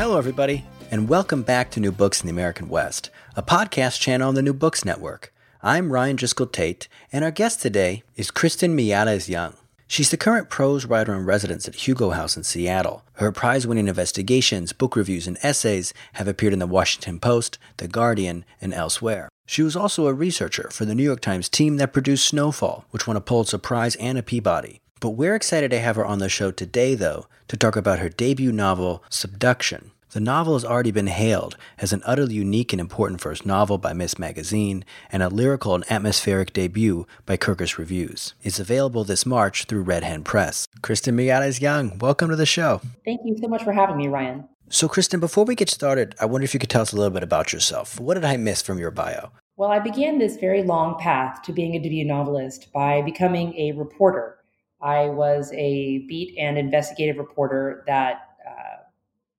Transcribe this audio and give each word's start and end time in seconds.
Hello, 0.00 0.16
everybody, 0.16 0.64
and 0.90 1.10
welcome 1.10 1.42
back 1.42 1.70
to 1.72 1.78
New 1.78 1.92
Books 1.92 2.22
in 2.22 2.26
the 2.26 2.32
American 2.32 2.70
West, 2.70 3.10
a 3.36 3.42
podcast 3.42 4.00
channel 4.00 4.28
on 4.28 4.34
the 4.34 4.40
New 4.40 4.54
Books 4.54 4.82
Network. 4.82 5.30
I'm 5.62 5.92
Ryan 5.92 6.16
Driscoll 6.16 6.46
Tate, 6.46 6.88
and 7.12 7.22
our 7.22 7.30
guest 7.30 7.60
today 7.60 8.02
is 8.16 8.30
Kristen 8.30 8.74
Miyares 8.74 9.28
Young. 9.28 9.58
She's 9.86 10.10
the 10.10 10.16
current 10.16 10.48
prose 10.48 10.86
writer 10.86 11.12
in 11.12 11.26
residence 11.26 11.68
at 11.68 11.86
Hugo 11.86 12.12
House 12.12 12.34
in 12.34 12.44
Seattle. 12.44 13.04
Her 13.16 13.30
prize 13.30 13.66
winning 13.66 13.88
investigations, 13.88 14.72
book 14.72 14.96
reviews, 14.96 15.26
and 15.26 15.36
essays 15.42 15.92
have 16.14 16.26
appeared 16.26 16.54
in 16.54 16.60
the 16.60 16.66
Washington 16.66 17.20
Post, 17.20 17.58
The 17.76 17.86
Guardian, 17.86 18.46
and 18.58 18.72
elsewhere. 18.72 19.28
She 19.44 19.62
was 19.62 19.76
also 19.76 20.06
a 20.06 20.14
researcher 20.14 20.70
for 20.72 20.86
the 20.86 20.94
New 20.94 21.04
York 21.04 21.20
Times 21.20 21.50
team 21.50 21.76
that 21.76 21.92
produced 21.92 22.26
Snowfall, 22.26 22.86
which 22.90 23.06
won 23.06 23.18
a 23.18 23.20
Pulitzer 23.20 23.58
Prize 23.58 23.96
and 23.96 24.16
a 24.16 24.22
Peabody. 24.22 24.80
But 25.00 25.10
we're 25.10 25.34
excited 25.34 25.70
to 25.70 25.80
have 25.80 25.96
her 25.96 26.04
on 26.04 26.20
the 26.20 26.28
show 26.28 26.50
today, 26.50 26.94
though, 26.94 27.26
to 27.48 27.56
talk 27.56 27.74
about 27.74 27.98
her 28.00 28.10
debut 28.10 28.52
novel, 28.52 29.02
Subduction. 29.08 29.89
The 30.12 30.18
novel 30.18 30.54
has 30.54 30.64
already 30.64 30.90
been 30.90 31.06
hailed 31.06 31.56
as 31.78 31.92
an 31.92 32.02
utterly 32.04 32.34
unique 32.34 32.72
and 32.72 32.80
important 32.80 33.20
first 33.20 33.46
novel 33.46 33.78
by 33.78 33.92
Ms. 33.92 34.18
Magazine 34.18 34.84
and 35.12 35.22
a 35.22 35.28
lyrical 35.28 35.72
and 35.72 35.84
atmospheric 35.88 36.52
debut 36.52 37.06
by 37.26 37.36
Kirkus 37.36 37.78
Reviews. 37.78 38.34
It's 38.42 38.58
available 38.58 39.04
this 39.04 39.24
March 39.24 39.66
through 39.66 39.82
Red 39.82 40.02
Hen 40.02 40.24
Press. 40.24 40.66
Kristen 40.82 41.16
Miyares 41.16 41.60
Young, 41.60 41.96
welcome 41.98 42.28
to 42.28 42.34
the 42.34 42.44
show. 42.44 42.80
Thank 43.04 43.20
you 43.24 43.38
so 43.40 43.46
much 43.46 43.62
for 43.62 43.72
having 43.72 43.96
me, 43.96 44.08
Ryan. 44.08 44.48
So, 44.68 44.88
Kristen, 44.88 45.20
before 45.20 45.44
we 45.44 45.54
get 45.54 45.70
started, 45.70 46.16
I 46.18 46.26
wonder 46.26 46.44
if 46.44 46.54
you 46.54 46.58
could 46.58 46.70
tell 46.70 46.82
us 46.82 46.92
a 46.92 46.96
little 46.96 47.12
bit 47.12 47.22
about 47.22 47.52
yourself. 47.52 48.00
What 48.00 48.14
did 48.14 48.24
I 48.24 48.36
miss 48.36 48.62
from 48.62 48.80
your 48.80 48.90
bio? 48.90 49.30
Well, 49.56 49.70
I 49.70 49.78
began 49.78 50.18
this 50.18 50.38
very 50.38 50.64
long 50.64 50.98
path 50.98 51.40
to 51.42 51.52
being 51.52 51.76
a 51.76 51.78
debut 51.78 52.04
novelist 52.04 52.72
by 52.72 53.00
becoming 53.02 53.54
a 53.54 53.72
reporter 53.78 54.40
I 54.82 55.08
was 55.10 55.52
a 55.52 55.98
beat 56.08 56.36
and 56.38 56.56
investigative 56.56 57.18
reporter 57.18 57.84
that 57.86 58.29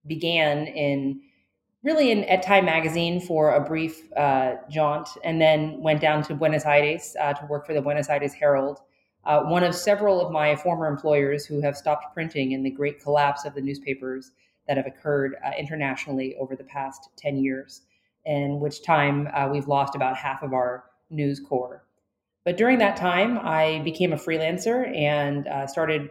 began 0.06 0.68
in 0.68 1.22
really 1.84 2.12
in 2.12 2.24
at 2.26 2.44
Time 2.44 2.66
Magazine 2.66 3.20
for 3.20 3.54
a 3.56 3.62
brief 3.62 4.12
uh, 4.14 4.56
jaunt, 4.70 5.10
and 5.24 5.42
then 5.42 5.82
went 5.82 6.02
down 6.02 6.24
to 6.24 6.36
Buenos 6.36 6.66
Aires 6.66 7.16
uh, 7.20 7.34
to 7.34 7.46
work 7.48 7.66
for 7.66 7.74
the 7.74 7.82
Buenos 7.82 8.10
Aires 8.10 8.34
Herald. 8.34 8.80
Uh, 9.26 9.42
one 9.44 9.64
of 9.64 9.76
several 9.76 10.20
of 10.20 10.32
my 10.32 10.56
former 10.56 10.88
employers 10.88 11.46
who 11.46 11.62
have 11.62 11.78
stopped 11.78 12.14
printing 12.14 12.54
in 12.54 12.64
the 12.64 12.72
great 12.72 13.02
collapse 13.02 13.46
of 13.46 13.54
the 13.54 13.62
newspapers 13.62 14.32
that 14.68 14.78
have 14.78 14.88
occurred 14.88 15.36
uh, 15.46 15.52
internationally 15.58 16.36
over 16.40 16.56
the 16.56 16.64
past 16.64 17.10
10 17.18 17.38
years, 17.38 17.82
in 18.26 18.60
which 18.60 18.84
time 18.84 19.28
uh, 19.34 19.48
we've 19.52 19.68
lost 19.68 19.96
about 19.96 20.16
half 20.16 20.42
of 20.44 20.54
our 20.54 20.86
news 21.10 21.40
corps. 21.40 21.84
But 22.44 22.58
during 22.58 22.80
that 22.80 22.98
time, 22.98 23.38
I 23.40 23.82
became 23.84 24.14
a 24.14 24.18
freelancer 24.18 24.96
and 24.96 25.48
uh, 25.48 25.68
started 25.68 26.10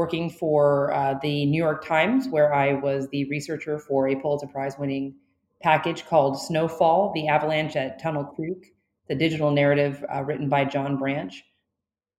working 0.00 0.30
for 0.30 0.90
uh, 0.94 1.12
the 1.20 1.44
New 1.44 1.62
York 1.62 1.84
Times, 1.84 2.26
where 2.30 2.54
I 2.54 2.72
was 2.72 3.06
the 3.08 3.28
researcher 3.28 3.78
for 3.78 4.08
a 4.08 4.16
Pulitzer 4.16 4.46
Prize 4.46 4.76
winning 4.78 5.14
package 5.62 6.06
called 6.06 6.40
Snowfall 6.40 7.12
The 7.14 7.28
Avalanche 7.28 7.76
at 7.76 8.00
Tunnel 8.00 8.24
Creek, 8.24 8.74
the 9.08 9.14
digital 9.14 9.50
narrative 9.50 10.02
uh, 10.10 10.22
written 10.22 10.48
by 10.48 10.64
John 10.64 10.96
Branch. 10.96 11.44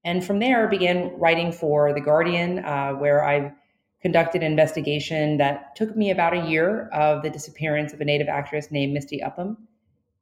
And 0.03 0.24
from 0.24 0.38
there, 0.38 0.68
began 0.68 1.12
writing 1.18 1.52
for 1.52 1.91
The 1.91 2.02
Guardian, 2.02 2.59
uh, 2.59 2.91
where 2.91 3.25
I 3.28 3.52
conducted 4.00 4.44
an 4.44 4.52
investigation 4.52 5.38
that 5.38 5.75
took 5.75 5.96
me 5.97 6.12
about 6.12 6.38
a 6.38 6.47
year 6.47 6.88
of 6.90 7.24
the 7.24 7.31
disappearance 7.31 7.94
of 7.94 8.02
a 8.02 8.06
native 8.06 8.28
actress 8.28 8.70
named 8.70 8.94
Misty 8.94 9.24
Upham. 9.24 9.58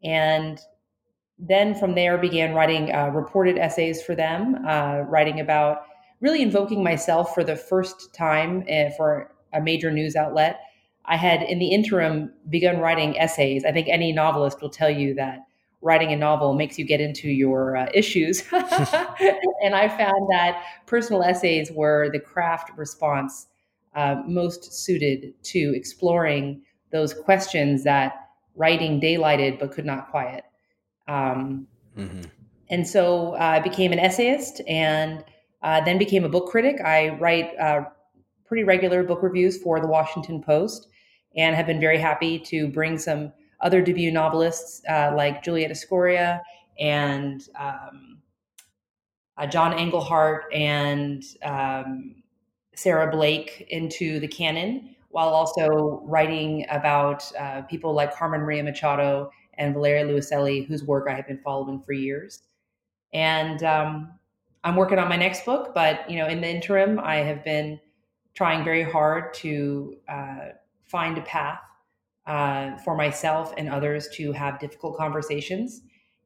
And 0.02 0.62
then 1.38 1.76
from 1.76 1.94
there 1.94 2.18
began 2.18 2.56
writing 2.56 2.96
uh, 2.96 3.08
reported 3.08 3.58
essays 3.58 4.02
for 4.02 4.16
them, 4.16 4.66
uh, 4.66 5.00
writing 5.10 5.42
about 5.42 5.89
really 6.22 6.42
invoking 6.42 6.84
myself 6.84 7.34
for 7.34 7.44
the 7.44 7.56
first 7.56 8.14
time 8.14 8.64
uh, 8.72 8.90
for 8.98 9.32
a 9.54 9.62
major 9.62 9.92
news 9.92 10.16
outlet. 10.16 10.60
I 11.06 11.18
had, 11.18 11.42
in 11.42 11.60
the 11.60 11.70
interim, 11.70 12.32
begun 12.50 12.80
writing 12.80 13.18
essays. 13.18 13.66
I 13.66 13.72
think 13.72 13.88
any 13.88 14.12
novelist 14.12 14.62
will 14.62 14.70
tell 14.70 14.90
you 14.90 15.16
that 15.16 15.40
writing 15.82 16.12
a 16.12 16.16
novel 16.16 16.54
makes 16.54 16.78
you 16.78 16.86
get 16.86 17.00
into 17.02 17.30
your 17.30 17.78
uh, 17.78 17.90
issues. 17.94 18.44
and 18.52 19.76
I 19.76 19.88
found 19.88 20.30
that 20.30 20.64
personal 20.86 21.24
essays 21.24 21.72
were 21.72 22.10
the 22.12 22.20
craft 22.20 22.72
response 22.78 23.48
uh, 23.96 24.22
most 24.28 24.72
suited 24.74 25.34
to 25.44 25.74
exploring 25.76 26.62
those 26.92 27.14
questions 27.14 27.84
that 27.86 28.14
writing 28.56 29.00
daylighted 29.00 29.60
but 29.60 29.72
could 29.72 29.86
not 29.86 30.10
quiet. 30.10 30.44
Um, 31.08 31.68
mm-hmm. 31.98 32.22
And 32.70 32.88
so 32.88 33.34
uh, 33.34 33.38
I 33.38 33.60
became 33.60 33.92
an 33.94 34.00
essayist 34.00 34.62
and 34.68 35.24
uh, 35.62 35.82
then 35.82 35.98
became 35.98 36.24
a 36.24 36.30
book 36.30 36.50
critic. 36.50 36.82
I 36.82 37.10
write 37.10 37.58
uh, 37.58 37.86
pretty 38.46 38.64
regular 38.64 39.04
book 39.04 39.22
reviews 39.22 39.62
for 39.62 39.80
the 39.80 39.88
Washington 39.88 40.42
Post 40.42 40.88
and 41.36 41.56
have 41.56 41.68
been 41.68 41.80
very 41.80 41.98
happy 41.98 42.40
to 42.40 42.68
bring 42.68 42.98
some 42.98 43.32
other 43.62 43.82
debut 43.82 44.12
novelists 44.12 44.82
uh, 44.90 45.12
like 45.16 45.44
Juliet 45.44 45.72
Escoria 45.72 46.42
and 46.80 47.48
um, 47.60 48.20
uh, 49.38 49.46
John 49.46 49.78
Englehart 49.78 50.46
and 50.54 51.24
um, 51.44 52.16
Sarah 52.76 53.12
Blake 53.12 53.68
into 53.70 54.20
the 54.20 54.28
canon, 54.28 54.96
while 55.10 55.30
also 55.30 56.02
writing 56.06 56.66
about 56.70 57.30
uh, 57.38 57.62
people 57.64 57.94
like 57.94 58.16
Carmen 58.16 58.42
Maria 58.42 58.64
Machado 58.64 59.32
and 59.56 59.74
Valeria 59.74 60.06
Luiselli, 60.06 60.66
whose 60.66 60.84
work 60.84 61.08
I 61.10 61.14
have 61.14 61.28
been 61.28 61.42
following 61.44 61.82
for 61.82 61.94
years. 61.94 62.44
And 63.14 63.64
um, 63.64 64.19
I'm 64.64 64.76
working 64.76 65.00
on 65.00 65.08
my 65.08 65.16
next 65.16 65.46
book, 65.46 65.74
but 65.74 66.10
you 66.10 66.18
know, 66.18 66.28
in 66.28 66.42
the 66.42 66.50
interim, 66.50 67.00
I 67.00 67.18
have 67.18 67.44
been 67.44 67.80
trying 68.34 68.64
very 68.64 68.84
hard 68.84 69.34
to 69.36 69.96
uh, 70.08 70.50
find 70.86 71.18
a 71.18 71.22
path 71.22 71.60
uh, 72.28 72.78
for 72.78 72.96
myself 72.96 73.54
and 73.58 73.70
others 73.70 74.08
to 74.16 74.32
have 74.34 74.60
difficult 74.60 74.98
conversations, 74.98 75.82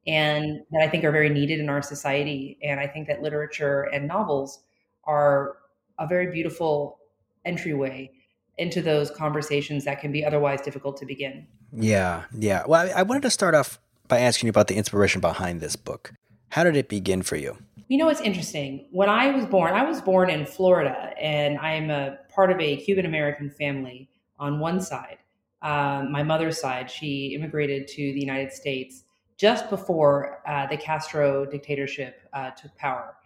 and 0.06 0.60
that 0.72 0.82
I 0.82 0.88
think 0.88 1.04
are 1.04 1.12
very 1.12 1.30
needed 1.30 1.60
in 1.60 1.68
our 1.68 1.82
society. 1.82 2.58
And 2.62 2.80
I 2.80 2.86
think 2.86 3.06
that 3.08 3.22
literature 3.22 3.82
and 3.82 4.06
novels 4.06 4.60
are 5.04 5.56
a 5.98 6.06
very 6.06 6.30
beautiful 6.32 6.98
entryway 7.44 8.10
into 8.58 8.82
those 8.82 9.10
conversations 9.10 9.84
that 9.84 10.00
can 10.00 10.12
be 10.12 10.24
otherwise 10.24 10.60
difficult 10.60 10.96
to 10.98 11.06
begin. 11.06 11.46
Yeah, 11.72 12.24
yeah. 12.36 12.64
Well, 12.66 12.88
I, 12.88 13.00
I 13.00 13.02
wanted 13.02 13.22
to 13.22 13.30
start 13.30 13.54
off 13.54 13.80
by 14.08 14.20
asking 14.20 14.46
you 14.46 14.50
about 14.50 14.68
the 14.68 14.76
inspiration 14.76 15.20
behind 15.20 15.60
this 15.60 15.76
book. 15.76 16.12
How 16.50 16.62
did 16.62 16.76
it 16.76 16.88
begin 16.88 17.22
for 17.22 17.36
you? 17.36 17.58
You 17.88 17.98
know, 17.98 18.08
it's 18.08 18.22
interesting. 18.22 18.86
When 18.92 19.10
I 19.10 19.30
was 19.30 19.44
born, 19.44 19.74
I 19.74 19.84
was 19.84 20.00
born 20.00 20.30
in 20.30 20.46
Florida, 20.46 21.12
and 21.20 21.58
I'm 21.58 21.90
a 21.90 22.18
part 22.34 22.50
of 22.50 22.58
a 22.58 22.76
Cuban 22.76 23.04
American 23.04 23.50
family 23.50 24.08
on 24.38 24.58
one 24.58 24.80
side. 24.80 25.18
Um, 25.60 26.10
my 26.10 26.22
mother's 26.22 26.60
side, 26.60 26.90
she 26.90 27.34
immigrated 27.34 27.86
to 27.88 27.96
the 27.96 28.20
United 28.20 28.52
States 28.52 29.04
just 29.36 29.68
before 29.68 30.40
uh, 30.48 30.66
the 30.66 30.76
Castro 30.76 31.44
dictatorship 31.44 32.22
uh, 32.32 32.50
took 32.50 32.74
power. 32.76 33.16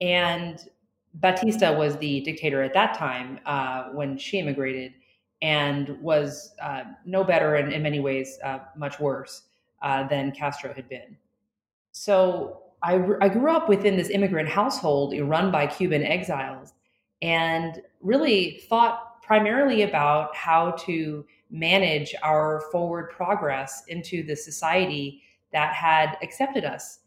And 0.00 0.58
Batista 1.14 1.76
was 1.76 1.96
the 1.98 2.20
dictator 2.22 2.62
at 2.62 2.72
that 2.74 2.94
time 2.94 3.38
uh, 3.46 3.90
when 3.92 4.16
she 4.18 4.38
immigrated 4.38 4.92
and 5.42 6.00
was 6.00 6.54
uh, 6.60 6.82
no 7.04 7.22
better 7.22 7.56
and 7.56 7.72
in 7.72 7.82
many 7.82 8.00
ways 8.00 8.38
uh, 8.44 8.58
much 8.76 8.98
worse 8.98 9.42
uh, 9.82 10.06
than 10.08 10.32
Castro 10.32 10.72
had 10.72 10.88
been. 10.88 11.16
So 11.92 12.62
I, 12.82 13.02
I 13.20 13.28
grew 13.28 13.50
up 13.50 13.68
within 13.68 13.96
this 13.96 14.10
immigrant 14.10 14.48
household 14.48 15.14
run 15.18 15.50
by 15.50 15.66
Cuban 15.66 16.02
exiles 16.02 16.72
and 17.22 17.82
really 18.00 18.62
thought 18.68 19.22
primarily 19.22 19.82
about 19.82 20.34
how 20.34 20.72
to 20.72 21.24
manage 21.50 22.14
our 22.22 22.62
forward 22.72 23.10
progress 23.10 23.84
into 23.88 24.22
the 24.22 24.34
society 24.34 25.22
that 25.52 25.74
had 25.74 26.16
accepted 26.22 26.64
us 26.64 27.00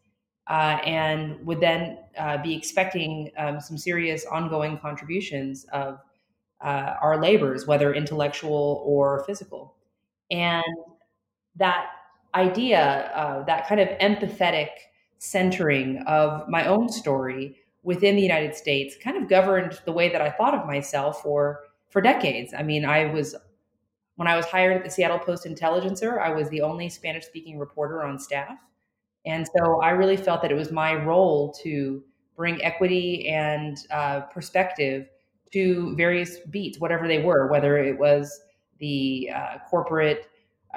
uh, 0.48 0.78
and 0.86 1.46
would 1.46 1.60
then 1.60 1.98
uh, 2.18 2.38
be 2.38 2.56
expecting 2.56 3.32
um, 3.38 3.60
some 3.60 3.78
serious 3.78 4.26
ongoing 4.26 4.78
contributions 4.78 5.66
of 5.72 6.00
uh, 6.62 6.96
our 7.02 7.22
labors, 7.22 7.66
whether 7.66 7.94
intellectual 7.94 8.84
or 8.86 9.24
physical. 9.26 9.76
And 10.32 10.64
that 11.56 11.88
idea, 12.36 13.12
uh, 13.14 13.44
that 13.46 13.68
kind 13.68 13.80
of 13.82 13.90
empathetic 14.00 14.70
centering 15.24 16.00
of 16.06 16.50
my 16.50 16.66
own 16.66 16.90
story 16.90 17.56
within 17.82 18.18
the 18.18 18.22
United 18.22 18.54
States 18.54 18.98
kind 19.02 19.16
of 19.16 19.30
governed 19.30 19.80
the 19.86 19.92
way 19.92 20.10
that 20.10 20.22
I 20.22 20.30
thought 20.30 20.54
of 20.54 20.66
myself 20.66 21.22
for 21.22 21.62
for 21.90 22.02
decades. 22.02 22.54
I 22.58 22.62
mean, 22.62 22.84
I 22.84 23.06
was 23.06 23.34
when 24.16 24.28
I 24.28 24.36
was 24.36 24.46
hired 24.46 24.76
at 24.76 24.84
the 24.84 24.90
Seattle 24.90 25.20
Post 25.20 25.46
Intelligencer, 25.46 26.20
I 26.20 26.30
was 26.32 26.50
the 26.50 26.62
only 26.62 26.90
Spanish 26.90 27.26
speaking 27.26 27.58
reporter 27.58 28.04
on 28.04 28.20
staff. 28.20 28.58
And 29.26 29.48
so 29.56 29.80
I 29.82 29.92
really 29.92 30.18
felt 30.18 30.42
that 30.42 30.52
it 30.52 30.56
was 30.56 30.72
my 30.72 30.94
role 30.94 31.54
to 31.64 32.04
bring 32.36 32.62
equity 32.62 33.30
and 33.30 33.78
uh, 33.92 34.22
perspective 34.22 35.08
to 35.54 35.96
various 35.96 36.40
beats, 36.50 36.80
whatever 36.80 37.08
they 37.08 37.22
were, 37.22 37.48
whether 37.48 37.78
it 37.78 37.98
was 37.98 38.42
the 38.80 39.32
uh, 39.34 39.60
corporate 39.70 40.28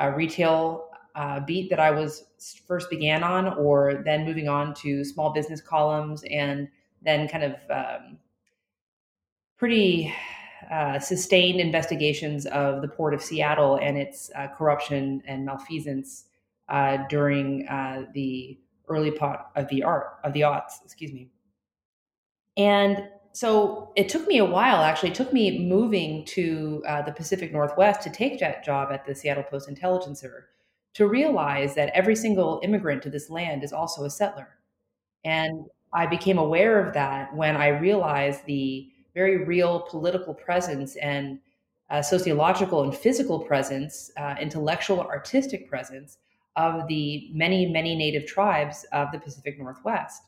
uh, 0.01 0.13
retail 0.15 0.86
uh, 1.17 1.41
beat 1.41 1.71
that 1.71 1.81
I 1.81 1.91
was 1.91 2.25
first 2.69 2.91
began 2.91 3.25
on, 3.25 3.49
or 3.55 4.03
then 4.05 4.25
moving 4.25 4.49
on 4.49 4.75
to 4.75 5.03
small 5.03 5.33
business 5.33 5.61
columns, 5.61 6.23
and 6.31 6.69
then 7.03 7.27
kind 7.27 7.45
of 7.45 7.55
um, 7.71 8.19
pretty 9.57 10.15
uh, 10.71 10.99
sustained 10.99 11.59
investigations 11.61 12.45
of 12.47 12.83
the 12.83 12.89
port 12.89 13.15
of 13.15 13.23
Seattle 13.23 13.79
and 13.81 13.97
its 13.97 14.31
uh, 14.37 14.49
corruption 14.49 15.23
and 15.27 15.47
malfeasance 15.47 16.27
uh, 16.69 16.99
during 17.09 17.67
uh, 17.69 18.05
the 18.13 18.59
early 18.89 19.11
part 19.11 19.41
of 19.57 19.69
the 19.69 19.83
art 19.83 20.19
of 20.23 20.33
the 20.35 20.43
aughts. 20.43 20.85
Excuse 20.85 21.13
me. 21.13 21.31
And 22.59 23.09
so 23.33 23.93
it 23.97 24.09
took 24.09 24.27
me 24.27 24.39
a 24.39 24.45
while. 24.45 24.83
Actually, 24.83 25.11
it 25.11 25.15
took 25.15 25.33
me 25.33 25.67
moving 25.67 26.25
to 26.27 26.83
uh, 26.87 27.03
the 27.03 27.13
Pacific 27.13 27.53
Northwest 27.53 28.03
to 28.03 28.11
take 28.11 28.39
that 28.41 28.65
job 28.65 28.91
at 28.93 29.07
the 29.07 29.15
Seattle 29.15 29.45
Post 29.45 29.69
Intelligencer 29.69 30.49
to 30.97 31.07
realize 31.07 31.75
that 31.75 31.91
every 31.95 32.17
single 32.17 32.59
immigrant 32.63 33.03
to 33.03 33.11
this 33.11 33.29
land 33.29 33.63
is 33.63 33.71
also 33.71 34.05
a 34.05 34.11
settler. 34.11 34.49
And 35.27 35.67
I 35.93 36.07
became 36.07 36.39
aware 36.39 36.83
of 36.83 36.95
that 36.95 37.37
when 37.37 37.55
I 37.55 37.69
realized 37.69 38.47
the 38.47 38.89
very 39.13 39.45
real 39.45 39.81
political 39.81 40.33
presence 40.33 40.97
and 40.97 41.39
uh, 41.91 42.01
sociological 42.01 42.83
and 42.83 42.97
physical 42.97 43.41
presence, 43.41 44.11
uh, 44.17 44.37
intellectual, 44.41 45.03
artistic 45.03 45.69
presence 45.69 46.17
of 46.57 46.89
the 46.89 47.29
many, 47.35 47.71
many 47.71 47.95
native 47.95 48.25
tribes 48.25 48.87
of 48.93 49.13
the 49.13 49.19
Pacific 49.19 49.59
Northwest. 49.59 50.23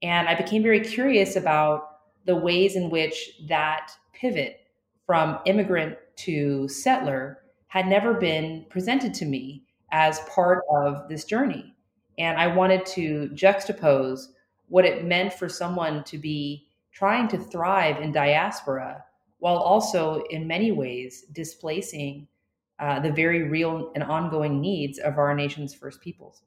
And 0.00 0.28
I 0.28 0.36
became 0.36 0.62
very 0.62 0.80
curious 0.80 1.34
about 1.34 1.98
the 2.24 2.36
ways 2.36 2.76
in 2.76 2.88
which 2.88 3.32
that 3.48 3.90
pivot 4.12 4.60
from 5.06 5.40
immigrant 5.44 5.96
to 6.18 6.68
settler 6.68 7.38
had 7.66 7.88
never 7.88 8.14
been 8.14 8.64
presented 8.70 9.12
to 9.14 9.24
me 9.24 9.64
as 9.92 10.20
part 10.20 10.64
of 10.70 11.08
this 11.08 11.24
journey. 11.24 11.74
And 12.18 12.38
I 12.38 12.46
wanted 12.48 12.84
to 12.86 13.30
juxtapose 13.32 14.26
what 14.68 14.84
it 14.84 15.04
meant 15.04 15.32
for 15.32 15.48
someone 15.48 16.04
to 16.04 16.18
be 16.18 16.68
trying 16.92 17.28
to 17.28 17.38
thrive 17.38 18.00
in 18.00 18.12
diaspora 18.12 19.04
while 19.38 19.56
also, 19.56 20.24
in 20.30 20.48
many 20.48 20.72
ways, 20.72 21.22
displacing 21.32 22.26
uh, 22.80 22.98
the 23.00 23.12
very 23.12 23.44
real 23.44 23.92
and 23.94 24.02
ongoing 24.04 24.60
needs 24.60 24.98
of 24.98 25.16
our 25.16 25.34
nation's 25.34 25.74
first 25.74 26.00
peoples. 26.00 26.42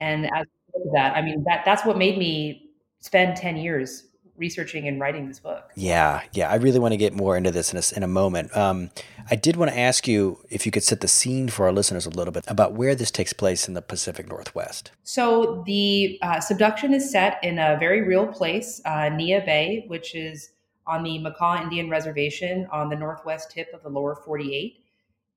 And 0.00 0.26
as 0.34 0.46
that, 0.94 1.16
I 1.16 1.22
mean, 1.22 1.44
that 1.46 1.64
that's 1.64 1.84
what 1.84 1.98
made 1.98 2.18
me 2.18 2.70
spend 3.00 3.36
10 3.36 3.56
years 3.56 4.08
researching 4.42 4.88
and 4.88 5.00
writing 5.00 5.28
this 5.28 5.38
book. 5.38 5.70
Yeah, 5.76 6.22
yeah. 6.32 6.50
I 6.50 6.56
really 6.56 6.80
want 6.80 6.92
to 6.92 6.96
get 6.96 7.14
more 7.14 7.36
into 7.36 7.52
this 7.52 7.72
in 7.72 7.78
a, 7.78 7.96
in 7.96 8.02
a 8.02 8.08
moment. 8.08 8.54
Um, 8.56 8.90
I 9.30 9.36
did 9.36 9.54
want 9.54 9.70
to 9.70 9.78
ask 9.78 10.08
you 10.08 10.40
if 10.50 10.66
you 10.66 10.72
could 10.72 10.82
set 10.82 11.00
the 11.00 11.06
scene 11.06 11.48
for 11.48 11.64
our 11.66 11.72
listeners 11.72 12.06
a 12.06 12.10
little 12.10 12.32
bit 12.32 12.44
about 12.48 12.72
where 12.72 12.96
this 12.96 13.12
takes 13.12 13.32
place 13.32 13.68
in 13.68 13.74
the 13.74 13.80
Pacific 13.80 14.28
Northwest. 14.28 14.90
So 15.04 15.62
the 15.64 16.18
uh, 16.22 16.40
subduction 16.40 16.92
is 16.92 17.08
set 17.08 17.38
in 17.44 17.60
a 17.60 17.76
very 17.78 18.02
real 18.02 18.26
place, 18.26 18.82
uh, 18.84 19.08
Neah 19.18 19.46
Bay, 19.46 19.84
which 19.86 20.16
is 20.16 20.50
on 20.88 21.04
the 21.04 21.20
Makah 21.20 21.62
Indian 21.62 21.88
Reservation 21.88 22.66
on 22.72 22.88
the 22.88 22.96
northwest 22.96 23.52
tip 23.52 23.68
of 23.72 23.84
the 23.84 23.88
lower 23.88 24.16
48. 24.16 24.80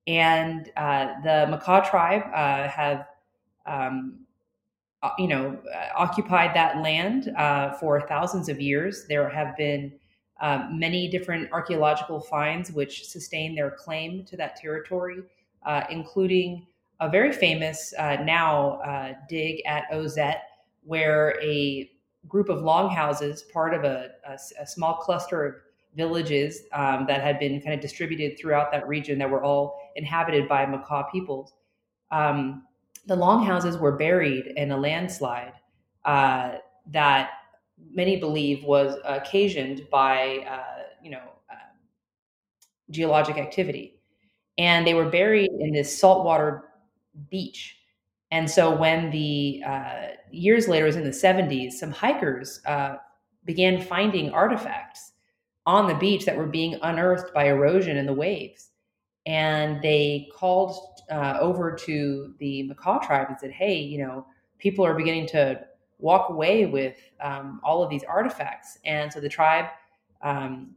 And 0.08 0.68
uh, 0.76 1.06
the 1.22 1.46
Makah 1.48 1.88
tribe 1.88 2.24
uh, 2.34 2.66
have 2.68 3.06
um, 3.66 4.25
you 5.18 5.28
know, 5.28 5.58
uh, 5.74 5.88
occupied 5.96 6.54
that 6.54 6.82
land 6.82 7.28
uh, 7.36 7.72
for 7.74 8.00
thousands 8.08 8.48
of 8.48 8.60
years. 8.60 9.06
There 9.06 9.28
have 9.28 9.56
been 9.56 9.92
uh, 10.40 10.66
many 10.70 11.08
different 11.08 11.50
archaeological 11.52 12.20
finds 12.20 12.72
which 12.72 13.06
sustain 13.06 13.54
their 13.54 13.70
claim 13.70 14.24
to 14.24 14.36
that 14.36 14.56
territory, 14.56 15.22
uh, 15.64 15.84
including 15.90 16.66
a 17.00 17.08
very 17.08 17.32
famous 17.32 17.92
uh, 17.98 18.16
now 18.24 19.16
dig 19.28 19.62
at 19.66 19.84
Ozette, 19.92 20.42
where 20.84 21.38
a 21.42 21.90
group 22.28 22.48
of 22.48 22.62
longhouses, 22.62 23.42
part 23.52 23.74
of 23.74 23.84
a, 23.84 24.10
a, 24.26 24.38
a 24.60 24.66
small 24.66 24.94
cluster 24.94 25.44
of 25.44 25.54
villages 25.96 26.62
um, 26.72 27.06
that 27.06 27.22
had 27.22 27.38
been 27.38 27.60
kind 27.60 27.74
of 27.74 27.80
distributed 27.80 28.38
throughout 28.38 28.70
that 28.70 28.86
region 28.86 29.18
that 29.18 29.28
were 29.28 29.42
all 29.42 29.78
inhabited 29.96 30.48
by 30.48 30.66
Makah 30.66 31.10
peoples. 31.10 31.54
Um, 32.10 32.65
the 33.06 33.16
longhouses 33.16 33.78
were 33.78 33.92
buried 33.92 34.52
in 34.56 34.70
a 34.72 34.76
landslide 34.76 35.52
uh, 36.04 36.56
that 36.88 37.30
many 37.92 38.16
believe 38.16 38.64
was 38.64 38.96
occasioned 39.04 39.86
by, 39.90 40.38
uh, 40.48 40.82
you 41.02 41.10
know, 41.10 41.22
uh, 41.50 41.54
geologic 42.90 43.36
activity. 43.36 44.00
And 44.58 44.86
they 44.86 44.94
were 44.94 45.08
buried 45.08 45.50
in 45.60 45.72
this 45.72 45.98
saltwater 45.98 46.64
beach. 47.30 47.76
And 48.30 48.50
so 48.50 48.74
when 48.74 49.10
the 49.10 49.62
uh, 49.66 50.06
years 50.30 50.66
later, 50.68 50.86
it 50.86 50.88
was 50.88 50.96
in 50.96 51.04
the 51.04 51.10
70s, 51.10 51.72
some 51.72 51.90
hikers 51.90 52.60
uh, 52.66 52.96
began 53.44 53.80
finding 53.80 54.30
artifacts 54.30 55.12
on 55.66 55.86
the 55.86 55.94
beach 55.94 56.24
that 56.24 56.36
were 56.36 56.46
being 56.46 56.78
unearthed 56.82 57.32
by 57.34 57.46
erosion 57.46 57.96
and 57.96 58.08
the 58.08 58.12
waves. 58.12 58.70
And 59.26 59.82
they 59.82 60.28
called 60.34 60.95
uh, 61.10 61.38
over 61.40 61.72
to 61.72 62.34
the 62.38 62.68
Makah 62.68 63.06
tribe 63.06 63.28
and 63.28 63.38
said, 63.38 63.50
"Hey, 63.50 63.76
you 63.78 63.98
know, 63.98 64.26
people 64.58 64.84
are 64.84 64.94
beginning 64.94 65.26
to 65.28 65.60
walk 65.98 66.30
away 66.30 66.66
with 66.66 66.96
um, 67.20 67.60
all 67.64 67.82
of 67.82 67.90
these 67.90 68.04
artifacts." 68.04 68.78
And 68.84 69.12
so 69.12 69.20
the 69.20 69.28
tribe 69.28 69.66
um, 70.22 70.74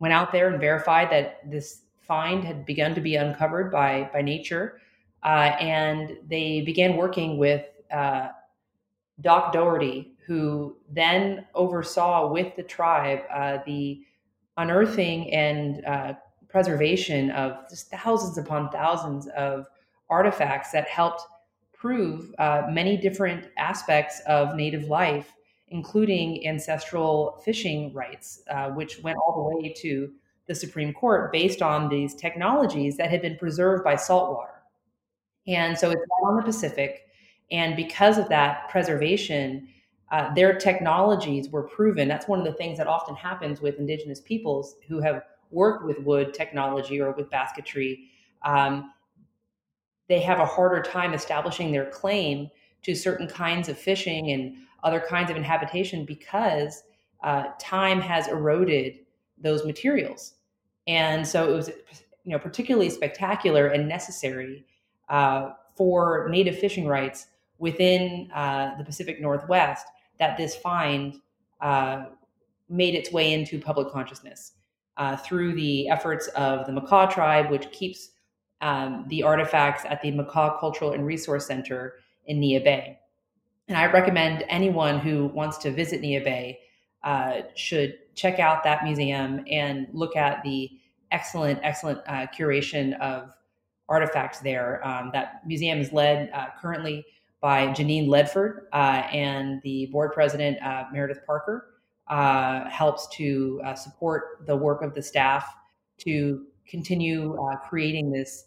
went 0.00 0.14
out 0.14 0.32
there 0.32 0.48
and 0.48 0.60
verified 0.60 1.10
that 1.10 1.50
this 1.50 1.82
find 2.00 2.44
had 2.44 2.64
begun 2.64 2.94
to 2.94 3.00
be 3.00 3.16
uncovered 3.16 3.70
by 3.70 4.10
by 4.12 4.22
nature, 4.22 4.80
uh, 5.22 5.56
and 5.60 6.16
they 6.28 6.62
began 6.62 6.96
working 6.96 7.38
with 7.38 7.66
uh, 7.92 8.28
Doc 9.20 9.52
Daugherty, 9.52 10.12
who 10.26 10.76
then 10.90 11.46
oversaw 11.54 12.30
with 12.30 12.54
the 12.56 12.62
tribe 12.62 13.20
uh, 13.32 13.58
the 13.66 14.02
unearthing 14.56 15.32
and 15.32 15.84
uh, 15.84 16.14
preservation 16.56 17.30
of 17.32 17.68
just 17.68 17.90
thousands 17.90 18.38
upon 18.38 18.70
thousands 18.70 19.26
of 19.36 19.66
artifacts 20.08 20.70
that 20.70 20.88
helped 20.88 21.20
prove 21.74 22.34
uh, 22.38 22.62
many 22.70 22.96
different 22.96 23.48
aspects 23.58 24.22
of 24.26 24.56
native 24.56 24.84
life, 24.84 25.34
including 25.68 26.46
ancestral 26.48 27.42
fishing 27.44 27.92
rights, 27.92 28.40
uh, 28.50 28.70
which 28.70 29.02
went 29.02 29.18
all 29.18 29.34
the 29.36 29.54
way 29.54 29.70
to 29.70 30.10
the 30.46 30.54
Supreme 30.54 30.94
Court 30.94 31.30
based 31.30 31.60
on 31.60 31.90
these 31.90 32.14
technologies 32.14 32.96
that 32.96 33.10
had 33.10 33.20
been 33.20 33.36
preserved 33.36 33.84
by 33.84 33.94
saltwater. 33.94 34.62
And 35.46 35.76
so 35.76 35.90
it's 35.90 36.00
on 36.24 36.36
the 36.36 36.42
Pacific. 36.42 37.02
And 37.50 37.76
because 37.76 38.16
of 38.16 38.30
that 38.30 38.70
preservation, 38.70 39.68
uh, 40.10 40.32
their 40.32 40.56
technologies 40.56 41.50
were 41.50 41.64
proven. 41.64 42.08
That's 42.08 42.28
one 42.28 42.38
of 42.38 42.46
the 42.46 42.54
things 42.54 42.78
that 42.78 42.86
often 42.86 43.14
happens 43.14 43.60
with 43.60 43.78
indigenous 43.78 44.22
peoples 44.22 44.76
who 44.88 45.02
have 45.02 45.20
worked 45.50 45.84
with 45.84 45.98
wood 46.00 46.34
technology 46.34 47.00
or 47.00 47.12
with 47.12 47.30
basketry. 47.30 48.10
Um, 48.44 48.92
they 50.08 50.20
have 50.20 50.38
a 50.38 50.46
harder 50.46 50.82
time 50.82 51.14
establishing 51.14 51.72
their 51.72 51.86
claim 51.86 52.48
to 52.82 52.94
certain 52.94 53.26
kinds 53.26 53.68
of 53.68 53.78
fishing 53.78 54.30
and 54.30 54.56
other 54.84 55.00
kinds 55.00 55.30
of 55.30 55.36
inhabitation 55.36 56.04
because 56.04 56.84
uh, 57.22 57.44
time 57.58 58.00
has 58.00 58.28
eroded 58.28 59.00
those 59.38 59.64
materials. 59.64 60.34
And 60.86 61.26
so 61.26 61.50
it 61.50 61.56
was, 61.56 61.68
you 62.24 62.32
know, 62.32 62.38
particularly 62.38 62.90
spectacular 62.90 63.66
and 63.66 63.88
necessary 63.88 64.64
uh, 65.08 65.50
for 65.74 66.28
native 66.30 66.58
fishing 66.58 66.86
rights 66.86 67.26
within 67.58 68.30
uh, 68.32 68.76
the 68.78 68.84
Pacific 68.84 69.20
Northwest 69.20 69.86
that 70.18 70.36
this 70.36 70.54
find 70.54 71.16
uh, 71.60 72.06
made 72.68 72.94
its 72.94 73.12
way 73.12 73.32
into 73.32 73.60
public 73.60 73.90
consciousness. 73.90 74.52
Uh, 74.96 75.14
through 75.16 75.54
the 75.54 75.88
efforts 75.90 76.26
of 76.28 76.64
the 76.66 76.72
Makah 76.72 77.12
tribe, 77.12 77.50
which 77.50 77.70
keeps 77.70 78.12
um, 78.62 79.04
the 79.08 79.22
artifacts 79.22 79.84
at 79.84 80.00
the 80.00 80.10
Makah 80.10 80.58
Cultural 80.58 80.92
and 80.92 81.04
Resource 81.04 81.46
Center 81.46 81.96
in 82.24 82.40
Neah 82.40 82.64
Bay. 82.64 82.98
And 83.68 83.76
I 83.76 83.92
recommend 83.92 84.44
anyone 84.48 84.98
who 84.98 85.26
wants 85.26 85.58
to 85.58 85.70
visit 85.70 86.00
Neah 86.00 86.24
Bay 86.24 86.60
uh, 87.04 87.42
should 87.54 87.98
check 88.14 88.38
out 88.38 88.64
that 88.64 88.84
museum 88.84 89.44
and 89.50 89.86
look 89.92 90.16
at 90.16 90.42
the 90.42 90.70
excellent, 91.10 91.60
excellent 91.62 92.00
uh, 92.06 92.26
curation 92.36 92.98
of 93.00 93.30
artifacts 93.88 94.40
there. 94.40 94.86
Um, 94.86 95.10
that 95.12 95.46
museum 95.46 95.78
is 95.78 95.92
led 95.92 96.30
uh, 96.32 96.46
currently 96.60 97.04
by 97.40 97.68
Janine 97.68 98.08
Ledford, 98.08 98.62
uh, 98.72 99.06
and 99.12 99.60
the 99.62 99.86
board 99.92 100.12
president, 100.12 100.60
uh, 100.62 100.84
Meredith 100.92 101.20
Parker, 101.26 101.74
uh, 102.08 102.68
helps 102.68 103.08
to 103.16 103.60
support 103.74 104.46
the 104.46 104.56
work 104.56 104.82
of 104.82 104.94
the 104.94 105.02
staff 105.02 105.54
to 105.98 106.46
continue 106.68 107.36
creating 107.68 108.10
this 108.10 108.46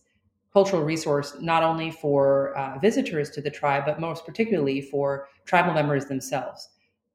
cultural 0.53 0.83
resource 0.83 1.35
not 1.39 1.63
only 1.63 1.91
for 1.91 2.57
uh, 2.57 2.79
visitors 2.79 3.29
to 3.29 3.41
the 3.41 3.51
tribe, 3.51 3.83
but 3.85 3.99
most 3.99 4.25
particularly 4.25 4.81
for 4.81 5.27
tribal 5.45 5.73
members 5.73 6.05
themselves. 6.05 6.69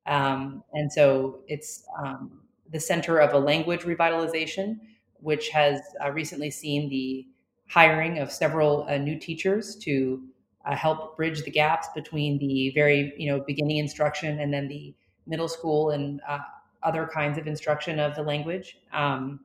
Um, 0.06 0.62
and 0.72 0.92
so 0.92 1.40
it's 1.48 1.84
um, 1.98 2.40
the 2.70 2.80
center 2.80 3.18
of 3.18 3.32
a 3.32 3.38
language 3.38 3.80
revitalization, 3.80 4.78
which 5.20 5.48
has 5.50 5.80
uh, 6.04 6.10
recently 6.12 6.50
seen 6.50 6.88
the 6.88 7.26
hiring 7.68 8.18
of 8.18 8.30
several 8.30 8.86
uh, 8.88 8.98
new 8.98 9.18
teachers 9.18 9.76
to 9.76 10.22
uh, 10.64 10.76
help 10.76 11.16
bridge 11.16 11.42
the 11.42 11.50
gaps 11.50 11.88
between 11.94 12.38
the 12.38 12.70
very 12.74 13.12
you 13.18 13.30
know 13.30 13.42
beginning 13.46 13.78
instruction 13.78 14.38
and 14.40 14.52
then 14.52 14.68
the 14.68 14.94
middle 15.26 15.48
school 15.48 15.90
and 15.90 16.20
uh, 16.28 16.38
other 16.82 17.08
kinds 17.12 17.38
of 17.38 17.46
instruction 17.46 17.98
of 17.98 18.14
the 18.14 18.22
language. 18.22 18.78
Um, 18.92 19.40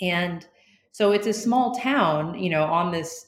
and 0.00 0.46
so 0.92 1.12
it's 1.12 1.26
a 1.26 1.32
small 1.32 1.74
town, 1.74 2.38
you 2.38 2.50
know, 2.50 2.64
on 2.64 2.90
this 2.90 3.26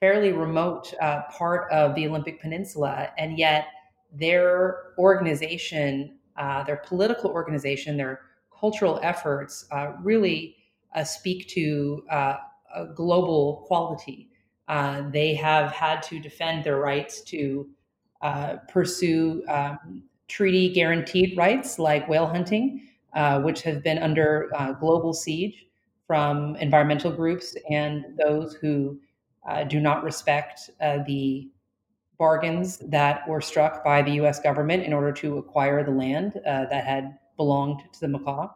fairly 0.00 0.32
remote 0.32 0.92
uh, 1.00 1.22
part 1.30 1.70
of 1.70 1.94
the 1.94 2.06
Olympic 2.06 2.40
Peninsula, 2.40 3.10
and 3.18 3.38
yet 3.38 3.66
their 4.12 4.92
organization, 4.98 6.18
uh, 6.36 6.62
their 6.64 6.78
political 6.78 7.30
organization, 7.30 7.96
their 7.96 8.20
cultural 8.58 9.00
efforts 9.02 9.66
uh, 9.70 9.92
really 10.02 10.56
uh, 10.94 11.04
speak 11.04 11.48
to 11.48 12.04
uh, 12.10 12.36
a 12.74 12.86
global 12.86 13.64
quality. 13.66 14.28
They 15.12 15.34
have 15.34 15.72
had 15.72 16.02
to 16.04 16.18
defend 16.18 16.64
their 16.64 16.78
rights 16.78 17.22
to 17.22 17.68
pursue 18.68 19.44
um, 19.48 20.02
treaty 20.32 20.72
guaranteed 20.72 21.36
rights 21.36 21.78
like 21.78 22.08
whale 22.08 22.26
hunting, 22.26 22.80
which 23.42 23.62
have 23.62 23.82
been 23.82 23.98
under 23.98 24.50
global 24.80 25.12
siege 25.12 25.66
from 26.06 26.56
environmental 26.56 27.10
groups 27.10 27.56
and 27.70 28.04
those 28.18 28.54
who 28.54 28.98
uh, 29.48 29.64
do 29.64 29.80
not 29.80 30.04
respect 30.04 30.70
uh, 30.80 30.98
the 31.06 31.48
bargains 32.18 32.78
that 32.78 33.28
were 33.28 33.40
struck 33.40 33.84
by 33.84 34.02
the 34.02 34.12
US 34.12 34.40
government 34.40 34.84
in 34.84 34.92
order 34.92 35.12
to 35.12 35.38
acquire 35.38 35.82
the 35.84 35.90
land 35.90 36.36
uh, 36.46 36.66
that 36.66 36.84
had 36.84 37.18
belonged 37.36 37.82
to 37.92 38.00
the 38.00 38.06
Makah. 38.06 38.50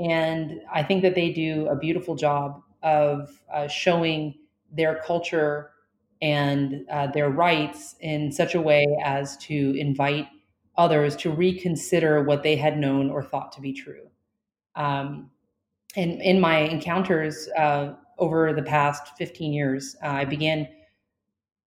And 0.00 0.60
I 0.72 0.82
think 0.82 1.02
that 1.02 1.14
they 1.14 1.32
do 1.32 1.68
a 1.68 1.76
beautiful 1.76 2.16
job 2.16 2.62
of 2.82 3.42
uh, 3.52 3.68
showing 3.68 4.34
their 4.72 4.96
culture 5.06 5.70
and 6.22 6.86
uh, 6.90 7.08
their 7.08 7.30
rights 7.30 7.96
in 8.00 8.32
such 8.32 8.54
a 8.54 8.60
way 8.60 8.86
as 9.04 9.36
to 9.38 9.74
invite 9.78 10.28
others 10.78 11.16
to 11.16 11.30
reconsider 11.30 12.22
what 12.22 12.42
they 12.42 12.56
had 12.56 12.78
known 12.78 13.10
or 13.10 13.22
thought 13.22 13.52
to 13.52 13.60
be 13.60 13.72
true. 13.72 14.08
Um, 14.74 15.30
and 15.96 16.20
in 16.20 16.40
my 16.40 16.58
encounters 16.58 17.48
uh, 17.56 17.94
over 18.18 18.52
the 18.52 18.62
past 18.62 19.16
15 19.16 19.52
years, 19.52 19.96
uh, 20.02 20.08
I 20.08 20.24
began 20.24 20.68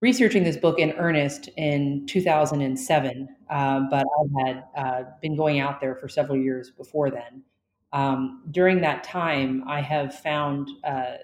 researching 0.02 0.44
this 0.44 0.58
book 0.58 0.80
in 0.80 0.92
earnest 0.94 1.50
in 1.58 2.06
2007, 2.08 3.28
uh, 3.50 3.80
but 3.90 4.06
I 4.06 4.46
had 4.46 4.64
uh, 4.78 5.04
been 5.22 5.36
going 5.36 5.60
out 5.60 5.82
there 5.82 5.96
for 5.96 6.08
several 6.08 6.38
years 6.38 6.70
before 6.72 7.10
then. 7.10 7.44
Um, 7.92 8.44
during 8.52 8.82
that 8.82 9.04
time, 9.04 9.64
I 9.68 9.82
have 9.82 10.20
found 10.20 10.70
uh, 10.84 11.16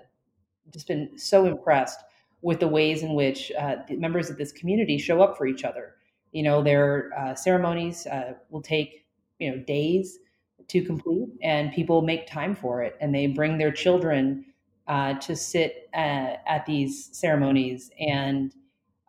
just 0.71 0.87
been 0.87 1.17
so 1.17 1.45
impressed 1.45 1.99
with 2.41 2.59
the 2.59 2.67
ways 2.67 3.03
in 3.03 3.13
which 3.13 3.51
uh, 3.57 3.77
the 3.87 3.95
members 3.95 4.29
of 4.29 4.37
this 4.37 4.51
community 4.51 4.97
show 4.97 5.21
up 5.21 5.37
for 5.37 5.47
each 5.47 5.63
other. 5.63 5.95
You 6.35 6.43
know, 6.43 6.61
their 6.61 7.11
ceremonies 7.35 8.05
will 8.49 8.61
take 8.61 9.05
you 9.39 9.51
know 9.51 9.57
days 9.63 10.19
to 10.67 10.81
complete, 10.81 11.29
and 11.41 11.71
people 11.71 12.01
make 12.01 12.27
time 12.27 12.55
for 12.55 12.83
it, 12.83 12.97
and 12.99 13.13
they 13.13 13.27
bring 13.27 13.57
their 13.57 13.71
children 13.71 14.45
uh, 14.87 15.13
to 15.15 15.35
sit 15.35 15.89
at, 15.93 16.43
at, 16.47 16.65
these 16.65 17.09
ceremonies, 17.11 17.91
and 17.99 18.53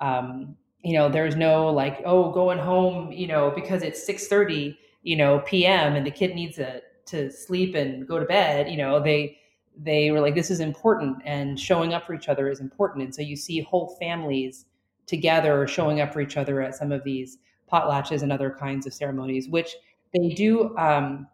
um, 0.00 0.56
you 0.82 0.94
know, 0.94 1.08
there's 1.08 1.36
no 1.36 1.68
like, 1.70 2.00
oh, 2.04 2.30
going 2.30 2.58
home, 2.58 3.10
you 3.10 3.26
know, 3.26 3.50
because 3.54 3.82
it's 3.82 4.04
six 4.04 4.28
thirty, 4.28 4.78
you 5.02 5.16
know, 5.16 5.40
p.m. 5.40 5.96
and 5.96 6.06
the 6.06 6.10
kid 6.10 6.34
needs 6.34 6.58
a, 6.58 6.82
to 7.06 7.30
sleep 7.30 7.74
and 7.74 8.06
go 8.06 8.18
to 8.18 8.26
bed. 8.26 8.70
You 8.70 8.76
know, 8.76 9.02
they 9.02 9.38
they 9.78 10.10
were 10.10 10.20
like, 10.20 10.34
this 10.34 10.50
is 10.50 10.60
important, 10.60 11.16
and 11.24 11.58
showing 11.58 11.92
up 11.94 12.06
for 12.06 12.14
each 12.14 12.28
other 12.28 12.48
is 12.48 12.60
important, 12.60 13.04
and 13.04 13.14
so 13.14 13.22
you 13.22 13.36
see 13.36 13.60
whole 13.62 13.96
families 13.98 14.66
together 15.06 15.62
or 15.62 15.66
showing 15.66 16.00
up 16.00 16.12
for 16.12 16.20
each 16.20 16.36
other 16.36 16.60
at 16.60 16.74
some 16.74 16.92
of 16.92 17.04
these 17.04 17.38
potlatches 17.72 18.22
and 18.22 18.32
other 18.32 18.50
kinds 18.50 18.86
of 18.86 18.94
ceremonies, 18.94 19.48
which 19.48 19.76
they 20.14 20.28
do 20.30 20.76
um, 20.76 21.26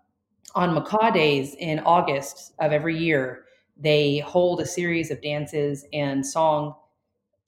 on 0.55 0.75
Makah 0.75 1.13
Days 1.13 1.55
in 1.59 1.81
August 1.81 2.53
of 2.61 2.73
every 2.73 2.97
year, 2.97 3.45
they 3.77 4.19
hold 4.19 4.61
a 4.61 4.67
series 4.67 5.11
of 5.11 5.23
dances 5.23 5.85
and 5.93 6.25
song 6.25 6.75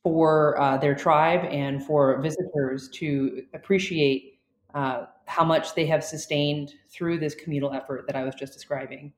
for 0.02 0.61
uh, 0.61 0.76
their 0.76 0.95
tribe 0.95 1.45
and 1.50 1.83
for 1.83 2.21
visitors 2.21 2.88
to 2.90 3.45
appreciate 3.54 4.38
uh, 4.75 5.07
how 5.26 5.45
much 5.45 5.75
they 5.75 5.87
have 5.87 6.04
sustained 6.04 6.75
through 6.90 7.19
this 7.19 7.35
communal 7.35 7.73
effort 7.73 8.07
that 8.07 8.16
I 8.16 8.25
was 8.25 8.35
just 8.35 8.52
describing. 8.52 9.12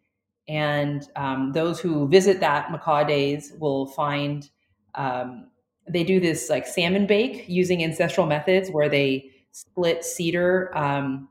And 0.48 1.08
um, 1.16 1.52
those 1.52 1.80
who 1.80 2.06
visit 2.06 2.38
that 2.40 2.68
Makah 2.68 3.06
Days 3.08 3.52
will 3.58 3.86
find 3.86 4.48
um, 4.94 5.48
they 5.88 6.04
do 6.04 6.20
this 6.20 6.50
like 6.50 6.66
salmon 6.66 7.06
bake 7.06 7.44
using 7.48 7.82
ancestral 7.82 8.26
methods 8.26 8.70
where 8.70 8.88
they 8.88 9.30
split 9.52 10.04
cedar 10.04 10.76
um, 10.76 11.28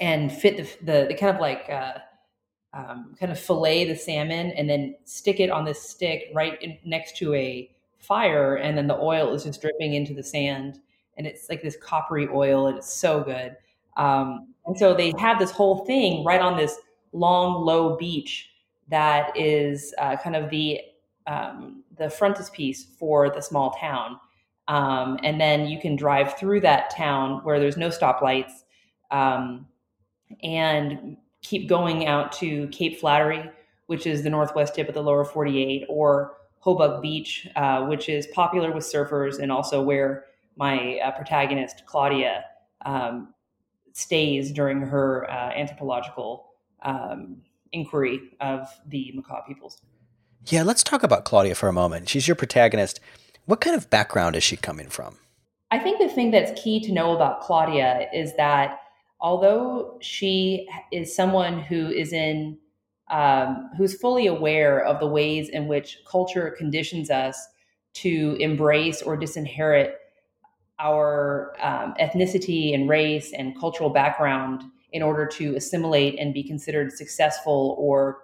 and 0.00 0.30
fit 0.32 0.56
the, 0.56 0.84
the, 0.84 1.06
the 1.08 1.14
kind 1.14 1.34
of 1.34 1.40
like 1.40 1.68
uh, 1.70 1.94
um, 2.74 3.14
kind 3.18 3.32
of 3.32 3.38
fillet 3.38 3.84
the 3.84 3.96
salmon 3.96 4.52
and 4.52 4.68
then 4.68 4.94
stick 5.04 5.40
it 5.40 5.50
on 5.50 5.64
this 5.64 5.82
stick 5.82 6.24
right 6.34 6.60
in, 6.62 6.78
next 6.84 7.16
to 7.16 7.34
a 7.34 7.70
fire 7.98 8.56
and 8.56 8.76
then 8.78 8.86
the 8.86 8.96
oil 8.96 9.34
is 9.34 9.44
just 9.44 9.60
dripping 9.60 9.94
into 9.94 10.14
the 10.14 10.22
sand 10.22 10.80
and 11.16 11.26
it's 11.26 11.48
like 11.48 11.62
this 11.62 11.76
coppery 11.76 12.28
oil 12.32 12.68
and 12.68 12.78
it's 12.78 12.92
so 12.92 13.22
good. 13.22 13.56
Um, 13.96 14.54
and 14.66 14.78
so 14.78 14.94
they 14.94 15.12
have 15.18 15.38
this 15.38 15.50
whole 15.50 15.84
thing 15.84 16.24
right 16.24 16.40
on 16.40 16.56
this 16.56 16.78
long 17.12 17.64
low 17.64 17.96
beach 17.96 18.50
that 18.88 19.36
is 19.36 19.94
uh, 19.98 20.16
kind 20.16 20.36
of 20.36 20.48
the 20.50 20.80
um, 21.26 21.82
the 21.98 22.10
frontispiece 22.10 22.86
for 22.98 23.30
the 23.30 23.40
small 23.40 23.70
town 23.72 24.18
um, 24.68 25.18
and 25.24 25.40
then 25.40 25.66
you 25.66 25.80
can 25.80 25.96
drive 25.96 26.38
through 26.38 26.60
that 26.60 26.90
town 26.90 27.40
where 27.42 27.58
there's 27.58 27.78
no 27.78 27.88
stoplights 27.88 28.52
um, 29.10 29.66
and 30.42 31.16
keep 31.42 31.68
going 31.68 32.06
out 32.06 32.32
to 32.32 32.68
Cape 32.68 33.00
Flattery, 33.00 33.50
which 33.86 34.06
is 34.06 34.22
the 34.22 34.30
northwest 34.30 34.74
tip 34.74 34.86
of 34.86 34.94
the 34.94 35.02
lower 35.02 35.24
48, 35.24 35.86
or 35.88 36.34
Hobuck 36.62 37.00
Beach, 37.00 37.48
uh, 37.56 37.86
which 37.86 38.10
is 38.10 38.26
popular 38.28 38.70
with 38.70 38.84
surfers 38.84 39.38
and 39.38 39.50
also 39.50 39.80
where 39.80 40.26
my 40.56 40.98
uh, 41.02 41.12
protagonist, 41.12 41.84
Claudia, 41.86 42.44
um, 42.84 43.32
stays 43.94 44.52
during 44.52 44.82
her 44.82 45.28
uh, 45.30 45.50
anthropological 45.52 46.50
um, 46.82 47.38
inquiry 47.72 48.20
of 48.40 48.68
the 48.88 49.14
Makah 49.16 49.46
peoples. 49.46 49.80
Yeah, 50.46 50.62
let's 50.62 50.82
talk 50.82 51.02
about 51.02 51.24
Claudia 51.24 51.54
for 51.54 51.68
a 51.68 51.72
moment. 51.72 52.08
She's 52.08 52.26
your 52.26 52.34
protagonist. 52.34 53.00
What 53.44 53.60
kind 53.60 53.76
of 53.76 53.90
background 53.90 54.36
is 54.36 54.44
she 54.44 54.56
coming 54.56 54.88
from? 54.88 55.18
I 55.70 55.78
think 55.78 55.98
the 55.98 56.08
thing 56.08 56.30
that's 56.30 56.60
key 56.62 56.80
to 56.80 56.92
know 56.92 57.14
about 57.14 57.42
Claudia 57.42 58.08
is 58.14 58.34
that 58.36 58.80
although 59.20 59.98
she 60.00 60.68
is 60.92 61.14
someone 61.14 61.60
who 61.60 61.88
is 61.88 62.12
in 62.12 62.58
um, 63.10 63.70
who's 63.76 63.98
fully 63.98 64.26
aware 64.26 64.84
of 64.84 65.00
the 65.00 65.06
ways 65.06 65.48
in 65.48 65.66
which 65.66 65.98
culture 66.06 66.54
conditions 66.58 67.10
us 67.10 67.48
to 67.94 68.36
embrace 68.38 69.00
or 69.00 69.16
disinherit 69.16 69.94
our 70.78 71.54
um, 71.60 71.94
ethnicity 72.00 72.74
and 72.74 72.88
race 72.88 73.32
and 73.32 73.58
cultural 73.58 73.90
background 73.90 74.62
in 74.92 75.02
order 75.02 75.26
to 75.26 75.56
assimilate 75.56 76.18
and 76.18 76.32
be 76.32 76.42
considered 76.42 76.92
successful 76.92 77.74
or 77.78 78.18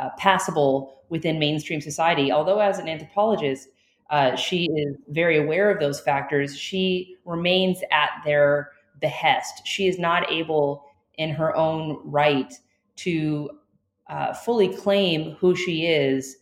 uh, 0.00 0.08
passable 0.18 1.02
within 1.10 1.38
mainstream 1.38 1.80
society. 1.80 2.32
Although, 2.32 2.60
as 2.60 2.78
an 2.78 2.88
anthropologist, 2.88 3.68
uh, 4.10 4.34
she 4.34 4.64
is 4.74 4.96
very 5.08 5.38
aware 5.38 5.70
of 5.70 5.78
those 5.78 6.00
factors, 6.00 6.56
she 6.56 7.16
remains 7.24 7.80
at 7.92 8.10
their 8.24 8.70
behest. 9.00 9.66
She 9.66 9.86
is 9.86 9.98
not 9.98 10.30
able, 10.30 10.84
in 11.18 11.30
her 11.30 11.54
own 11.56 12.00
right, 12.04 12.52
to 12.96 13.50
uh, 14.08 14.32
fully 14.32 14.74
claim 14.74 15.36
who 15.38 15.54
she 15.54 15.86
is 15.86 16.36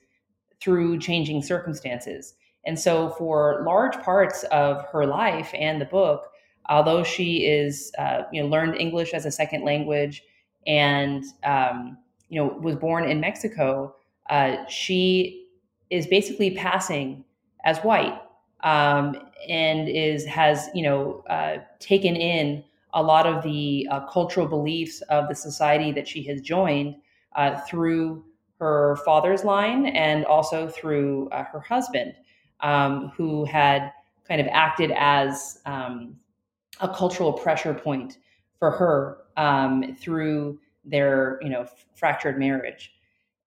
through 0.61 0.99
changing 0.99 1.43
circumstances. 1.43 2.35
And 2.65 2.79
so, 2.79 3.11
for 3.11 3.63
large 3.67 4.01
parts 4.03 4.45
of 4.45 4.85
her 4.93 5.07
life 5.07 5.51
and 5.55 5.81
the 5.81 5.87
book, 5.87 6.29
although 6.69 7.03
she 7.03 7.47
is, 7.47 7.93
uh, 7.99 8.23
you 8.33 8.43
know, 8.43 8.49
learned 8.49 8.77
English 8.77 9.13
as 9.15 9.27
a 9.27 9.31
second 9.31 9.65
language 9.65 10.23
and, 10.67 11.25
um, 11.45 11.99
you 12.29 12.41
know, 12.41 12.49
was 12.61 12.77
born 12.77 13.09
in 13.09 13.21
Mexico, 13.21 13.95
uh, 14.31 14.65
she 14.67 15.47
is 15.91 16.07
basically 16.07 16.51
passing 16.51 17.25
as 17.65 17.79
white 17.79 18.21
um, 18.61 19.17
and 19.49 19.89
is 19.89 20.25
has, 20.27 20.69
you 20.75 20.83
know, 20.83 21.25
uh, 21.29 21.59
taken 21.79 22.17
in 22.17 22.63
a 22.95 23.03
lot 23.03 23.27
of 23.27 23.43
the 23.43 23.87
uh, 23.91 24.01
cultural 24.07 24.47
beliefs 24.47 25.01
of 25.03 25.29
the 25.29 25.35
society 25.35 25.93
that 25.93 26.09
she 26.09 26.23
has 26.23 26.41
joined 26.41 26.97
uh, 27.37 27.61
through 27.61 28.25
her 28.59 28.97
father's 29.05 29.45
line 29.45 29.87
and 29.87 30.25
also 30.25 30.69
through 30.69 31.29
uh, 31.31 31.45
her 31.45 31.61
husband, 31.61 32.15
um, 32.61 33.13
who 33.17 33.45
had 33.45 33.93
kind 34.27 34.41
of 34.41 34.47
acted 34.51 34.93
as 34.97 35.61
um, 35.65 36.17
a 36.81 36.89
cultural 36.89 37.33
pressure 37.33 37.75
point 37.75 38.19
for 38.59 38.71
her 38.71 39.19
um, 39.37 39.97
through 40.01 40.59
their, 40.89 41.39
you 41.43 41.49
know, 41.49 41.67
fractured 41.95 42.39
marriage. 42.39 42.93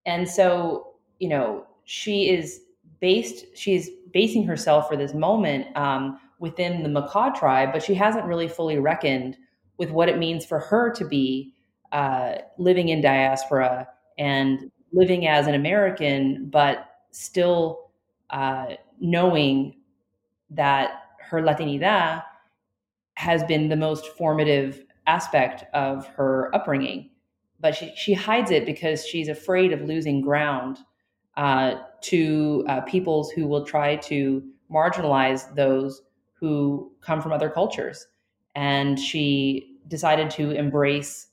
And 0.05 0.27
so, 0.27 0.93
you 1.19 1.29
know, 1.29 1.65
she 1.86 2.29
is 2.29 2.62
based, 3.00 3.45
she's 3.55 3.89
basing 4.13 4.43
herself 4.43 4.88
for 4.88 4.95
this 4.95 5.13
moment 5.13 5.75
um, 5.77 6.19
within 6.39 6.83
the 6.83 6.89
Makah 6.89 7.36
tribe, 7.36 7.71
but 7.71 7.83
she 7.83 7.93
hasn't 7.93 8.25
really 8.25 8.48
fully 8.48 8.79
reckoned 8.79 9.38
with 9.77 9.91
what 9.91 10.10
it 10.10 10.17
means 10.17 10.45
for 10.45 10.60
her 10.60 10.91
to 10.91 11.05
be 11.05 11.53
uh, 11.91 12.36
living 12.57 12.89
in 12.89 13.01
diaspora 13.01 13.88
and 14.17 14.71
living 14.93 15.27
as 15.27 15.48
an 15.48 15.55
American, 15.55 16.50
but 16.50 16.88
still 17.12 17.91
uh, 18.29 18.75
knowing 19.00 19.75
that 20.50 21.03
her 21.19 21.41
Latinidad 21.41 22.24
has 23.15 23.43
been 23.43 23.69
the 23.69 23.75
most 23.75 24.07
formative 24.17 24.83
aspect 25.07 25.63
of 25.74 26.07
her 26.07 26.53
upbringing. 26.55 27.11
But 27.62 27.75
she, 27.75 27.94
she 27.96 28.13
hides 28.13 28.51
it 28.51 28.65
because 28.65 29.06
she's 29.06 29.27
afraid 29.27 29.72
of 29.72 29.82
losing 29.82 30.22
ground 30.22 30.80
uh, 31.38 31.75
to 32.01 32.65
uh, 32.68 32.82
peoples 32.82 33.32
who 33.32 33.48
will 33.48 33.65
try 33.65 33.96
to 33.98 34.44
marginalize 34.74 35.53
those 35.56 36.01
who 36.34 36.91
come 37.01 37.22
from 37.22 37.32
other 37.32 37.50
cultures. 37.50 38.08
And 38.56 39.00
she 39.00 39.77
decided 39.88 40.30
to 40.32 40.51
embrace 40.51 41.27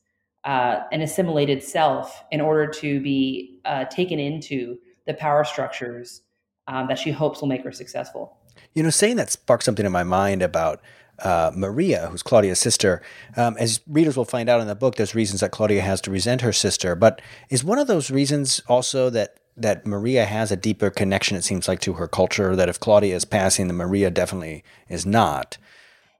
uh, 0.44 0.80
an 0.92 1.00
assimilated 1.00 1.62
self 1.62 2.24
in 2.30 2.40
order 2.40 2.66
to 2.66 3.00
be 3.00 3.60
uh, 3.64 3.86
taken 3.86 4.18
into 4.18 4.78
the 5.06 5.14
power 5.14 5.44
structures 5.44 6.22
um, 6.68 6.86
that 6.88 6.98
she 6.98 7.10
hopes 7.10 7.40
will 7.40 7.48
make 7.48 7.64
her 7.64 7.72
successful. 7.72 8.36
You 8.74 8.82
know, 8.82 8.90
saying 8.90 9.16
that 9.16 9.30
sparked 9.30 9.64
something 9.64 9.86
in 9.86 9.92
my 9.92 10.04
mind 10.04 10.42
about 10.42 10.80
uh, 11.20 11.50
Maria, 11.54 12.08
who's 12.08 12.22
Claudia's 12.22 12.58
sister. 12.58 13.02
Um, 13.36 13.56
as 13.58 13.80
readers 13.86 14.16
will 14.16 14.24
find 14.24 14.48
out 14.48 14.60
in 14.60 14.66
the 14.66 14.74
book, 14.74 14.96
there's 14.96 15.14
reasons 15.14 15.40
that 15.40 15.50
Claudia 15.50 15.82
has 15.82 16.00
to 16.02 16.10
resent 16.10 16.42
her 16.42 16.52
sister. 16.52 16.94
But 16.94 17.20
is 17.50 17.64
one 17.64 17.78
of 17.78 17.86
those 17.86 18.10
reasons 18.10 18.62
also 18.68 19.10
that 19.10 19.36
that 19.56 19.84
Maria 19.84 20.24
has 20.24 20.52
a 20.52 20.56
deeper 20.56 20.88
connection, 20.88 21.36
it 21.36 21.42
seems 21.42 21.66
like, 21.66 21.80
to 21.80 21.94
her 21.94 22.06
culture? 22.06 22.54
That 22.54 22.68
if 22.68 22.78
Claudia 22.78 23.16
is 23.16 23.24
passing, 23.24 23.66
then 23.66 23.76
Maria 23.76 24.08
definitely 24.08 24.62
is 24.88 25.04
not. 25.04 25.58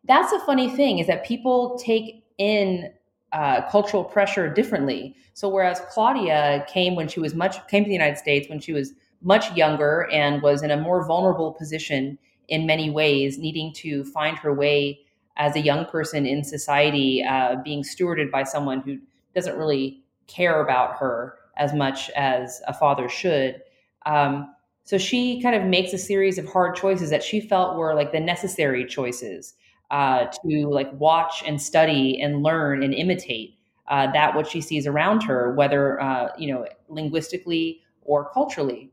That's 0.05 0.33
a 0.33 0.41
funny 0.41 0.69
thing 0.71 0.99
is 0.99 1.07
that 1.07 1.25
people 1.25 1.79
take 1.79 2.25
in 2.39 2.93
uh, 3.33 3.63
cultural 3.71 4.05
pressure 4.05 4.53
differently. 4.53 5.15
So 5.35 5.49
whereas 5.49 5.81
Claudia 5.91 6.67
came 6.69 6.97
when 6.97 7.09
she 7.09 7.21
was 7.21 7.35
much 7.35 7.65
came 7.69 7.85
to 7.85 7.89
the 7.89 7.95
United 7.95 8.19
States 8.19 8.49
when 8.49 8.59
she 8.59 8.73
was 8.73 8.95
much 9.23 9.53
younger 9.55 10.09
and 10.11 10.43
was 10.43 10.63
in 10.63 10.71
a 10.71 10.77
more 10.77 11.05
vulnerable 11.07 11.53
position 11.53 12.19
in 12.49 12.67
many 12.67 12.91
ways, 12.91 13.39
needing 13.39 13.73
to 13.75 14.05
find 14.05 14.39
her 14.39 14.53
way 14.53 15.01
as 15.37 15.55
a 15.55 15.61
young 15.61 15.85
person 15.87 16.27
in 16.27 16.43
society, 16.43 17.23
uh, 17.23 17.57
being 17.63 17.83
stewarded 17.83 18.31
by 18.31 18.43
someone 18.43 18.81
who 18.81 18.99
doesn't 19.35 19.57
really 19.57 20.03
care 20.27 20.63
about 20.63 20.97
her 20.99 21.39
as 21.57 21.73
much 21.73 22.11
as 22.11 22.61
a 22.67 22.75
father 22.75 23.09
should. 23.09 23.63
Um, 24.07 24.55
so 24.85 24.97
she 24.97 25.41
kind 25.43 25.55
of 25.55 25.65
makes 25.65 25.93
a 25.93 25.99
series 25.99 26.39
of 26.39 26.47
hard 26.47 26.75
choices 26.75 27.11
that 27.11 27.23
she 27.23 27.41
felt 27.41 27.77
were 27.77 27.95
like 27.95 28.13
the 28.13 28.21
necessary 28.21 28.87
choices 28.87 29.55
uh, 29.91 30.27
to 30.27 30.69
like 30.69 30.93
watch 30.99 31.43
and 31.47 31.61
study 31.61 32.21
and 32.21 32.43
learn 32.43 32.83
and 32.83 32.95
imitate 32.95 33.59
uh, 33.89 34.11
that 34.13 34.35
what 34.35 34.47
she 34.47 34.61
sees 34.61 34.87
around 34.87 35.23
her, 35.23 35.53
whether 35.55 36.01
uh, 36.01 36.29
you 36.39 36.53
know 36.53 36.67
linguistically 36.89 37.83
or 38.03 38.31
culturally. 38.31 38.91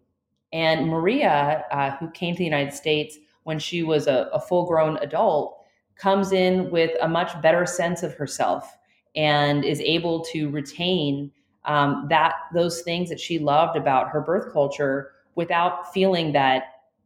And 0.53 0.87
Maria, 0.87 1.65
uh, 1.71 1.91
who 1.97 2.09
came 2.11 2.33
to 2.33 2.39
the 2.39 2.45
United 2.45 2.73
States 2.73 3.17
when 3.45 3.59
she 3.59 3.81
was 3.81 4.07
a, 4.07 4.29
a 4.33 4.39
full 4.39 4.65
grown 4.65 4.97
adult, 4.97 5.57
comes 5.95 6.31
in 6.31 6.69
with 6.71 6.91
a 7.01 7.07
much 7.07 7.41
better 7.41 7.65
sense 7.65 8.03
of 8.03 8.13
herself 8.13 8.77
and 9.15 9.63
is 9.63 9.79
able 9.81 10.25
to 10.25 10.49
retain 10.49 11.31
um, 11.63 12.07
that 12.09 12.33
those 12.53 12.81
things 12.81 13.07
that 13.09 13.19
she 13.19 13.39
loved 13.39 13.77
about 13.77 14.09
her 14.09 14.19
birth 14.19 14.51
culture 14.51 15.11
without 15.35 15.93
feeling 15.93 16.33
that 16.33 16.63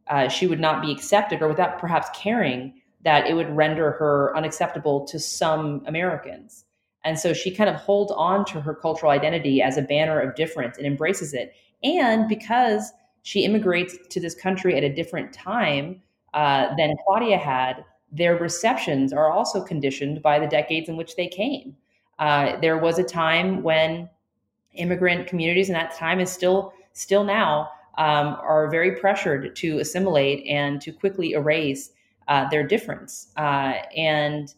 uh, 0.08 0.28
she 0.28 0.46
would 0.46 0.60
not 0.60 0.82
be 0.82 0.90
accepted 0.90 1.40
or 1.40 1.48
without 1.48 1.78
perhaps 1.78 2.08
caring 2.14 2.74
that 3.02 3.26
it 3.26 3.34
would 3.34 3.54
render 3.54 3.92
her 3.92 4.36
unacceptable 4.36 5.06
to 5.06 5.18
some 5.18 5.82
Americans. 5.86 6.64
And 7.04 7.18
so 7.18 7.32
she 7.32 7.54
kind 7.54 7.70
of 7.70 7.76
holds 7.76 8.12
on 8.12 8.44
to 8.46 8.60
her 8.60 8.74
cultural 8.74 9.12
identity 9.12 9.62
as 9.62 9.76
a 9.76 9.82
banner 9.82 10.20
of 10.20 10.34
difference 10.34 10.76
and 10.76 10.86
embraces 10.86 11.32
it. 11.32 11.54
And 11.82 12.28
because 12.28 12.92
she 13.22 13.44
immigrates 13.44 13.96
to 14.08 14.20
this 14.20 14.34
country 14.34 14.76
at 14.76 14.84
a 14.84 14.94
different 14.94 15.32
time 15.32 16.02
uh, 16.34 16.74
than 16.76 16.94
Claudia 17.04 17.38
had, 17.38 17.84
their 18.12 18.36
receptions 18.36 19.12
are 19.12 19.30
also 19.30 19.62
conditioned 19.62 20.22
by 20.22 20.38
the 20.38 20.46
decades 20.46 20.88
in 20.88 20.96
which 20.96 21.16
they 21.16 21.28
came. 21.28 21.76
Uh, 22.18 22.58
there 22.60 22.78
was 22.78 22.98
a 22.98 23.04
time 23.04 23.62
when 23.62 24.08
immigrant 24.74 25.26
communities, 25.26 25.68
and 25.68 25.76
that 25.76 25.94
time 25.94 26.20
is 26.20 26.30
still 26.30 26.72
still 26.92 27.24
now, 27.24 27.70
um, 27.98 28.36
are 28.42 28.68
very 28.70 28.96
pressured 28.96 29.54
to 29.56 29.78
assimilate 29.78 30.46
and 30.46 30.80
to 30.80 30.92
quickly 30.92 31.32
erase 31.32 31.90
uh, 32.28 32.48
their 32.48 32.66
difference. 32.66 33.28
Uh, 33.36 33.74
and 33.96 34.54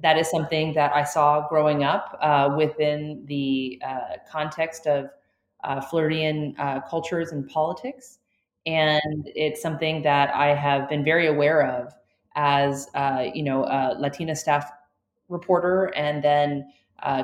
that 0.00 0.18
is 0.18 0.30
something 0.30 0.74
that 0.74 0.94
I 0.94 1.04
saw 1.04 1.46
growing 1.48 1.84
up 1.84 2.18
uh, 2.20 2.54
within 2.56 3.24
the 3.26 3.80
uh, 3.86 4.16
context 4.30 4.86
of 4.86 5.08
uh, 5.62 5.80
Floridian 5.80 6.54
cultures 6.90 7.32
and 7.32 7.48
politics. 7.48 8.18
And 8.66 9.30
it's 9.34 9.60
something 9.60 10.02
that 10.02 10.34
I 10.34 10.54
have 10.54 10.88
been 10.88 11.04
very 11.04 11.26
aware 11.26 11.62
of 11.66 11.92
as, 12.34 12.88
you 13.34 13.42
know, 13.42 13.64
a 13.64 13.96
Latina 13.98 14.34
staff 14.34 14.70
reporter 15.28 15.92
and 15.96 16.22
then 16.22 16.72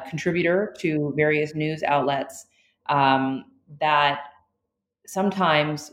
contributor 0.09 0.75
to 0.79 1.13
various 1.17 1.55
news 1.55 1.83
outlets 1.83 2.47
um, 2.89 3.45
that 3.81 4.21
sometimes 5.07 5.93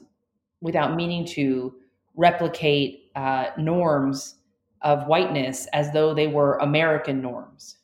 without 0.62 0.96
meaning 0.96 1.26
to 1.26 1.76
replicate 2.16 3.12
uh, 3.16 3.46
norms 3.58 4.36
of 4.82 5.08
whiteness 5.08 5.68
as 5.74 5.92
though 5.92 6.14
they 6.14 6.28
were 6.28 6.58
American 6.58 7.22
norms. 7.22 7.78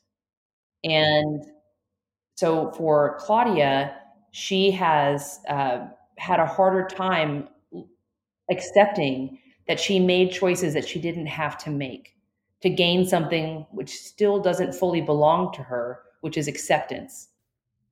And 0.82 1.44
so 2.34 2.72
for 2.72 3.16
Claudia, 3.20 3.96
she 4.32 4.70
has 4.72 5.40
uh, 5.48 5.86
had 6.18 6.40
a 6.40 6.46
harder 6.46 6.86
time 6.86 7.48
accepting 8.50 9.38
that 9.66 9.80
she 9.80 9.98
made 9.98 10.32
choices 10.32 10.74
that 10.74 10.86
she 10.86 11.00
didn't 11.00 11.26
have 11.26 11.56
to 11.58 11.70
make 11.70 12.14
to 12.60 12.70
gain 12.70 13.06
something 13.06 13.66
which 13.72 13.90
still 13.90 14.40
doesn't 14.40 14.74
fully 14.74 15.02
belong 15.02 15.52
to 15.52 15.62
her, 15.62 16.00
which 16.22 16.36
is 16.36 16.48
acceptance. 16.48 17.28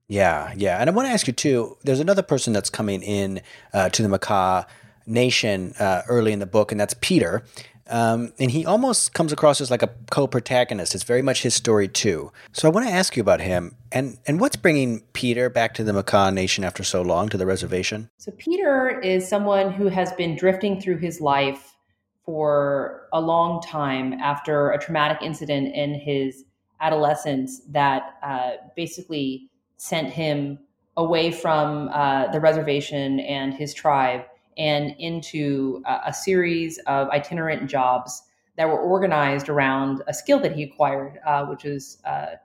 Yeah, 0.09 0.53
yeah. 0.57 0.79
And 0.79 0.89
I 0.89 0.93
want 0.93 1.07
to 1.07 1.13
ask 1.13 1.27
you 1.27 1.33
too 1.33 1.77
there's 1.85 2.01
another 2.01 2.23
person 2.23 2.53
that's 2.53 2.71
coming 2.71 3.03
in 3.03 3.41
uh, 3.73 3.89
to 3.91 4.03
the 4.03 4.09
Makah 4.09 4.67
Nation 5.07 5.75
uh, 5.79 6.03
early 6.09 6.33
in 6.33 6.39
the 6.39 6.47
book, 6.47 6.73
and 6.73 6.81
that's 6.81 6.95
Peter. 7.01 7.45
Um, 7.93 8.33
and 8.39 8.51
he 8.51 8.65
almost 8.65 9.13
comes 9.13 9.33
across 9.33 9.61
as 9.61 9.71
like 9.71 9.83
a 9.83 9.91
co-protagonist. 10.11 10.95
It's 10.95 11.05
very 11.05 11.21
much 11.21 11.43
his 11.43 11.55
story 11.55 11.89
too. 11.89 12.33
So 12.53 12.67
I 12.67 12.71
want 12.71 12.87
to 12.89 12.93
ask 12.93 13.17
you 13.17 13.21
about 13.21 13.41
him 13.41 13.77
and 13.93 14.19
and 14.27 14.41
what's 14.41 14.57
bringing 14.57 15.03
Peter 15.13 15.51
back 15.51 15.75
to 15.75 15.85
the 15.85 15.93
Makah 15.93 16.33
Nation 16.33 16.65
after 16.65 16.83
so 16.83 17.03
long 17.03 17.29
to 17.29 17.37
the 17.37 17.45
reservation. 17.45 18.09
So 18.17 18.33
Peter 18.39 18.99
is 19.01 19.29
someone 19.29 19.71
who 19.73 19.89
has 19.89 20.11
been 20.15 20.37
drifting 20.37 20.81
through 20.81 20.99
his 20.99 21.21
life 21.21 21.77
for 22.25 23.09
a 23.13 23.21
long 23.21 23.61
time 23.61 24.15
after 24.15 24.71
a 24.71 24.79
traumatic 24.79 25.19
incident 25.21 25.75
in 25.75 25.95
his 25.95 26.45
adolescence 26.81 27.61
that 27.69 28.15
uh, 28.23 28.53
basically 28.75 29.51
sent 29.77 30.09
him 30.09 30.59
away 30.97 31.31
from 31.31 31.89
uh, 31.93 32.29
the 32.29 32.41
reservation 32.41 33.21
and 33.21 33.53
his 33.55 33.75
tribe 33.75 34.25
and 34.57 34.95
into 34.99 35.83
a, 35.87 36.01
a, 36.07 36.13
series 36.13 36.79
of 36.87 37.09
itinerant 37.09 37.69
jobs 37.69 38.23
that 38.57 38.69
were 38.69 38.79
organized 38.79 39.49
around 39.49 40.03
a 40.07 40.15
skill 40.15 40.39
that 40.41 40.53
he 40.53 40.63
acquired, 40.63 41.19
uh, 41.27 41.45
which 41.47 41.65
is 41.65 41.99
uh, 42.05 42.37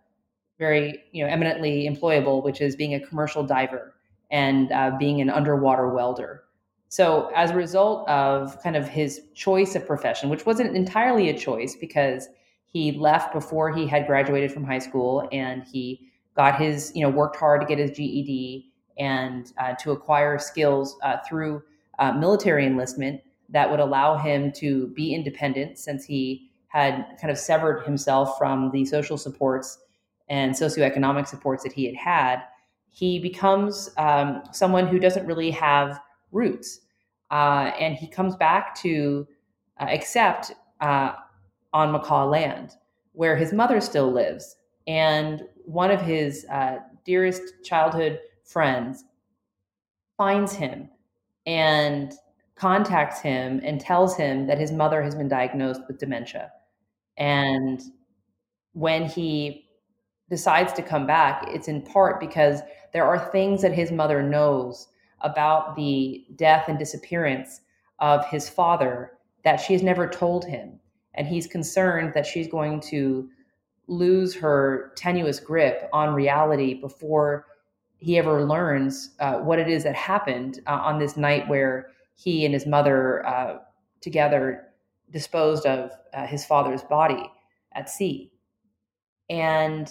very 0.58 1.04
you 1.12 1.24
know 1.24 1.30
eminently 1.30 1.90
employable, 1.90 2.44
which 2.44 2.62
is 2.62 2.76
being 2.76 2.94
a 2.94 3.00
commercial 3.00 3.44
diver. 3.44 3.94
and 4.30 4.72
uh, 4.74 4.92
being 5.00 5.22
an 5.22 5.30
underwater 5.30 5.88
welder. 5.90 6.44
So, 6.90 7.32
as 7.36 7.52
a 7.52 7.56
result 7.56 8.08
of 8.10 8.62
kind 8.64 8.76
of 8.76 8.88
his 8.88 9.22
choice 9.36 9.76
of 9.76 9.86
profession, 9.86 10.30
which 10.30 10.46
wasn't 10.46 10.76
entirely 10.76 11.30
a 11.30 11.38
choice 11.38 11.76
because 11.76 12.30
he 12.66 12.94
left 12.94 13.34
before 13.34 13.74
he 13.74 13.88
had 13.88 14.08
graduated 14.08 14.52
from 14.52 14.64
high 14.64 14.80
school 14.80 15.28
and 15.32 15.64
he 15.64 16.10
got 16.36 16.60
his, 16.60 16.92
you 16.96 17.02
know, 17.02 17.10
worked 17.10 17.36
hard 17.36 17.62
to 17.62 17.68
get 17.68 17.78
his 17.78 17.92
GED 17.92 18.72
and 18.98 19.52
uh, 19.58 19.74
to 19.76 19.92
acquire 19.92 20.38
skills 20.38 20.98
uh, 21.04 21.18
through 21.28 21.62
uh, 22.00 22.12
military 22.14 22.66
enlistment 22.66 23.22
that 23.50 23.70
would 23.70 23.80
allow 23.80 24.18
him 24.18 24.52
to 24.52 24.88
be 24.90 25.14
independent 25.14 25.78
since 25.78 26.04
he 26.04 26.50
had 26.68 27.06
kind 27.20 27.32
of 27.32 27.38
severed 27.38 27.84
himself 27.84 28.38
from 28.38 28.72
the 28.72 28.86
social 28.86 29.18
supports 29.18 29.80
and 30.30 30.54
socioeconomic 30.54 31.28
supports 31.28 31.64
that 31.64 31.72
he 31.72 31.86
had 31.86 31.96
had. 31.96 32.42
He 32.90 33.20
becomes 33.20 33.90
um, 33.98 34.44
someone 34.52 34.88
who 34.88 35.00
doesn't 35.00 35.26
really 35.26 35.52
have 35.52 36.00
roots. 36.32 36.82
Uh, 37.32 37.72
and 37.80 37.96
he 37.96 38.08
comes 38.08 38.36
back 38.36 38.76
to 38.76 39.28
uh, 39.80 39.86
accept 39.86 40.52
uh, 40.82 41.14
on 41.74 41.92
Makah 41.92 42.30
land, 42.30 42.72
where 43.14 43.36
his 43.36 43.54
mother 43.54 43.80
still 43.82 44.12
lives. 44.12 44.56
And 44.88 45.44
one 45.66 45.92
of 45.92 46.02
his 46.02 46.46
uh, 46.52 46.80
dearest 47.06 47.64
childhood 47.64 48.20
friends 48.44 49.04
finds 50.18 50.54
him 50.54 50.90
and 51.48 52.14
contacts 52.56 53.22
him 53.22 53.62
and 53.64 53.80
tells 53.80 54.16
him 54.16 54.46
that 54.48 54.60
his 54.60 54.72
mother 54.72 55.02
has 55.02 55.16
been 55.16 55.30
diagnosed 55.30 55.82
with 55.88 55.98
dementia. 55.98 56.52
And 57.18 57.82
when 58.74 59.06
he 59.06 59.70
decides 60.30 60.74
to 60.74 60.82
come 60.84 61.08
back, 61.08 61.46
it's 61.48 61.68
in 61.68 61.82
part 61.82 62.20
because 62.20 62.62
there 62.94 63.06
are 63.06 63.32
things 63.32 63.62
that 63.62 63.74
his 63.74 63.92
mother 63.92 64.22
knows 64.22 64.90
about 65.22 65.76
the 65.76 66.26
death 66.36 66.66
and 66.68 66.78
disappearance 66.78 67.62
of 68.00 68.26
his 68.28 68.50
father 68.50 69.14
that 69.44 69.58
she 69.58 69.74
has 69.74 69.82
never 69.82 70.08
told 70.08 70.46
him. 70.46 70.80
And 71.14 71.28
he's 71.28 71.48
concerned 71.48 72.14
that 72.14 72.26
she's 72.26 72.48
going 72.48 72.82
to 72.82 73.30
lose 73.88 74.36
her 74.36 74.92
tenuous 74.96 75.40
grip 75.40 75.90
on 75.94 76.14
reality 76.14 76.76
before 76.76 77.47
he 78.00 78.18
ever 78.18 78.46
learns 78.46 79.12
uh, 79.20 79.36
what 79.36 79.60
it 79.60 79.68
is 79.68 79.84
that 79.84 79.96
happened 79.96 80.60
uh, 80.68 80.80
on 80.84 81.00
this 81.00 81.18
night 81.18 81.48
where 81.48 81.90
he 82.16 82.46
and 82.46 82.54
his 82.54 82.66
mother 82.66 83.26
uh, 83.26 83.60
together 84.02 84.68
disposed 85.12 85.66
of 85.66 85.92
uh, 86.14 86.26
his 86.28 86.46
father's 86.46 86.84
body 86.84 87.32
at 87.74 87.90
sea. 87.90 88.32
And 89.30 89.90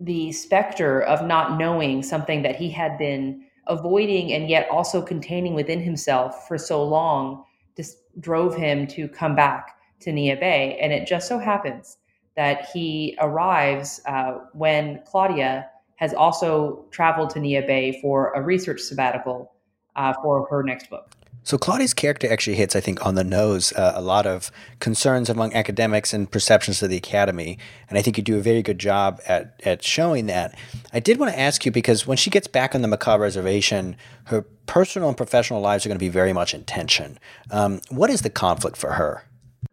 the 0.00 0.32
specter 0.32 1.00
of 1.02 1.26
not 1.26 1.58
knowing 1.58 2.02
something 2.02 2.42
that 2.42 2.56
he 2.56 2.70
had 2.70 2.98
been 2.98 3.44
avoiding 3.66 4.32
and 4.32 4.48
yet 4.48 4.68
also 4.70 5.02
containing 5.02 5.54
within 5.54 5.80
himself 5.80 6.46
for 6.46 6.58
so 6.58 6.84
long 6.84 7.44
just 7.76 7.98
drove 8.20 8.54
him 8.54 8.86
to 8.86 9.08
come 9.08 9.34
back 9.34 9.76
to 10.00 10.10
Neah 10.10 10.38
Bay. 10.38 10.78
And 10.80 10.92
it 10.92 11.06
just 11.06 11.28
so 11.28 11.38
happens 11.38 11.98
that 12.36 12.68
he 12.72 13.16
arrives 13.20 14.00
uh, 14.06 14.38
when 14.52 15.00
Claudia 15.06 15.68
has 15.96 16.14
also 16.14 16.84
traveled 16.90 17.30
to 17.30 17.38
Neah 17.40 17.66
Bay 17.66 17.98
for 18.00 18.32
a 18.32 18.42
research 18.42 18.80
sabbatical 18.80 19.52
uh, 19.96 20.12
for 20.22 20.46
her 20.48 20.62
next 20.62 20.90
book. 20.90 21.10
So 21.46 21.56
Claudia's 21.56 21.94
character 21.94 22.28
actually 22.28 22.56
hits, 22.56 22.74
I 22.74 22.80
think, 22.80 23.06
on 23.06 23.14
the 23.14 23.22
nose 23.22 23.72
uh, 23.74 23.92
a 23.94 24.02
lot 24.02 24.26
of 24.26 24.50
concerns 24.80 25.30
among 25.30 25.54
academics 25.54 26.12
and 26.12 26.28
perceptions 26.28 26.82
of 26.82 26.90
the 26.90 26.96
academy, 26.96 27.56
and 27.88 27.96
I 27.96 28.02
think 28.02 28.18
you 28.18 28.24
do 28.24 28.36
a 28.36 28.40
very 28.40 28.62
good 28.62 28.80
job 28.80 29.20
at 29.28 29.60
at 29.64 29.80
showing 29.84 30.26
that. 30.26 30.58
I 30.92 30.98
did 30.98 31.20
want 31.20 31.32
to 31.32 31.38
ask 31.38 31.64
you 31.64 31.70
because 31.70 32.04
when 32.04 32.16
she 32.16 32.30
gets 32.30 32.48
back 32.48 32.74
on 32.74 32.82
the 32.82 32.88
Makah 32.88 33.20
reservation, 33.20 33.96
her 34.24 34.42
personal 34.66 35.06
and 35.06 35.16
professional 35.16 35.60
lives 35.60 35.86
are 35.86 35.88
going 35.88 35.98
to 35.98 36.04
be 36.04 36.08
very 36.08 36.32
much 36.32 36.52
in 36.52 36.64
tension. 36.64 37.16
Um, 37.52 37.80
what 37.90 38.10
is 38.10 38.22
the 38.22 38.30
conflict 38.30 38.76
for 38.76 38.94
her? 38.94 39.22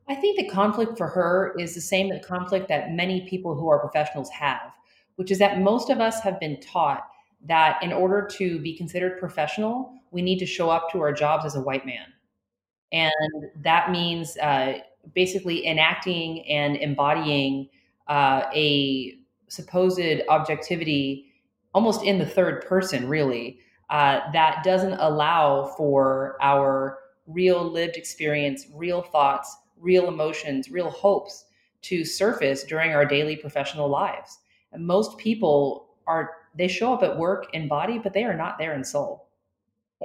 I 0.07 0.13
think 0.13 0.37
the 0.37 0.49
conflict 0.49 0.95
for 0.95 1.07
her 1.07 1.55
is 1.57 1.73
the 1.73 1.81
same 1.81 2.11
conflict 2.19 2.67
that 2.67 2.91
many 2.91 3.27
people 3.27 3.55
who 3.55 3.67
are 3.69 3.79
professionals 3.79 4.29
have, 4.29 4.71
which 5.15 5.31
is 5.31 5.39
that 5.39 5.59
most 5.59 5.89
of 5.89 5.99
us 5.99 6.21
have 6.21 6.39
been 6.39 6.59
taught 6.59 7.07
that 7.45 7.81
in 7.83 7.91
order 7.91 8.25
to 8.37 8.59
be 8.59 8.75
considered 8.75 9.19
professional, 9.19 9.93
we 10.11 10.21
need 10.21 10.39
to 10.39 10.45
show 10.45 10.69
up 10.69 10.89
to 10.91 11.01
our 11.01 11.11
jobs 11.11 11.45
as 11.45 11.55
a 11.55 11.61
white 11.61 11.85
man. 11.85 12.05
And 12.91 13.11
that 13.63 13.91
means 13.91 14.37
uh, 14.37 14.79
basically 15.13 15.65
enacting 15.67 16.45
and 16.47 16.77
embodying 16.77 17.69
uh, 18.07 18.43
a 18.53 19.17
supposed 19.47 20.21
objectivity 20.29 21.33
almost 21.73 22.03
in 22.03 22.19
the 22.19 22.25
third 22.25 22.65
person, 22.67 23.07
really, 23.07 23.59
uh, 23.89 24.19
that 24.31 24.63
doesn't 24.63 24.93
allow 24.93 25.65
for 25.77 26.37
our 26.41 26.99
real 27.27 27.63
lived 27.63 27.95
experience, 27.95 28.67
real 28.73 29.01
thoughts, 29.01 29.55
real 29.77 30.07
emotions, 30.07 30.69
real 30.69 30.89
hopes 30.89 31.45
to 31.81 32.05
surface 32.05 32.63
during 32.63 32.91
our 32.91 33.05
daily 33.05 33.35
professional 33.35 33.89
lives. 33.89 34.39
Most 34.77 35.17
people 35.17 35.89
are 36.07 36.31
they 36.55 36.67
show 36.67 36.93
up 36.93 37.03
at 37.03 37.17
work 37.17 37.47
in 37.53 37.67
body, 37.67 37.97
but 37.97 38.13
they 38.13 38.23
are 38.23 38.35
not 38.35 38.57
there 38.57 38.73
in 38.73 38.83
soul. 38.83 39.27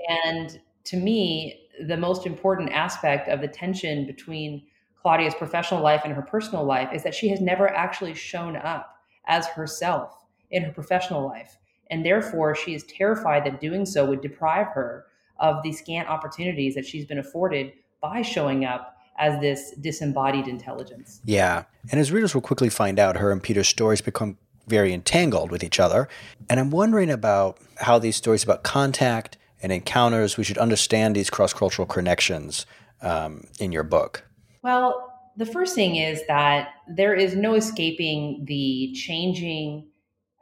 And 0.08 0.60
to 0.84 0.96
me, 0.96 1.68
the 1.86 1.96
most 1.96 2.26
important 2.26 2.70
aspect 2.70 3.28
of 3.28 3.40
the 3.40 3.48
tension 3.48 4.06
between 4.06 4.64
Claudia's 5.00 5.34
professional 5.34 5.82
life 5.82 6.02
and 6.04 6.14
her 6.14 6.22
personal 6.22 6.64
life 6.64 6.88
is 6.92 7.02
that 7.02 7.14
she 7.14 7.28
has 7.28 7.40
never 7.40 7.68
actually 7.68 8.14
shown 8.14 8.56
up 8.56 8.96
as 9.26 9.46
herself 9.46 10.24
in 10.50 10.62
her 10.64 10.72
professional 10.72 11.26
life. 11.26 11.58
And 11.90 12.04
therefore, 12.04 12.54
she 12.54 12.74
is 12.74 12.84
terrified 12.84 13.44
that 13.44 13.60
doing 13.60 13.86
so 13.86 14.04
would 14.06 14.20
deprive 14.20 14.68
her 14.68 15.06
of 15.38 15.62
the 15.62 15.72
scant 15.72 16.08
opportunities 16.08 16.74
that 16.74 16.84
she's 16.86 17.04
been 17.04 17.18
afforded 17.18 17.72
by 18.00 18.22
showing 18.22 18.64
up 18.64 18.96
as 19.18 19.40
this 19.40 19.72
disembodied 19.80 20.46
intelligence. 20.46 21.20
Yeah. 21.24 21.64
And 21.90 22.00
as 22.00 22.12
readers 22.12 22.34
will 22.34 22.40
quickly 22.40 22.68
find 22.68 22.98
out, 22.98 23.16
her 23.16 23.32
and 23.32 23.42
Peter's 23.42 23.68
stories 23.68 24.00
become 24.00 24.38
very 24.68 24.92
entangled 24.92 25.50
with 25.50 25.64
each 25.64 25.80
other. 25.80 26.08
And 26.48 26.60
I'm 26.60 26.70
wondering 26.70 27.10
about 27.10 27.58
how 27.76 27.98
these 27.98 28.16
stories 28.16 28.44
about 28.44 28.62
contact 28.62 29.36
and 29.62 29.72
encounters, 29.72 30.36
we 30.36 30.44
should 30.44 30.58
understand 30.58 31.16
these 31.16 31.30
cross 31.30 31.52
cultural 31.52 31.86
connections 31.86 32.66
um, 33.02 33.44
in 33.58 33.72
your 33.72 33.82
book. 33.82 34.24
Well, 34.62 35.04
the 35.36 35.46
first 35.46 35.74
thing 35.74 35.96
is 35.96 36.22
that 36.26 36.70
there 36.88 37.14
is 37.14 37.36
no 37.36 37.54
escaping 37.54 38.44
the 38.44 38.92
changing, 38.92 39.86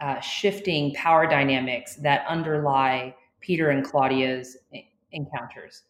uh, 0.00 0.20
shifting 0.20 0.94
power 0.94 1.26
dynamics 1.26 1.96
that 1.96 2.26
underlie 2.28 3.14
Peter 3.40 3.70
and 3.70 3.84
Claudia's 3.84 4.56
encounters. 5.12 5.82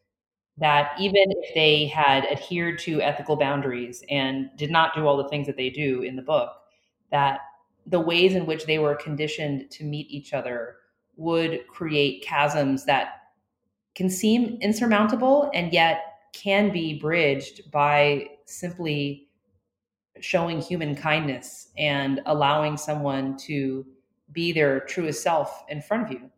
That 0.59 0.92
even 0.99 1.25
if 1.29 1.55
they 1.55 1.87
had 1.87 2.25
adhered 2.25 2.79
to 2.81 3.03
ethical 3.03 3.37
boundaries 3.37 4.03
and 4.09 4.51
did 4.57 4.70
not 4.70 4.94
do 4.94 5.07
all 5.07 5.16
the 5.16 5.29
things 5.29 5.46
that 5.46 5.57
they 5.57 5.70
do 5.70 6.03
in 6.03 6.16
the 6.16 6.22
book, 6.22 6.51
that 7.11 7.40
the 7.87 8.01
ways 8.01 8.35
in 8.35 8.46
which 8.46 8.66
they 8.66 8.79
were 8.79 8.94
conditioned 8.94 9.70
to 9.70 9.85
meet 9.85 10.11
each 10.11 10.33
other 10.33 10.77
would 11.16 11.66
create 11.68 12.22
chasms 12.22 12.85
that 12.85 13.22
can 13.94 14.11
seem 14.11 14.59
insurmountable 14.61 15.51
and 15.55 15.72
yet 15.72 16.18
can 16.33 16.70
be 16.70 16.99
bridged 16.99 17.70
by 17.70 18.29
simply 18.44 19.29
showing 20.20 20.61
human 20.61 20.94
kindness 20.94 21.68
and 21.79 22.20
allowing 22.27 22.77
someone 22.77 23.37
to 23.37 23.87
be 24.33 24.53
their 24.53 24.81
truest 24.81 25.22
self 25.22 25.64
in 25.68 25.81
front 25.81 26.05
of 26.05 26.12
you 26.12 26.31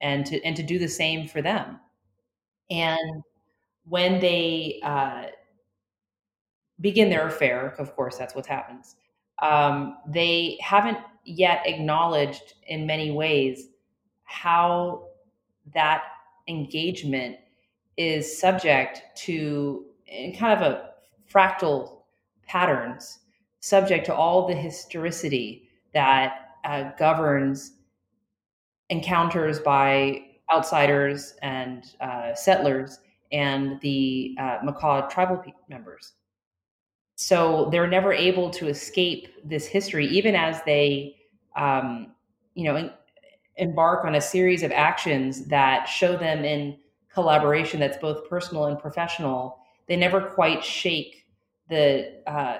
and 0.00 0.24
to 0.24 0.42
and 0.44 0.56
to 0.56 0.62
do 0.62 0.78
the 0.78 0.88
same 0.88 1.26
for 1.26 1.42
them. 1.42 1.78
And 2.70 3.22
when 3.84 4.20
they 4.20 4.80
uh, 4.82 5.26
begin 6.80 7.08
their 7.08 7.28
affair 7.28 7.74
of 7.78 7.94
course 7.94 8.16
that's 8.16 8.34
what 8.34 8.46
happens 8.46 8.96
um, 9.40 9.98
they 10.06 10.58
haven't 10.60 10.98
yet 11.24 11.62
acknowledged 11.66 12.54
in 12.66 12.86
many 12.86 13.10
ways 13.10 13.68
how 14.24 15.08
that 15.72 16.02
engagement 16.48 17.36
is 17.96 18.38
subject 18.38 19.02
to 19.16 19.86
kind 20.38 20.60
of 20.60 20.60
a 20.60 20.90
fractal 21.32 22.02
patterns, 22.46 23.20
subject 23.60 24.06
to 24.06 24.14
all 24.14 24.46
the 24.46 24.54
historicity 24.54 25.68
that 25.92 26.50
uh, 26.64 26.90
governs 26.98 27.72
encounters 28.90 29.58
by 29.60 30.22
outsiders 30.52 31.34
and 31.42 31.94
uh, 32.00 32.34
settlers 32.34 33.00
and 33.32 33.80
the 33.80 34.36
uh, 34.38 34.58
Makah 34.64 35.08
tribal 35.10 35.42
members. 35.68 36.12
So 37.16 37.68
they're 37.70 37.86
never 37.86 38.12
able 38.12 38.50
to 38.50 38.68
escape 38.68 39.28
this 39.44 39.66
history, 39.66 40.06
even 40.06 40.34
as 40.34 40.62
they, 40.64 41.16
um, 41.56 42.12
you 42.54 42.64
know, 42.64 42.90
embark 43.56 44.04
on 44.04 44.16
a 44.16 44.20
series 44.20 44.62
of 44.62 44.72
actions 44.72 45.46
that 45.46 45.86
show 45.86 46.16
them 46.16 46.44
in 46.44 46.76
collaboration 47.12 47.78
that's 47.78 47.98
both 47.98 48.28
personal 48.28 48.66
and 48.66 48.78
professional, 48.78 49.58
they 49.86 49.96
never 49.96 50.20
quite 50.20 50.64
shake 50.64 51.26
the 51.68 52.20
uh, 52.26 52.58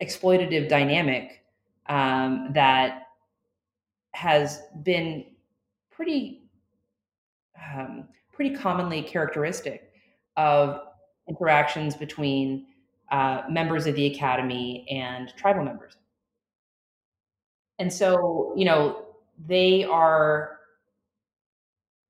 exploitative 0.00 0.68
dynamic 0.68 1.44
um, 1.86 2.50
that 2.52 3.08
has 4.12 4.62
been 4.82 5.24
pretty 5.90 6.42
um, 7.74 8.08
pretty 8.32 8.54
commonly 8.54 9.02
characteristic 9.02 9.92
of 10.36 10.80
interactions 11.28 11.96
between 11.96 12.66
uh, 13.10 13.42
members 13.48 13.86
of 13.86 13.94
the 13.94 14.06
academy 14.06 14.86
and 14.90 15.32
tribal 15.36 15.64
members. 15.64 15.96
And 17.78 17.92
so, 17.92 18.52
you 18.56 18.64
know, 18.64 19.04
they 19.46 19.84
are, 19.84 20.58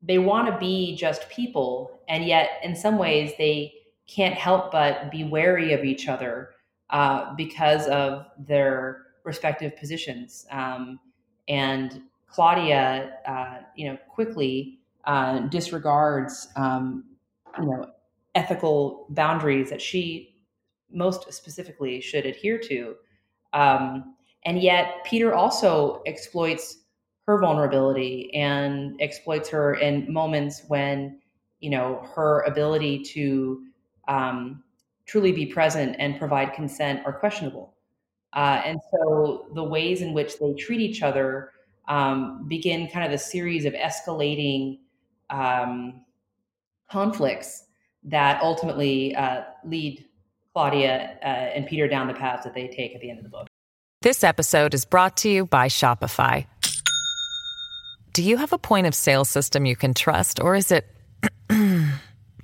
they 0.02 0.18
want 0.18 0.52
to 0.52 0.58
be 0.58 0.96
just 0.96 1.28
people. 1.28 2.00
And 2.08 2.24
yet, 2.24 2.61
in 2.62 2.74
some 2.74 2.98
ways, 2.98 3.32
they 3.38 3.72
can't 4.06 4.34
help 4.34 4.72
but 4.72 5.11
be 5.11 5.24
wary 5.24 5.72
of 5.74 5.84
each 5.84 6.08
other 6.08 6.50
uh, 6.90 7.34
because 7.34 7.87
of 7.88 8.26
their 8.38 9.02
respective 9.24 9.76
positions. 9.76 10.46
Um, 10.50 10.98
and 11.48 12.02
Claudia, 12.28 13.12
uh, 13.26 13.58
you 13.76 13.88
know, 13.88 13.98
quickly 14.08 14.78
uh, 15.04 15.40
disregards, 15.40 16.48
um, 16.56 17.04
you 17.58 17.66
know, 17.66 17.90
ethical 18.34 19.06
boundaries 19.11 19.70
that 19.70 19.82
she 19.82 20.34
most 20.92 21.33
specifically 21.33 22.01
should 22.01 22.27
adhere 22.27 22.59
to. 22.59 22.94
Um, 23.53 24.16
and 24.44 24.61
yet, 24.62 25.05
Peter 25.05 25.35
also 25.35 26.03
exploits 26.07 26.79
her 27.27 27.38
vulnerability 27.38 28.33
and 28.35 28.96
exploits 29.01 29.48
her 29.51 29.74
in 29.74 30.11
moments 30.12 30.62
when, 30.68 31.20
you 31.61 31.70
know, 31.70 32.07
her 32.14 32.40
ability 32.42 33.03
to 33.03 33.64
um, 34.09 34.62
truly 35.05 35.33
be 35.33 35.44
present 35.44 35.96
and 35.98 36.18
provide 36.18 36.55
consent 36.55 37.03
are 37.05 37.12
questionable. 37.12 37.74
Uh, 38.33 38.62
and 38.64 38.79
so 38.90 39.48
the 39.55 39.62
ways 39.62 40.03
in 40.03 40.12
which 40.12 40.38
they 40.38 40.55
treat 40.55 40.81
each 40.81 41.03
other 41.03 41.53
um, 41.88 42.46
begin 42.48 42.88
kind 42.88 43.07
of 43.07 43.12
a 43.12 43.18
series 43.18 43.64
of 43.64 43.72
escalating 43.72 44.79
um, 45.31 46.03
conflicts 46.90 47.64
that 48.05 48.40
ultimately 48.42 49.14
uh, 49.16 49.42
lead 49.64 50.05
Claudia 50.58 51.14
uh, 51.22 51.54
and 51.54 51.68
Peter 51.68 51.86
down 51.86 52.08
the 52.08 52.14
paths 52.14 52.42
that 52.42 52.52
they 52.52 52.66
take 52.66 52.92
at 52.92 53.00
the 53.00 53.10
end 53.10 53.20
of 53.20 53.22
the 53.22 53.30
book. 53.30 53.46
This 54.02 54.24
episode 54.24 54.74
is 54.74 54.84
brought 54.84 55.16
to 55.18 55.28
you 55.28 55.46
by 55.46 55.68
Shopify. 55.68 56.46
Do 58.12 58.24
you 58.24 58.38
have 58.38 58.52
a 58.52 58.58
point 58.58 58.88
of 58.88 58.94
sale 58.94 59.24
system 59.24 59.66
you 59.66 59.76
can 59.76 59.94
trust, 59.94 60.40
or 60.40 60.56
is 60.56 60.72
it 60.72 60.84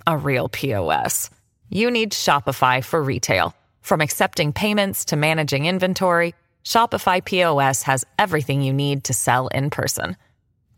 a 0.06 0.16
real 0.16 0.48
POS? 0.48 1.28
You 1.70 1.90
need 1.90 2.12
Shopify 2.12 2.84
for 2.84 3.02
retail. 3.02 3.52
From 3.80 4.00
accepting 4.00 4.52
payments 4.52 5.06
to 5.06 5.16
managing 5.16 5.66
inventory, 5.66 6.36
Shopify 6.64 7.24
POS 7.24 7.82
has 7.82 8.04
everything 8.16 8.62
you 8.62 8.72
need 8.72 9.02
to 9.04 9.12
sell 9.12 9.48
in 9.48 9.70
person. 9.70 10.16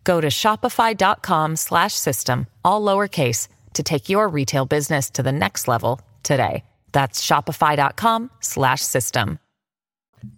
Go 0.04 0.22
to 0.22 0.28
shopify.com/system 0.28 2.46
all 2.64 2.80
lowercase 2.80 3.48
to 3.74 3.82
take 3.82 4.08
your 4.08 4.28
retail 4.28 4.64
business 4.64 5.10
to 5.10 5.22
the 5.22 5.32
next 5.32 5.68
level 5.68 6.00
today. 6.22 6.64
That's 6.96 7.20
shopify.com 7.22 8.30
slash 8.40 8.80
system. 8.80 9.38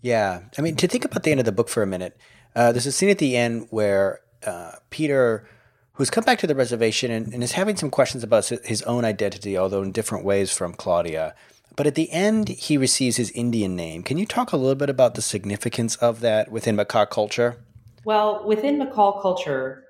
Yeah, 0.02 0.40
I 0.58 0.60
mean 0.60 0.74
to 0.74 0.88
think 0.88 1.04
about 1.04 1.22
the 1.22 1.30
end 1.30 1.38
of 1.38 1.46
the 1.46 1.52
book 1.52 1.68
for 1.68 1.84
a 1.84 1.86
minute. 1.86 2.18
Uh, 2.56 2.72
there's 2.72 2.84
a 2.84 2.90
scene 2.90 3.10
at 3.10 3.18
the 3.18 3.36
end 3.36 3.68
where 3.70 4.18
uh, 4.44 4.72
Peter, 4.90 5.48
who's 5.92 6.10
come 6.10 6.24
back 6.24 6.40
to 6.40 6.48
the 6.48 6.56
reservation 6.56 7.12
and, 7.12 7.32
and 7.32 7.44
is 7.44 7.52
having 7.52 7.76
some 7.76 7.90
questions 7.90 8.24
about 8.24 8.48
his 8.48 8.82
own 8.82 9.04
identity, 9.04 9.56
although 9.56 9.82
in 9.82 9.92
different 9.92 10.24
ways 10.24 10.52
from 10.52 10.74
Claudia. 10.74 11.32
But 11.76 11.86
at 11.86 11.94
the 11.94 12.10
end, 12.10 12.48
he 12.48 12.76
receives 12.76 13.18
his 13.18 13.30
Indian 13.30 13.76
name. 13.76 14.02
Can 14.02 14.18
you 14.18 14.26
talk 14.26 14.50
a 14.50 14.56
little 14.56 14.74
bit 14.74 14.90
about 14.90 15.14
the 15.14 15.22
significance 15.22 15.94
of 15.94 16.18
that 16.22 16.50
within 16.50 16.76
Makah 16.76 17.08
culture? 17.08 17.58
Well, 18.04 18.44
within 18.44 18.80
Makah 18.80 19.22
culture, 19.22 19.84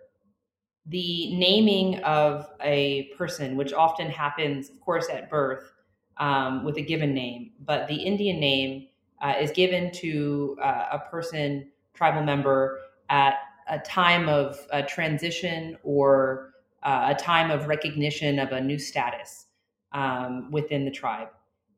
the 0.84 1.34
naming 1.34 2.00
of 2.00 2.46
a 2.60 3.04
person, 3.16 3.56
which 3.56 3.72
often 3.72 4.10
happens, 4.10 4.68
of 4.68 4.78
course, 4.82 5.08
at 5.08 5.30
birth 5.30 5.64
um, 6.18 6.64
with 6.64 6.76
a 6.76 6.82
given 6.82 7.14
name, 7.14 7.52
but 7.64 7.88
the 7.88 7.96
Indian 7.96 8.40
name 8.40 8.88
uh, 9.20 9.34
is 9.40 9.50
given 9.50 9.90
to 9.92 10.56
uh, 10.62 10.86
a 10.92 10.98
person, 11.10 11.68
tribal 11.94 12.22
member, 12.22 12.80
at 13.08 13.34
a 13.68 13.78
time 13.78 14.28
of 14.28 14.58
a 14.70 14.82
transition 14.82 15.76
or 15.82 16.52
uh, 16.82 17.14
a 17.16 17.20
time 17.20 17.50
of 17.50 17.66
recognition 17.66 18.38
of 18.38 18.52
a 18.52 18.60
new 18.60 18.78
status 18.78 19.46
um, 19.92 20.50
within 20.50 20.84
the 20.84 20.90
tribe. 20.90 21.28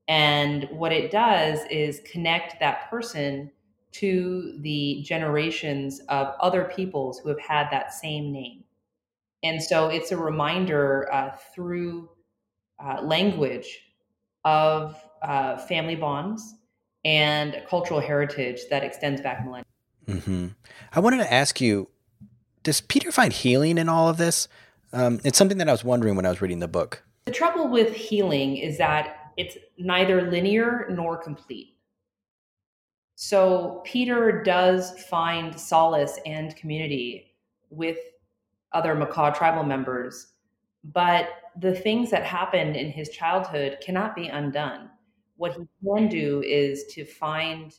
And 0.09 0.68
what 0.70 0.92
it 0.92 1.11
does 1.11 1.61
is 1.70 2.00
connect 2.11 2.59
that 2.61 2.90
person 2.90 3.50
to 3.92 4.57
the 4.61 5.03
generations 5.05 6.00
of 6.09 6.35
other 6.40 6.64
peoples 6.64 7.18
who 7.20 7.29
have 7.29 7.40
had 7.40 7.68
that 7.70 7.92
same 7.92 8.33
name. 8.33 8.64
And 9.42 9.62
so 9.62 9.88
it's 9.88 10.12
a 10.12 10.16
reminder 10.16 11.09
uh, 11.12 11.31
through 11.55 12.11
uh, 12.79 13.00
language 13.03 13.89
of 14.44 14.96
uh, 15.22 15.59
family 15.59 15.96
bonds 15.96 16.55
and 17.05 17.62
cultural 17.68 18.00
heritage 18.00 18.61
that 18.70 18.83
extends 18.85 19.20
back 19.20 19.44
millennia. 19.44 19.64
Mm-hmm. 20.07 20.48
I 20.92 21.00
wanted 21.00 21.18
to 21.18 21.33
ask 21.33 21.61
you 21.61 21.88
Does 22.62 22.81
Peter 22.81 23.12
find 23.12 23.33
healing 23.33 23.79
in 23.79 23.88
all 23.88 24.09
of 24.09 24.16
this? 24.16 24.48
Um, 24.92 25.20
it's 25.24 25.38
something 25.38 25.59
that 25.59 25.68
I 25.68 25.72
was 25.72 25.85
wondering 25.85 26.16
when 26.16 26.26
I 26.26 26.31
was 26.31 26.42
reading 26.42 26.59
the 26.59 26.68
book. 26.68 27.05
The 27.26 27.33
trouble 27.33 27.68
with 27.68 27.94
healing 27.94 28.57
is 28.57 28.79
that 28.79 29.33
it's 29.37 29.57
neither 29.79 30.31
linear 30.31 30.88
nor 30.90 31.16
complete. 31.16 31.76
So 33.14 33.83
Peter 33.85 34.42
does 34.42 34.98
find 35.05 35.59
solace 35.59 36.18
and 36.26 36.57
community 36.57 37.35
with 37.70 37.98
other 38.72 38.94
Makah 38.94 39.35
tribal 39.37 39.62
members, 39.62 40.29
but 40.84 41.28
the 41.58 41.74
things 41.74 42.10
that 42.10 42.24
happened 42.24 42.76
in 42.76 42.90
his 42.90 43.10
childhood 43.10 43.78
cannot 43.82 44.14
be 44.14 44.28
undone. 44.28 44.90
What 45.36 45.52
he 45.52 45.66
can 45.84 46.08
do 46.08 46.40
mm-hmm. 46.40 46.44
is 46.44 46.84
to 46.94 47.04
find 47.04 47.74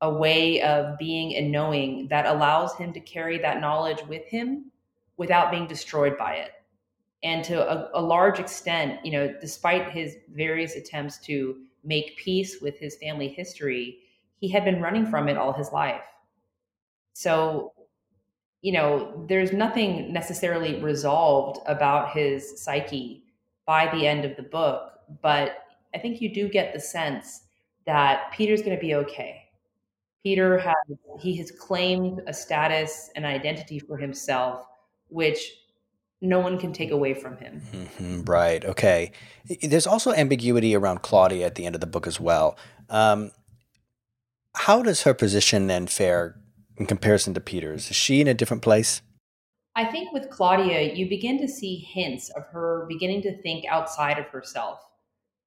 a 0.00 0.12
way 0.12 0.60
of 0.62 0.98
being 0.98 1.36
and 1.36 1.50
knowing 1.50 2.08
that 2.08 2.26
allows 2.26 2.74
him 2.76 2.92
to 2.92 3.00
carry 3.00 3.38
that 3.38 3.60
knowledge 3.60 4.02
with 4.06 4.24
him 4.26 4.70
without 5.16 5.50
being 5.50 5.66
destroyed 5.66 6.18
by 6.18 6.34
it. 6.34 6.52
And 7.22 7.44
to 7.44 7.66
a, 7.66 7.90
a 7.98 8.02
large 8.02 8.38
extent, 8.38 9.04
you 9.04 9.12
know, 9.12 9.34
despite 9.40 9.90
his 9.90 10.16
various 10.34 10.76
attempts 10.76 11.18
to 11.20 11.56
make 11.84 12.16
peace 12.16 12.60
with 12.60 12.78
his 12.78 12.96
family 12.96 13.28
history, 13.28 13.98
he 14.40 14.48
had 14.48 14.64
been 14.64 14.80
running 14.80 15.06
from 15.06 15.28
it 15.28 15.36
all 15.36 15.52
his 15.52 15.72
life. 15.72 16.04
So, 17.14 17.72
you 18.64 18.72
know, 18.72 19.12
there's 19.28 19.52
nothing 19.52 20.10
necessarily 20.10 20.80
resolved 20.80 21.60
about 21.66 22.12
his 22.12 22.62
psyche 22.62 23.22
by 23.66 23.94
the 23.94 24.06
end 24.06 24.24
of 24.24 24.34
the 24.36 24.42
book, 24.42 25.00
but 25.20 25.58
I 25.94 25.98
think 25.98 26.22
you 26.22 26.32
do 26.32 26.48
get 26.48 26.72
the 26.72 26.80
sense 26.80 27.42
that 27.84 28.32
Peter's 28.32 28.62
going 28.62 28.74
to 28.74 28.80
be 28.80 28.94
okay. 28.94 29.42
Peter 30.22 30.56
has 30.56 30.74
he 31.20 31.36
has 31.36 31.50
claimed 31.50 32.22
a 32.26 32.32
status 32.32 33.10
and 33.14 33.26
identity 33.26 33.78
for 33.78 33.98
himself, 33.98 34.64
which 35.08 35.46
no 36.22 36.40
one 36.40 36.58
can 36.58 36.72
take 36.72 36.90
away 36.90 37.12
from 37.12 37.36
him. 37.36 37.60
Mm-hmm, 37.70 38.22
right. 38.22 38.64
Okay. 38.64 39.12
There's 39.60 39.86
also 39.86 40.14
ambiguity 40.14 40.74
around 40.74 41.02
Claudia 41.02 41.44
at 41.44 41.56
the 41.56 41.66
end 41.66 41.74
of 41.74 41.82
the 41.82 41.86
book 41.86 42.06
as 42.06 42.18
well. 42.18 42.56
Um, 42.88 43.30
how 44.54 44.82
does 44.82 45.02
her 45.02 45.12
position 45.12 45.66
then 45.66 45.86
fare 45.86 46.40
in 46.76 46.86
comparison 46.86 47.34
to 47.34 47.40
Peter's? 47.40 47.90
Is 47.90 47.96
she 47.96 48.20
in 48.20 48.28
a 48.28 48.34
different 48.34 48.62
place? 48.62 49.02
I 49.76 49.84
think 49.84 50.12
with 50.12 50.30
Claudia, 50.30 50.94
you 50.94 51.08
begin 51.08 51.38
to 51.40 51.48
see 51.48 51.76
hints 51.76 52.30
of 52.30 52.46
her 52.46 52.86
beginning 52.88 53.22
to 53.22 53.36
think 53.42 53.64
outside 53.66 54.18
of 54.18 54.26
herself, 54.26 54.80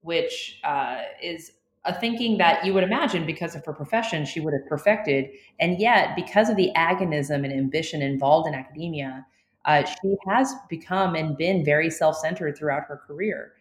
which 0.02 0.60
uh, 0.64 1.02
is 1.22 1.52
a 1.86 1.98
thinking 1.98 2.38
that 2.38 2.66
you 2.66 2.74
would 2.74 2.84
imagine 2.84 3.26
because 3.26 3.56
of 3.56 3.66
her 3.66 3.72
profession 3.72 4.26
she 4.26 4.42
would 4.42 4.54
have 4.54 4.68
perfected. 4.68 5.30
And 5.60 5.80
yet, 5.80 6.16
because 6.16 6.50
of 6.50 6.58
the 6.58 6.72
agonism 6.76 7.46
and 7.46 7.54
ambition 7.54 8.02
involved 8.02 8.48
in 8.48 8.54
academia, 8.54 9.26
uh, 9.64 9.86
she 9.86 10.16
has 10.28 10.54
become 10.70 11.16
and 11.16 11.38
been 11.38 11.64
very 11.64 11.90
self 11.90 12.18
centered 12.18 12.58
throughout 12.58 12.84
her 12.88 13.02
career. 13.08 13.54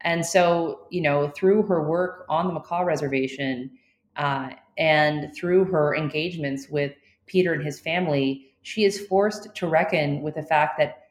And 0.00 0.24
so, 0.24 0.86
you 0.90 1.02
know, 1.02 1.28
through 1.28 1.64
her 1.64 1.82
work 1.82 2.24
on 2.28 2.46
the 2.46 2.58
Makah 2.58 2.84
Reservation, 2.84 3.70
uh, 4.16 4.50
and 4.76 5.34
through 5.34 5.64
her 5.66 5.94
engagements 5.94 6.68
with 6.68 6.92
Peter 7.26 7.52
and 7.52 7.64
his 7.64 7.80
family, 7.80 8.52
she 8.62 8.84
is 8.84 9.06
forced 9.06 9.54
to 9.54 9.66
reckon 9.66 10.22
with 10.22 10.34
the 10.34 10.42
fact 10.42 10.78
that 10.78 11.04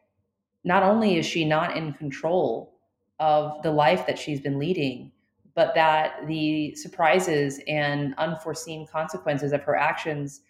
not 0.64 0.84
only 0.84 1.18
is 1.18 1.26
she 1.26 1.46
not 1.46 1.76
in 1.76 1.94
control 1.94 2.74
of 3.20 3.62
the 3.64 3.72
life 3.72 4.08
that 4.08 4.18
she's 4.18 4.40
been 4.40 4.58
leading, 4.58 5.12
but 5.56 5.76
that 5.76 6.26
the 6.28 6.74
surprises 6.76 7.60
and 7.68 8.16
unforeseen 8.18 8.88
consequences 8.88 9.52
of 9.52 9.62
her 9.62 9.76
actions 9.76 10.42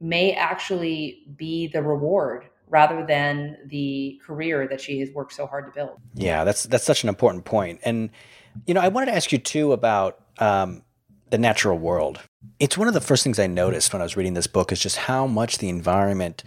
may 0.00 0.32
actually 0.32 1.24
be 1.36 1.66
the 1.68 1.82
reward 1.82 2.46
rather 2.68 3.04
than 3.06 3.56
the 3.66 4.20
career 4.24 4.66
that 4.68 4.80
she 4.80 5.00
has 5.00 5.10
worked 5.10 5.32
so 5.32 5.46
hard 5.46 5.66
to 5.66 5.72
build. 5.72 5.98
Yeah, 6.14 6.44
that's 6.44 6.64
that's 6.64 6.84
such 6.84 7.02
an 7.02 7.08
important 7.08 7.44
point. 7.44 7.80
And 7.84 8.10
you 8.66 8.74
know, 8.74 8.80
I 8.80 8.88
wanted 8.88 9.06
to 9.06 9.14
ask 9.14 9.32
you 9.32 9.38
too 9.38 9.72
about 9.72 10.20
um, 10.38 10.82
the 11.30 11.38
natural 11.38 11.78
world. 11.78 12.20
It's 12.58 12.78
one 12.78 12.88
of 12.88 12.94
the 12.94 13.00
first 13.00 13.24
things 13.24 13.38
I 13.38 13.46
noticed 13.46 13.92
when 13.92 14.02
I 14.02 14.04
was 14.04 14.16
reading 14.16 14.34
this 14.34 14.46
book 14.46 14.72
is 14.72 14.80
just 14.80 14.96
how 14.96 15.26
much 15.26 15.58
the 15.58 15.68
environment 15.68 16.44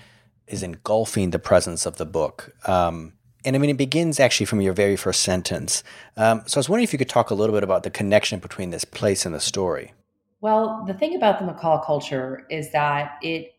is 0.48 0.64
engulfing 0.64 1.32
the 1.32 1.40
presence 1.40 1.86
of 1.86 1.98
the 1.98 2.06
book. 2.06 2.54
Um, 2.68 3.14
And 3.46 3.56
I 3.56 3.60
mean, 3.60 3.70
it 3.70 3.78
begins 3.78 4.20
actually 4.20 4.46
from 4.48 4.62
your 4.62 4.74
very 4.74 4.96
first 4.98 5.22
sentence. 5.22 5.84
Um, 6.18 6.44
so 6.48 6.58
I 6.58 6.60
was 6.60 6.70
wondering 6.70 6.84
if 6.84 6.92
you 6.94 7.00
could 7.00 7.10
talk 7.10 7.30
a 7.30 7.36
little 7.36 7.56
bit 7.56 7.64
about 7.64 7.84
the 7.84 7.90
connection 7.90 8.40
between 8.40 8.72
this 8.72 8.84
place 8.84 9.26
and 9.26 9.34
the 9.34 9.40
story. 9.40 9.94
Well, 10.42 10.84
the 10.86 10.94
thing 10.94 11.16
about 11.16 11.40
the 11.40 11.46
Makah 11.46 11.86
culture 11.86 12.46
is 12.50 12.72
that 12.72 13.18
it 13.22 13.54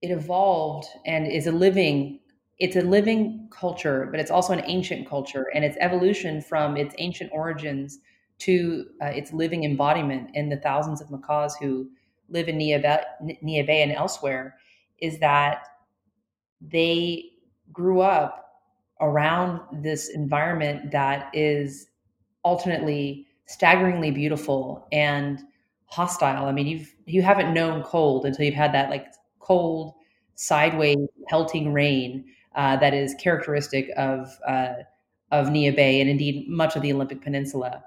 it 0.00 0.10
evolved 0.10 0.86
and 1.04 1.26
is 1.26 1.46
a 1.46 1.52
living 1.52 2.20
it's 2.58 2.76
a 2.76 2.82
living 2.82 3.48
culture, 3.50 4.08
but 4.10 4.18
it's 4.20 4.30
also 4.30 4.52
an 4.52 4.62
ancient 4.66 5.08
culture, 5.08 5.46
and 5.54 5.64
its 5.64 5.76
evolution 5.80 6.40
from 6.42 6.76
its 6.76 6.94
ancient 6.98 7.30
origins 7.32 7.98
to 8.38 8.86
uh, 9.02 9.06
its 9.06 9.32
living 9.32 9.64
embodiment 9.64 10.30
in 10.34 10.48
the 10.48 10.56
thousands 10.56 11.00
of 11.00 11.08
Makahs 11.08 11.52
who 11.60 11.88
live 12.28 12.48
in 12.48 12.58
Neah 12.58 13.66
Bay 13.66 13.82
and 13.82 13.92
elsewhere 13.92 14.56
is 15.00 15.18
that 15.18 15.66
they 16.60 17.24
grew 17.72 18.00
up 18.00 18.44
around 19.00 19.60
this 19.82 20.08
environment 20.08 20.90
that 20.90 21.30
is 21.34 21.88
alternately 22.42 23.26
staggeringly 23.46 24.10
beautiful 24.10 24.86
and 24.92 25.40
hostile. 25.86 26.46
I 26.46 26.52
mean, 26.52 26.66
you've 26.66 26.94
you 27.06 27.22
haven't 27.22 27.54
known 27.54 27.82
cold 27.82 28.26
until 28.26 28.44
you've 28.44 28.54
had 28.54 28.74
that 28.74 28.90
like 28.90 29.06
cold, 29.38 29.94
sideways, 30.34 30.98
pelting 31.28 31.72
rain 31.72 32.24
uh, 32.54 32.76
that 32.76 32.94
is 32.94 33.14
characteristic 33.14 33.90
of 33.96 34.38
uh, 34.46 34.74
of 35.30 35.46
Neah 35.46 35.74
Bay 35.74 36.00
and 36.00 36.10
indeed 36.10 36.48
much 36.48 36.76
of 36.76 36.82
the 36.82 36.92
Olympic 36.92 37.22
Peninsula, 37.22 37.84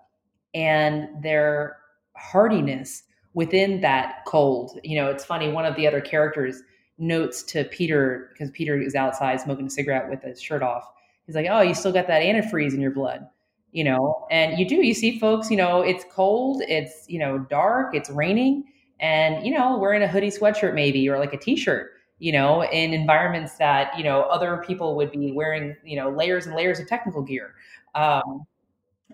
and 0.54 1.10
their 1.22 1.78
hardiness 2.16 3.04
within 3.34 3.82
that 3.82 4.24
cold. 4.26 4.80
You 4.84 4.98
know, 4.98 5.10
it's 5.10 5.26
funny. 5.26 5.52
One 5.52 5.66
of 5.66 5.76
the 5.76 5.88
other 5.88 6.02
characters 6.02 6.62
notes 6.98 7.44
to 7.44 7.64
Peter 7.66 8.30
because 8.32 8.52
Peter 8.52 8.80
is 8.80 8.96
outside 8.96 9.42
smoking 9.42 9.66
a 9.66 9.70
cigarette 9.70 10.10
with 10.10 10.22
his 10.22 10.42
shirt 10.42 10.62
off. 10.62 10.86
He's 11.26 11.36
like, 11.36 11.48
"Oh, 11.50 11.62
you 11.62 11.74
still 11.74 11.92
got 11.92 12.08
that 12.08 12.22
antifreeze 12.22 12.74
in 12.74 12.82
your 12.82 12.92
blood." 12.92 13.28
You 13.72 13.86
know, 13.86 14.28
and 14.30 14.60
you 14.60 14.68
do. 14.68 14.76
You 14.76 14.94
see 14.94 15.18
folks. 15.20 15.50
You 15.50 15.58
know, 15.58 15.82
it's 15.82 16.06
cold. 16.12 16.62
It's 16.68 17.06
you 17.10 17.20
know 17.20 17.40
dark. 17.40 17.96
It's 17.96 18.10
raining, 18.10 18.66
and 19.00 19.46
you 19.46 19.58
know 19.58 19.78
wearing 19.78 20.04
a 20.04 20.08
hoodie 20.08 20.32
sweatshirt 20.32 20.74
maybe 20.74 21.08
or 21.10 21.18
like 21.20 21.34
a 21.34 21.38
t-shirt. 21.38 21.92
You 22.20 22.34
know, 22.34 22.64
in 22.66 22.94
environments 22.94 23.58
that 23.58 23.98
you 23.98 24.04
know 24.04 24.22
other 24.24 24.64
people 24.68 24.96
would 24.98 25.12
be 25.12 25.32
wearing. 25.32 25.76
You 25.84 25.98
know, 25.98 26.10
layers 26.10 26.46
and 26.46 26.56
layers 26.56 26.80
of 26.80 26.88
technical 26.88 27.22
gear. 27.22 27.56
Um, 27.96 28.46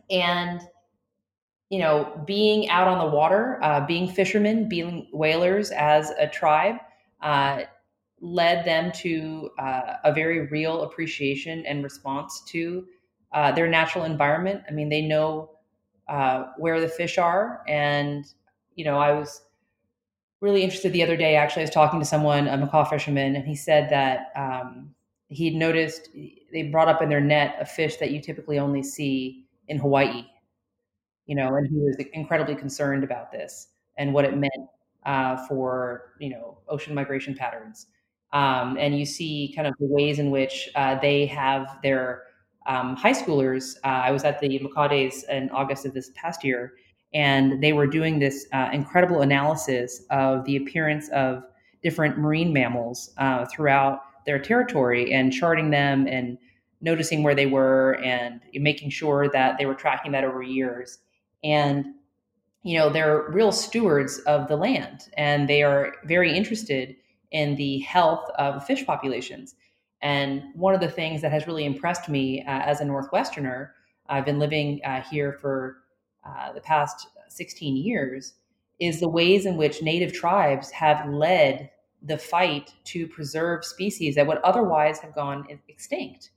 and 0.09 0.61
you 1.69 1.79
know, 1.79 2.21
being 2.25 2.69
out 2.69 2.87
on 2.87 2.97
the 2.97 3.15
water, 3.15 3.59
uh, 3.61 3.85
being 3.85 4.07
fishermen, 4.07 4.69
being 4.69 5.07
whalers 5.11 5.71
as 5.71 6.11
a 6.11 6.27
tribe, 6.27 6.75
uh, 7.21 7.63
led 8.21 8.65
them 8.65 8.91
to 8.91 9.49
uh, 9.59 9.95
a 10.03 10.13
very 10.13 10.47
real 10.47 10.83
appreciation 10.83 11.65
and 11.65 11.83
response 11.83 12.41
to 12.47 12.85
uh, 13.33 13.51
their 13.51 13.67
natural 13.67 14.05
environment. 14.05 14.61
I 14.67 14.71
mean, 14.71 14.89
they 14.89 15.01
know 15.01 15.51
uh, 16.07 16.45
where 16.57 16.79
the 16.79 16.87
fish 16.87 17.17
are. 17.17 17.63
And, 17.67 18.25
you 18.75 18.85
know, 18.85 18.97
I 18.97 19.11
was 19.11 19.41
really 20.39 20.63
interested 20.63 20.93
the 20.93 21.03
other 21.03 21.17
day. 21.17 21.35
Actually, 21.35 21.63
I 21.63 21.65
was 21.65 21.71
talking 21.71 21.99
to 21.99 22.05
someone, 22.05 22.47
a 22.47 22.57
Makah 22.57 22.89
fisherman, 22.89 23.35
and 23.35 23.45
he 23.45 23.55
said 23.55 23.89
that 23.89 24.31
um, 24.35 24.95
he'd 25.27 25.55
noticed 25.55 26.09
they 26.53 26.63
brought 26.63 26.87
up 26.87 27.01
in 27.01 27.09
their 27.09 27.19
net 27.19 27.57
a 27.59 27.65
fish 27.65 27.97
that 27.97 28.11
you 28.11 28.21
typically 28.21 28.57
only 28.57 28.83
see 28.83 29.45
in 29.67 29.77
Hawaii. 29.77 30.25
You 31.27 31.35
know, 31.35 31.55
and 31.55 31.67
he 31.67 31.75
was 31.77 31.97
incredibly 32.13 32.55
concerned 32.55 33.03
about 33.03 33.31
this 33.31 33.67
and 33.97 34.13
what 34.13 34.25
it 34.25 34.35
meant 34.35 34.69
uh, 35.05 35.37
for 35.47 36.13
you 36.19 36.29
know 36.29 36.57
ocean 36.67 36.93
migration 36.93 37.35
patterns. 37.35 37.87
Um, 38.33 38.77
and 38.77 38.97
you 38.97 39.05
see 39.05 39.53
kind 39.55 39.67
of 39.67 39.73
the 39.79 39.85
ways 39.85 40.19
in 40.19 40.31
which 40.31 40.69
uh, 40.75 40.99
they 40.99 41.25
have 41.27 41.79
their 41.81 42.23
um, 42.65 42.95
high 42.95 43.13
schoolers. 43.13 43.77
Uh, 43.83 43.87
I 43.87 44.11
was 44.11 44.23
at 44.25 44.39
the 44.39 44.59
Makah 44.59 44.89
Days 44.89 45.23
in 45.29 45.49
August 45.51 45.85
of 45.85 45.93
this 45.93 46.11
past 46.15 46.43
year, 46.43 46.73
and 47.13 47.63
they 47.63 47.71
were 47.71 47.87
doing 47.87 48.19
this 48.19 48.45
uh, 48.53 48.69
incredible 48.73 49.21
analysis 49.21 50.03
of 50.09 50.43
the 50.45 50.57
appearance 50.57 51.09
of 51.09 51.43
different 51.81 52.17
marine 52.17 52.51
mammals 52.51 53.13
uh, 53.17 53.45
throughout 53.45 54.01
their 54.25 54.39
territory 54.39 55.13
and 55.13 55.31
charting 55.31 55.69
them 55.69 56.05
and 56.07 56.37
noticing 56.81 57.23
where 57.23 57.33
they 57.33 57.45
were 57.45 57.93
and 58.03 58.41
making 58.53 58.89
sure 58.89 59.29
that 59.29 59.57
they 59.57 59.65
were 59.65 59.73
tracking 59.73 60.11
that 60.11 60.23
over 60.23 60.41
years. 60.41 60.99
And 61.43 61.93
you 62.63 62.77
know, 62.77 62.89
they're 62.89 63.29
real 63.29 63.53
stewards 63.53 64.19
of 64.27 64.49
the 64.49 64.57
land, 64.57 65.07
and 65.15 65.47
they 65.47 65.63
are 65.63 65.93
very 66.03 66.35
interested 66.35 66.97
in 67.31 67.55
the 67.55 67.79
health 67.79 68.29
of 68.37 68.65
fish 68.65 68.85
populations. 68.85 69.55
And 70.01 70.43
one 70.53 70.73
of 70.73 70.81
the 70.81 70.89
things 70.89 71.21
that 71.21 71.31
has 71.31 71.47
really 71.47 71.65
impressed 71.65 72.09
me 72.09 72.41
uh, 72.41 72.49
as 72.49 72.81
a 72.81 72.85
Northwesterner, 72.85 73.69
I've 74.09 74.25
been 74.25 74.37
living 74.39 74.81
uh, 74.83 75.01
here 75.01 75.31
for 75.31 75.77
uh, 76.25 76.51
the 76.51 76.59
past 76.61 77.07
16 77.29 77.77
years, 77.77 78.33
is 78.79 78.99
the 78.99 79.09
ways 79.09 79.45
in 79.45 79.57
which 79.57 79.81
native 79.81 80.13
tribes 80.13 80.69
have 80.71 81.07
led 81.09 81.69
the 82.03 82.17
fight 82.17 82.73
to 82.83 83.07
preserve 83.07 83.65
species 83.65 84.15
that 84.15 84.27
would 84.27 84.37
otherwise 84.39 84.99
have 84.99 85.15
gone 85.15 85.47
extinct. 85.67 86.31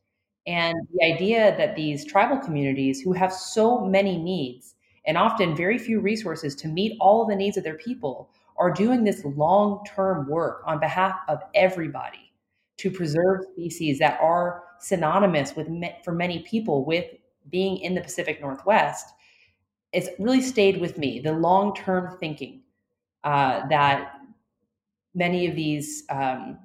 And 0.46 0.76
the 0.94 1.12
idea 1.12 1.56
that 1.58 1.76
these 1.76 2.04
tribal 2.04 2.38
communities 2.38 3.00
who 3.00 3.12
have 3.12 3.32
so 3.32 3.84
many 3.84 4.16
needs 4.16 4.74
and 5.06 5.16
often 5.16 5.56
very 5.56 5.78
few 5.78 6.00
resources 6.00 6.54
to 6.56 6.68
meet 6.68 6.96
all 7.00 7.26
the 7.26 7.36
needs 7.36 7.56
of 7.56 7.64
their 7.64 7.78
people 7.78 8.30
are 8.58 8.70
doing 8.70 9.04
this 9.04 9.24
long 9.24 9.84
term 9.86 10.28
work 10.28 10.62
on 10.66 10.78
behalf 10.78 11.16
of 11.28 11.40
everybody 11.54 12.32
to 12.76 12.90
preserve 12.90 13.44
species 13.52 13.98
that 13.98 14.18
are 14.20 14.64
synonymous 14.78 15.56
with 15.56 15.68
for 16.04 16.12
many 16.12 16.40
people 16.40 16.84
with 16.84 17.06
being 17.50 17.78
in 17.78 17.94
the 17.94 18.00
Pacific 18.00 18.40
Northwest. 18.40 19.06
It's 19.92 20.08
really 20.18 20.42
stayed 20.42 20.80
with 20.80 20.98
me 20.98 21.20
the 21.20 21.32
long 21.32 21.74
term 21.74 22.16
thinking 22.18 22.62
uh, 23.24 23.66
that 23.68 24.12
many 25.14 25.46
of 25.46 25.56
these 25.56 26.04
um, 26.10 26.58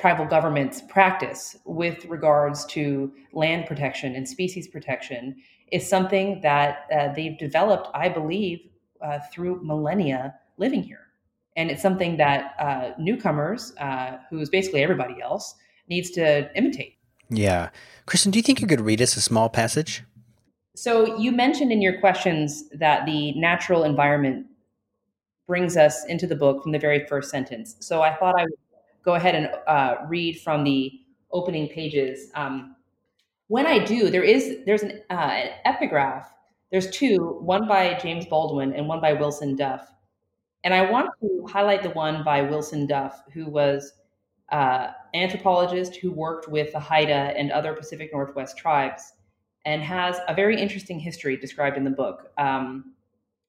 tribal 0.00 0.26
governments 0.26 0.82
practice 0.88 1.56
with 1.64 2.04
regards 2.06 2.64
to 2.66 3.12
land 3.32 3.66
protection 3.66 4.14
and 4.16 4.28
species 4.28 4.68
protection 4.68 5.36
is 5.72 5.88
something 5.88 6.40
that 6.42 6.86
uh, 6.94 7.12
they've 7.14 7.36
developed, 7.38 7.88
I 7.94 8.08
believe, 8.08 8.60
uh, 9.00 9.18
through 9.32 9.64
millennia 9.64 10.34
living 10.58 10.82
here 10.82 11.02
and 11.56 11.70
it's 11.70 11.82
something 11.82 12.16
that 12.16 12.54
uh, 12.58 12.90
newcomers, 12.98 13.74
uh, 13.78 14.18
who 14.30 14.38
is 14.40 14.48
basically 14.48 14.82
everybody 14.82 15.20
else, 15.20 15.54
needs 15.88 16.10
to 16.12 16.50
imitate. 16.56 16.96
Yeah, 17.28 17.70
Kristen, 18.06 18.30
do 18.30 18.38
you 18.38 18.42
think 18.42 18.60
you 18.60 18.66
could 18.66 18.80
read 18.80 19.02
us 19.02 19.16
a 19.16 19.20
small 19.20 19.48
passage? 19.48 20.04
So 20.74 21.18
you 21.18 21.32
mentioned 21.32 21.70
in 21.70 21.82
your 21.82 22.00
questions 22.00 22.68
that 22.70 23.04
the 23.04 23.32
natural 23.32 23.84
environment 23.84 24.46
brings 25.46 25.76
us 25.76 26.06
into 26.06 26.26
the 26.26 26.36
book 26.36 26.62
from 26.62 26.72
the 26.72 26.78
very 26.78 27.06
first 27.06 27.30
sentence. 27.30 27.76
So 27.80 28.00
I 28.00 28.14
thought 28.14 28.38
I 28.38 28.44
would 28.44 28.52
go 29.04 29.14
ahead 29.14 29.34
and 29.34 29.50
uh, 29.66 29.96
read 30.08 30.40
from 30.40 30.64
the 30.64 30.92
opening 31.30 31.68
pages. 31.68 32.30
Um, 32.34 32.76
when 33.52 33.66
I 33.66 33.78
do, 33.78 34.10
there 34.10 34.22
is 34.22 34.58
there's 34.66 34.82
an, 34.82 35.02
uh, 35.10 35.14
an 35.14 35.50
epigraph. 35.64 36.26
There's 36.70 36.90
two, 36.90 37.38
one 37.42 37.68
by 37.68 37.98
James 38.02 38.24
Baldwin 38.26 38.72
and 38.72 38.88
one 38.88 39.00
by 39.00 39.12
Wilson 39.12 39.56
Duff 39.56 39.92
and 40.64 40.72
I 40.72 40.88
want 40.88 41.10
to 41.20 41.46
highlight 41.50 41.82
the 41.82 41.90
one 41.90 42.22
by 42.22 42.42
Wilson 42.42 42.86
Duff, 42.86 43.22
who 43.32 43.46
was 43.46 43.94
uh, 44.50 44.88
anthropologist 45.14 45.96
who 45.96 46.12
worked 46.12 46.48
with 46.48 46.72
the 46.72 46.78
Haida 46.78 47.34
and 47.36 47.50
other 47.50 47.72
Pacific 47.72 48.10
Northwest 48.12 48.56
tribes 48.56 49.12
and 49.64 49.82
has 49.82 50.18
a 50.28 50.34
very 50.34 50.60
interesting 50.60 51.00
history 51.00 51.36
described 51.36 51.76
in 51.76 51.84
the 51.84 51.90
book. 51.90 52.30
Um, 52.38 52.94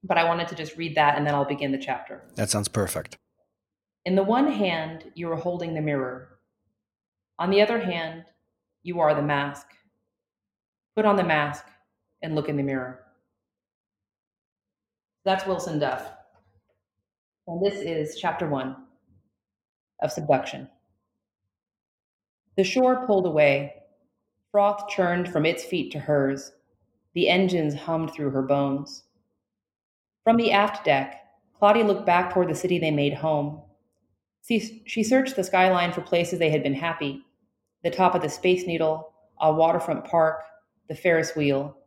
but 0.03 0.17
I 0.17 0.23
wanted 0.23 0.47
to 0.49 0.55
just 0.55 0.75
read 0.75 0.95
that 0.95 1.17
and 1.17 1.25
then 1.25 1.33
I'll 1.33 1.45
begin 1.45 1.71
the 1.71 1.77
chapter. 1.77 2.23
That 2.35 2.49
sounds 2.49 2.67
perfect. 2.67 3.17
In 4.05 4.15
the 4.15 4.23
one 4.23 4.51
hand, 4.51 5.11
you 5.13 5.31
are 5.31 5.35
holding 5.35 5.73
the 5.73 5.81
mirror. 5.81 6.39
On 7.39 7.49
the 7.49 7.61
other 7.61 7.79
hand, 7.79 8.25
you 8.81 8.99
are 8.99 9.15
the 9.15 9.21
mask. 9.21 9.67
Put 10.95 11.05
on 11.05 11.15
the 11.15 11.23
mask 11.23 11.65
and 12.21 12.35
look 12.35 12.49
in 12.49 12.57
the 12.57 12.63
mirror. 12.63 13.03
That's 15.25 15.45
Wilson 15.45 15.79
Duff. 15.79 16.11
And 17.47 17.65
this 17.65 17.75
is 17.75 18.19
chapter 18.19 18.47
one 18.47 18.75
of 20.01 20.11
Subduction. 20.11 20.69
The 22.57 22.63
shore 22.63 23.05
pulled 23.05 23.25
away. 23.25 23.75
Froth 24.51 24.87
churned 24.87 25.29
from 25.29 25.45
its 25.45 25.63
feet 25.63 25.91
to 25.93 25.99
hers. 25.99 26.51
The 27.15 27.27
engines 27.27 27.73
hummed 27.73 28.11
through 28.13 28.29
her 28.31 28.43
bones. 28.43 29.03
From 30.23 30.37
the 30.37 30.51
aft 30.51 30.85
deck, 30.85 31.21
Claudia 31.57 31.83
looked 31.83 32.05
back 32.05 32.33
toward 32.33 32.49
the 32.49 32.55
city 32.55 32.77
they 32.77 32.91
made 32.91 33.13
home. 33.13 33.61
She 34.47 34.83
she 34.85 35.03
searched 35.03 35.35
the 35.35 35.43
skyline 35.43 35.91
for 35.91 36.01
places 36.01 36.37
they 36.37 36.49
had 36.49 36.63
been 36.63 36.73
happy 36.73 37.23
the 37.83 37.89
top 37.89 38.15
of 38.15 38.21
the 38.21 38.29
Space 38.29 38.65
Needle, 38.65 39.13
a 39.41 39.51
waterfront 39.51 40.05
park, 40.05 40.41
the 40.87 40.95
Ferris 40.95 41.35
wheel, 41.35 41.77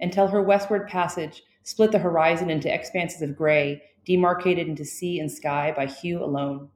until 0.00 0.28
her 0.28 0.42
westward 0.42 0.88
passage 0.88 1.42
split 1.62 1.92
the 1.92 1.98
horizon 1.98 2.50
into 2.50 2.72
expanses 2.72 3.22
of 3.22 3.36
gray 3.36 3.82
demarcated 4.04 4.66
into 4.66 4.84
sea 4.84 5.20
and 5.20 5.30
sky 5.30 5.72
by 5.76 5.86
hue 5.86 6.22
alone. 6.22 6.68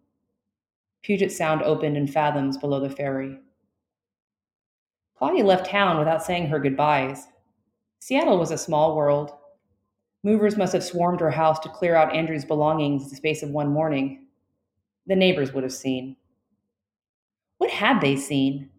Puget 1.03 1.33
Sound 1.33 1.63
opened 1.63 1.97
in 1.97 2.07
fathoms 2.07 2.57
below 2.57 2.81
the 2.81 2.91
ferry. 2.91 3.39
Claudia 5.17 5.45
left 5.45 5.67
town 5.67 5.99
without 5.99 6.25
saying 6.25 6.47
her 6.47 6.59
goodbyes. 6.59 7.27
Seattle 8.01 8.39
was 8.39 8.51
a 8.51 8.59
small 8.59 8.97
world. 8.97 9.33
Movers 10.23 10.57
must 10.57 10.73
have 10.73 10.85
swarmed 10.85 11.21
her 11.21 11.31
house 11.31 11.59
to 11.61 11.69
clear 11.69 11.95
out 11.95 12.15
Andrew's 12.15 12.45
belongings 12.45 13.05
in 13.05 13.09
the 13.09 13.17
space 13.17 13.43
of 13.43 13.51
one 13.51 13.69
morning. 13.69 14.27
The 15.07 15.17
neighbors 15.17 15.53
would 15.53 15.65
have 15.65 15.73
seen. 15.73 16.17
What 17.59 17.71
had 17.71 18.01
they 18.01 18.17
seen? 18.17 18.71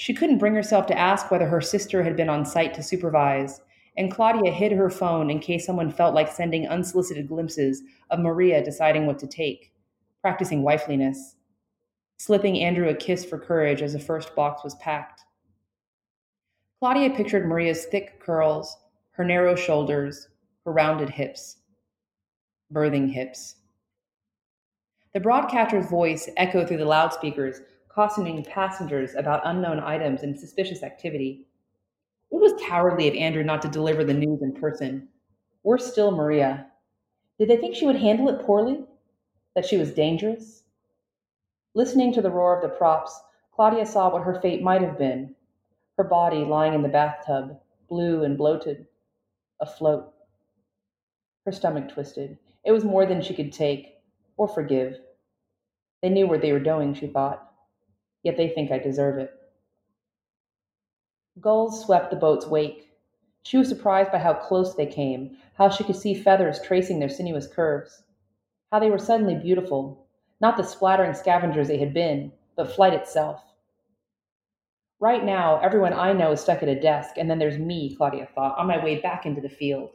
She 0.00 0.14
couldn't 0.14 0.38
bring 0.38 0.54
herself 0.54 0.86
to 0.86 0.98
ask 0.98 1.30
whether 1.30 1.46
her 1.46 1.60
sister 1.60 2.02
had 2.02 2.16
been 2.16 2.30
on 2.30 2.46
site 2.46 2.72
to 2.72 2.82
supervise, 2.82 3.60
and 3.98 4.10
Claudia 4.10 4.50
hid 4.50 4.72
her 4.72 4.88
phone 4.88 5.28
in 5.28 5.40
case 5.40 5.66
someone 5.66 5.90
felt 5.90 6.14
like 6.14 6.32
sending 6.32 6.66
unsolicited 6.66 7.28
glimpses 7.28 7.82
of 8.08 8.18
Maria 8.18 8.64
deciding 8.64 9.04
what 9.04 9.18
to 9.18 9.26
take, 9.26 9.74
practicing 10.22 10.62
wifeliness, 10.62 11.34
slipping 12.16 12.60
Andrew 12.60 12.88
a 12.88 12.94
kiss 12.94 13.26
for 13.26 13.38
courage 13.38 13.82
as 13.82 13.92
the 13.92 13.98
first 13.98 14.34
box 14.34 14.64
was 14.64 14.74
packed. 14.76 15.20
Claudia 16.78 17.10
pictured 17.10 17.46
Maria's 17.46 17.84
thick 17.84 18.20
curls, 18.20 18.78
her 19.10 19.24
narrow 19.24 19.54
shoulders, 19.54 20.28
her 20.64 20.72
rounded 20.72 21.10
hips. 21.10 21.58
Birthing 22.72 23.12
hips. 23.12 23.56
The 25.12 25.20
broadcaster's 25.20 25.90
voice 25.90 26.26
echoed 26.38 26.68
through 26.68 26.78
the 26.78 26.86
loudspeakers, 26.86 27.60
cautioning 28.00 28.42
passengers 28.42 29.14
about 29.14 29.42
unknown 29.44 29.78
items 29.78 30.22
and 30.22 30.40
suspicious 30.40 30.82
activity. 30.82 31.46
It 32.32 32.36
was 32.36 32.54
cowardly 32.58 33.08
of 33.08 33.14
Andrew 33.14 33.44
not 33.44 33.60
to 33.60 33.68
deliver 33.68 34.04
the 34.04 34.14
news 34.14 34.40
in 34.40 34.54
person. 34.54 35.06
Worse 35.64 35.92
still, 35.92 36.10
Maria. 36.10 36.68
Did 37.38 37.50
they 37.50 37.58
think 37.58 37.74
she 37.74 37.84
would 37.84 37.96
handle 37.96 38.30
it 38.30 38.46
poorly? 38.46 38.86
That 39.54 39.66
she 39.66 39.76
was 39.76 39.92
dangerous? 39.92 40.62
Listening 41.74 42.10
to 42.14 42.22
the 42.22 42.30
roar 42.30 42.56
of 42.56 42.62
the 42.62 42.74
props, 42.74 43.20
Claudia 43.52 43.84
saw 43.84 44.10
what 44.10 44.22
her 44.22 44.40
fate 44.40 44.62
might 44.62 44.80
have 44.80 44.96
been 44.96 45.34
her 45.98 46.04
body 46.04 46.38
lying 46.38 46.72
in 46.72 46.80
the 46.80 46.88
bathtub, 46.88 47.60
blue 47.90 48.24
and 48.24 48.38
bloated, 48.38 48.86
afloat. 49.60 50.14
Her 51.44 51.52
stomach 51.52 51.92
twisted. 51.92 52.38
It 52.64 52.72
was 52.72 52.82
more 52.82 53.04
than 53.04 53.20
she 53.20 53.34
could 53.34 53.52
take 53.52 53.98
or 54.38 54.48
forgive. 54.48 54.98
They 56.00 56.08
knew 56.08 56.26
where 56.26 56.38
they 56.38 56.52
were 56.54 56.60
going, 56.60 56.94
she 56.94 57.06
thought. 57.06 57.49
Yet 58.22 58.36
they 58.36 58.48
think 58.48 58.70
I 58.70 58.78
deserve 58.78 59.18
it. 59.18 59.32
Gulls 61.40 61.84
swept 61.84 62.10
the 62.10 62.16
boat's 62.16 62.46
wake. 62.46 62.90
She 63.42 63.56
was 63.56 63.68
surprised 63.68 64.12
by 64.12 64.18
how 64.18 64.34
close 64.34 64.74
they 64.74 64.86
came, 64.86 65.36
how 65.54 65.70
she 65.70 65.84
could 65.84 65.96
see 65.96 66.14
feathers 66.14 66.60
tracing 66.60 66.98
their 66.98 67.08
sinuous 67.08 67.46
curves, 67.46 68.02
how 68.70 68.78
they 68.78 68.90
were 68.90 68.98
suddenly 68.98 69.34
beautiful, 69.34 70.06
not 70.40 70.56
the 70.56 70.62
splattering 70.62 71.14
scavengers 71.14 71.68
they 71.68 71.78
had 71.78 71.94
been, 71.94 72.32
but 72.56 72.70
flight 72.70 72.92
itself. 72.92 73.42
Right 75.00 75.24
now, 75.24 75.58
everyone 75.60 75.94
I 75.94 76.12
know 76.12 76.32
is 76.32 76.40
stuck 76.42 76.62
at 76.62 76.68
a 76.68 76.78
desk, 76.78 77.12
and 77.16 77.30
then 77.30 77.38
there's 77.38 77.58
me, 77.58 77.96
Claudia 77.96 78.28
thought, 78.34 78.58
on 78.58 78.66
my 78.66 78.82
way 78.84 79.00
back 79.00 79.24
into 79.24 79.40
the 79.40 79.48
field. 79.48 79.90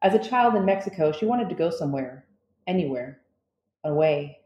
As 0.00 0.14
a 0.14 0.18
child 0.18 0.54
in 0.54 0.64
Mexico, 0.64 1.10
she 1.10 1.26
wanted 1.26 1.48
to 1.48 1.56
go 1.56 1.70
somewhere, 1.70 2.26
anywhere, 2.68 3.20
away. 3.82 4.38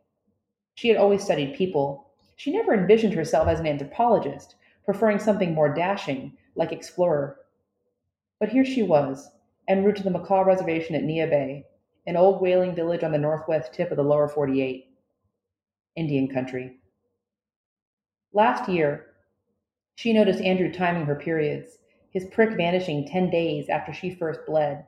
She 0.77 0.89
had 0.89 0.97
always 0.97 1.23
studied 1.23 1.57
people. 1.57 2.06
She 2.37 2.53
never 2.53 2.75
envisioned 2.75 3.15
herself 3.15 3.49
as 3.49 3.61
an 3.61 3.67
anthropologist, 3.67 4.55
preferring 4.85 5.19
something 5.19 5.55
more 5.55 5.73
dashing, 5.73 6.37
like 6.55 6.71
explorer. 6.71 7.41
But 8.39 8.51
here 8.51 8.65
she 8.65 8.83
was, 8.83 9.31
en 9.67 9.83
route 9.83 9.97
to 9.97 10.03
the 10.03 10.11
Makah 10.11 10.45
Reservation 10.45 10.95
at 10.95 11.03
Neah 11.03 11.29
Bay, 11.29 11.67
an 12.07 12.17
old 12.17 12.43
whaling 12.43 12.75
village 12.75 13.03
on 13.03 13.11
the 13.11 13.19
northwest 13.19 13.73
tip 13.73 13.91
of 13.91 13.97
the 13.97 14.05
lower 14.05 14.29
48. 14.29 14.87
Indian 15.97 16.29
country. 16.29 16.77
Last 18.35 18.69
year, 18.69 19.07
she 19.95 20.13
noticed 20.13 20.43
Andrew 20.43 20.71
timing 20.71 21.07
her 21.07 21.15
periods, 21.15 21.79
his 22.11 22.27
prick 22.27 22.55
vanishing 22.55 23.09
10 23.09 23.31
days 23.31 23.71
after 23.71 23.95
she 23.95 24.15
first 24.15 24.41
bled, 24.47 24.85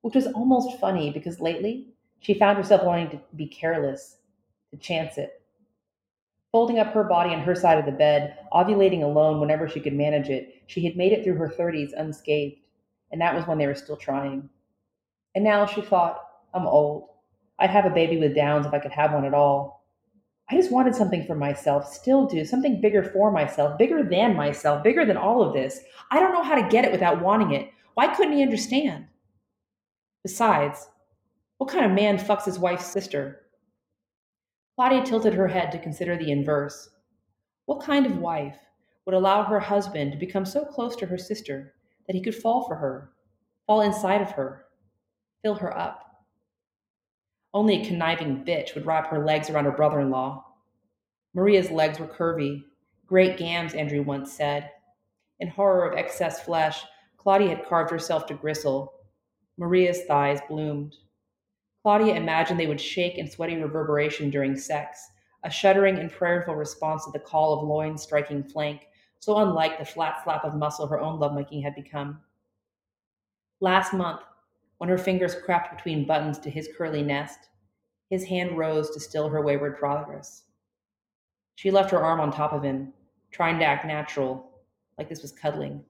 which 0.00 0.16
was 0.16 0.26
almost 0.26 0.80
funny 0.80 1.12
because 1.12 1.40
lately 1.40 1.86
she 2.18 2.34
found 2.34 2.58
herself 2.58 2.82
wanting 2.82 3.10
to 3.10 3.20
be 3.36 3.46
careless, 3.46 4.16
to 4.72 4.76
chance 4.76 5.18
it. 5.18 5.39
Folding 6.52 6.78
up 6.78 6.92
her 6.92 7.04
body 7.04 7.32
on 7.32 7.40
her 7.40 7.54
side 7.54 7.78
of 7.78 7.86
the 7.86 7.92
bed, 7.92 8.38
ovulating 8.52 9.02
alone 9.02 9.40
whenever 9.40 9.68
she 9.68 9.80
could 9.80 9.92
manage 9.92 10.28
it, 10.28 10.62
she 10.66 10.84
had 10.84 10.96
made 10.96 11.12
it 11.12 11.22
through 11.22 11.36
her 11.36 11.48
30s 11.48 11.92
unscathed, 11.96 12.60
and 13.12 13.20
that 13.20 13.34
was 13.34 13.46
when 13.46 13.58
they 13.58 13.66
were 13.66 13.74
still 13.74 13.96
trying. 13.96 14.48
And 15.34 15.44
now 15.44 15.64
she 15.66 15.80
thought, 15.80 16.26
I'm 16.52 16.66
old. 16.66 17.08
I'd 17.60 17.70
have 17.70 17.86
a 17.86 17.90
baby 17.90 18.16
with 18.16 18.34
Downs 18.34 18.66
if 18.66 18.74
I 18.74 18.80
could 18.80 18.90
have 18.90 19.12
one 19.12 19.24
at 19.24 19.34
all. 19.34 19.86
I 20.50 20.56
just 20.56 20.72
wanted 20.72 20.96
something 20.96 21.24
for 21.26 21.36
myself, 21.36 21.92
still 21.92 22.26
do, 22.26 22.44
something 22.44 22.80
bigger 22.80 23.04
for 23.04 23.30
myself, 23.30 23.78
bigger 23.78 24.02
than 24.02 24.34
myself, 24.34 24.82
bigger 24.82 25.04
than 25.04 25.16
all 25.16 25.42
of 25.42 25.52
this. 25.52 25.78
I 26.10 26.18
don't 26.18 26.32
know 26.32 26.42
how 26.42 26.56
to 26.56 26.68
get 26.68 26.84
it 26.84 26.90
without 26.90 27.22
wanting 27.22 27.52
it. 27.52 27.70
Why 27.94 28.08
couldn't 28.08 28.32
he 28.32 28.42
understand? 28.42 29.06
Besides, 30.24 30.88
what 31.58 31.70
kind 31.70 31.84
of 31.84 31.92
man 31.92 32.18
fucks 32.18 32.46
his 32.46 32.58
wife's 32.58 32.86
sister? 32.86 33.42
Claudia 34.80 35.04
tilted 35.04 35.34
her 35.34 35.48
head 35.48 35.70
to 35.70 35.78
consider 35.78 36.16
the 36.16 36.30
inverse. 36.30 36.88
What 37.66 37.82
kind 37.84 38.06
of 38.06 38.16
wife 38.16 38.56
would 39.04 39.14
allow 39.14 39.42
her 39.42 39.60
husband 39.60 40.10
to 40.10 40.16
become 40.16 40.46
so 40.46 40.64
close 40.64 40.96
to 40.96 41.04
her 41.04 41.18
sister 41.18 41.74
that 42.06 42.16
he 42.16 42.22
could 42.22 42.34
fall 42.34 42.66
for 42.66 42.76
her, 42.76 43.12
fall 43.66 43.82
inside 43.82 44.22
of 44.22 44.30
her, 44.30 44.64
fill 45.42 45.56
her 45.56 45.76
up? 45.76 46.24
Only 47.52 47.82
a 47.82 47.84
conniving 47.84 48.42
bitch 48.42 48.74
would 48.74 48.86
wrap 48.86 49.08
her 49.08 49.22
legs 49.22 49.50
around 49.50 49.66
her 49.66 49.72
brother 49.72 50.00
in 50.00 50.08
law. 50.08 50.46
Maria's 51.34 51.70
legs 51.70 51.98
were 51.98 52.06
curvy. 52.06 52.64
Great 53.06 53.36
gams, 53.36 53.74
Andrew 53.74 54.02
once 54.02 54.32
said. 54.32 54.70
In 55.40 55.48
horror 55.48 55.90
of 55.90 55.98
excess 55.98 56.40
flesh, 56.40 56.82
Claudia 57.18 57.54
had 57.54 57.66
carved 57.66 57.90
herself 57.90 58.24
to 58.28 58.34
gristle. 58.34 58.94
Maria's 59.58 60.04
thighs 60.04 60.40
bloomed. 60.48 60.96
Claudia 61.82 62.14
imagined 62.14 62.60
they 62.60 62.66
would 62.66 62.80
shake 62.80 63.16
in 63.16 63.30
sweaty 63.30 63.56
reverberation 63.56 64.28
during 64.30 64.56
sex, 64.56 65.10
a 65.44 65.50
shuddering 65.50 65.98
and 65.98 66.12
prayerful 66.12 66.54
response 66.54 67.04
to 67.04 67.10
the 67.10 67.18
call 67.18 67.54
of 67.54 67.66
loins 67.66 68.02
striking 68.02 68.42
flank, 68.42 68.86
so 69.18 69.38
unlike 69.38 69.78
the 69.78 69.84
flat 69.84 70.22
slap 70.22 70.44
of 70.44 70.54
muscle 70.54 70.86
her 70.86 71.00
own 71.00 71.18
lovemaking 71.18 71.62
had 71.62 71.74
become. 71.74 72.20
Last 73.60 73.94
month, 73.94 74.20
when 74.78 74.90
her 74.90 74.98
fingers 74.98 75.34
crept 75.34 75.76
between 75.76 76.06
buttons 76.06 76.38
to 76.40 76.50
his 76.50 76.68
curly 76.76 77.02
nest, 77.02 77.48
his 78.10 78.24
hand 78.24 78.58
rose 78.58 78.90
to 78.90 79.00
still 79.00 79.28
her 79.28 79.42
wayward 79.42 79.78
progress. 79.78 80.44
She 81.54 81.70
left 81.70 81.90
her 81.90 82.02
arm 82.02 82.20
on 82.20 82.32
top 82.32 82.52
of 82.52 82.62
him, 82.62 82.92
trying 83.30 83.58
to 83.58 83.64
act 83.64 83.86
natural, 83.86 84.50
like 84.98 85.08
this 85.08 85.22
was 85.22 85.32
cuddling. 85.32 85.84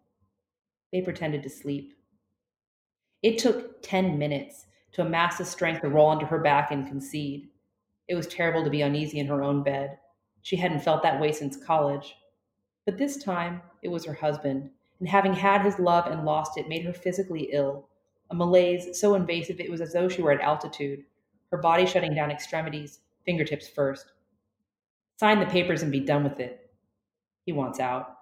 They 0.93 1.03
pretended 1.03 1.43
to 1.45 1.51
sleep. 1.51 1.95
It 3.23 3.39
took 3.39 3.83
10 3.83 4.19
minutes 4.19 4.67
to 4.93 5.03
amass 5.03 5.39
the 5.39 5.45
strength 5.45 5.83
to 5.83 5.89
roll 5.89 6.07
onto 6.07 6.27
her 6.27 6.39
back 6.39 6.71
and 6.71 6.87
concede. 6.87 7.49
It 8.09 8.15
was 8.15 8.27
terrible 8.27 8.65
to 8.65 8.71
be 8.71 8.83
uneasy 8.83 9.19
in 9.19 9.27
her 9.27 9.43
own 9.43 9.63
bed. 9.63 9.99
She 10.43 10.57
hadn't 10.57 10.81
felt 10.81 11.03
that 11.03 11.21
way 11.21 11.33
since 11.33 11.57
college. 11.57 12.17
But 12.87 12.99
this 12.99 13.23
time, 13.23 13.63
it 13.83 13.89
was 13.89 14.05
her 14.05 14.15
husband, 14.15 14.71
and 14.99 15.09
having 15.09 15.35
had 15.35 15.63
his 15.63 15.79
love 15.79 16.07
and 16.07 16.25
lost 16.25 16.59
it 16.59 16.69
made 16.69 16.85
her 16.85 16.93
physically 16.93 17.51
ill, 17.53 17.89
a 18.31 18.35
malaise 18.35 18.99
so 18.99 19.15
invasive 19.15 19.61
it 19.61 19.71
was 19.71 19.81
as 19.81 19.93
though 19.93 20.09
she 20.09 20.23
were 20.23 20.33
at 20.33 20.41
altitude, 20.41 21.05
her 21.51 21.59
body 21.59 21.87
shutting 21.87 22.15
down 22.15 22.31
extremities, 22.31 23.01
fingertips 23.25 23.69
first. 23.69 24.13
Sign 25.19 25.41
the 25.41 25.47
papers 25.47 25.83
and 25.83 25.93
be 25.93 26.01
done 26.01 26.25
with 26.25 26.41
it. 26.41 26.71
He 27.45 27.53
wants 27.53 27.81
out. 27.81 28.20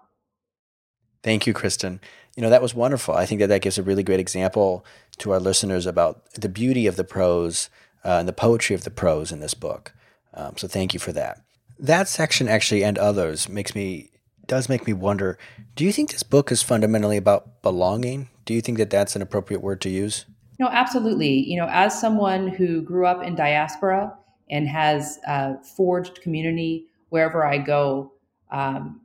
Thank 1.23 1.47
you, 1.47 1.53
Kristen. 1.53 1.99
You 2.35 2.43
know, 2.43 2.49
that 2.49 2.61
was 2.61 2.73
wonderful. 2.73 3.15
I 3.15 3.25
think 3.25 3.39
that 3.39 3.47
that 3.47 3.61
gives 3.61 3.77
a 3.77 3.83
really 3.83 4.03
great 4.03 4.19
example 4.19 4.85
to 5.17 5.31
our 5.31 5.39
listeners 5.39 5.85
about 5.85 6.31
the 6.33 6.49
beauty 6.49 6.87
of 6.87 6.95
the 6.95 7.03
prose 7.03 7.69
uh, 8.05 8.17
and 8.19 8.27
the 8.27 8.33
poetry 8.33 8.75
of 8.75 8.83
the 8.83 8.91
prose 8.91 9.31
in 9.31 9.39
this 9.39 9.53
book. 9.53 9.93
Um, 10.33 10.55
so 10.55 10.67
thank 10.67 10.93
you 10.93 10.99
for 10.99 11.11
that. 11.11 11.41
That 11.77 12.07
section 12.07 12.47
actually 12.47 12.83
and 12.83 12.97
others 12.97 13.49
makes 13.49 13.75
me 13.75 14.11
does 14.49 14.67
make 14.67 14.87
me 14.87 14.93
wonder, 14.93 15.37
do 15.75 15.85
you 15.85 15.93
think 15.93 16.11
this 16.11 16.23
book 16.23 16.51
is 16.51 16.63
fundamentally 16.63 17.17
about 17.17 17.61
belonging? 17.61 18.29
Do 18.45 18.53
you 18.53 18.61
think 18.61 18.79
that 18.79 18.89
that's 18.89 19.15
an 19.15 19.21
appropriate 19.21 19.61
word 19.61 19.79
to 19.81 19.89
use? 19.89 20.25
No, 20.59 20.67
absolutely. 20.67 21.47
You 21.47 21.57
know, 21.57 21.67
as 21.69 21.97
someone 21.97 22.47
who 22.49 22.81
grew 22.81 23.05
up 23.05 23.23
in 23.23 23.35
diaspora 23.35 24.13
and 24.49 24.67
has 24.67 25.19
uh, 25.27 25.53
forged 25.77 26.21
community 26.21 26.87
wherever 27.09 27.45
I 27.45 27.59
go, 27.59 28.11
um, 28.51 29.01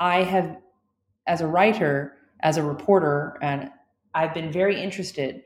I 0.00 0.22
have, 0.22 0.56
as 1.28 1.40
a 1.40 1.46
writer, 1.46 2.16
as 2.40 2.56
a 2.56 2.62
reporter, 2.62 3.38
and 3.42 3.70
I've 4.14 4.34
been 4.34 4.50
very 4.50 4.80
interested 4.82 5.44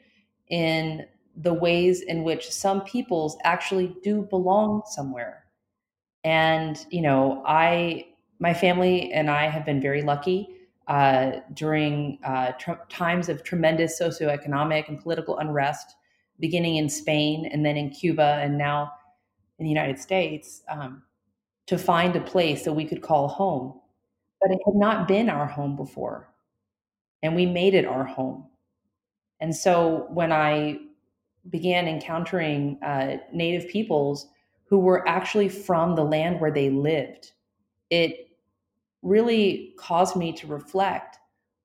in 0.48 1.04
the 1.36 1.52
ways 1.52 2.02
in 2.02 2.24
which 2.24 2.50
some 2.50 2.82
peoples 2.82 3.36
actually 3.44 3.96
do 4.02 4.22
belong 4.22 4.82
somewhere. 4.86 5.44
And, 6.24 6.78
you 6.90 7.02
know, 7.02 7.42
I, 7.46 8.06
my 8.38 8.54
family 8.54 9.12
and 9.12 9.28
I 9.30 9.48
have 9.48 9.66
been 9.66 9.80
very 9.80 10.02
lucky 10.02 10.48
uh, 10.86 11.40
during 11.54 12.18
uh, 12.24 12.52
tr- 12.52 12.84
times 12.88 13.28
of 13.28 13.42
tremendous 13.42 14.00
socioeconomic 14.00 14.88
and 14.88 15.00
political 15.02 15.38
unrest, 15.38 15.96
beginning 16.38 16.76
in 16.76 16.88
Spain 16.88 17.48
and 17.52 17.64
then 17.64 17.76
in 17.76 17.90
Cuba 17.90 18.40
and 18.42 18.56
now 18.56 18.92
in 19.58 19.64
the 19.64 19.70
United 19.70 19.98
States, 19.98 20.62
um, 20.68 21.02
to 21.66 21.78
find 21.78 22.14
a 22.14 22.20
place 22.20 22.64
that 22.64 22.72
we 22.72 22.84
could 22.84 23.02
call 23.02 23.28
home. 23.28 23.80
But 24.42 24.50
it 24.50 24.60
had 24.66 24.74
not 24.74 25.08
been 25.08 25.30
our 25.30 25.46
home 25.46 25.76
before. 25.76 26.28
And 27.22 27.36
we 27.36 27.46
made 27.46 27.74
it 27.74 27.86
our 27.86 28.04
home. 28.04 28.46
And 29.40 29.54
so 29.54 30.08
when 30.10 30.32
I 30.32 30.78
began 31.50 31.88
encountering 31.88 32.78
uh, 32.82 33.18
Native 33.32 33.68
peoples 33.68 34.26
who 34.64 34.78
were 34.78 35.06
actually 35.08 35.48
from 35.48 35.94
the 35.94 36.04
land 36.04 36.40
where 36.40 36.50
they 36.50 36.70
lived, 36.70 37.32
it 37.90 38.28
really 39.02 39.74
caused 39.76 40.16
me 40.16 40.32
to 40.32 40.46
reflect 40.46 41.18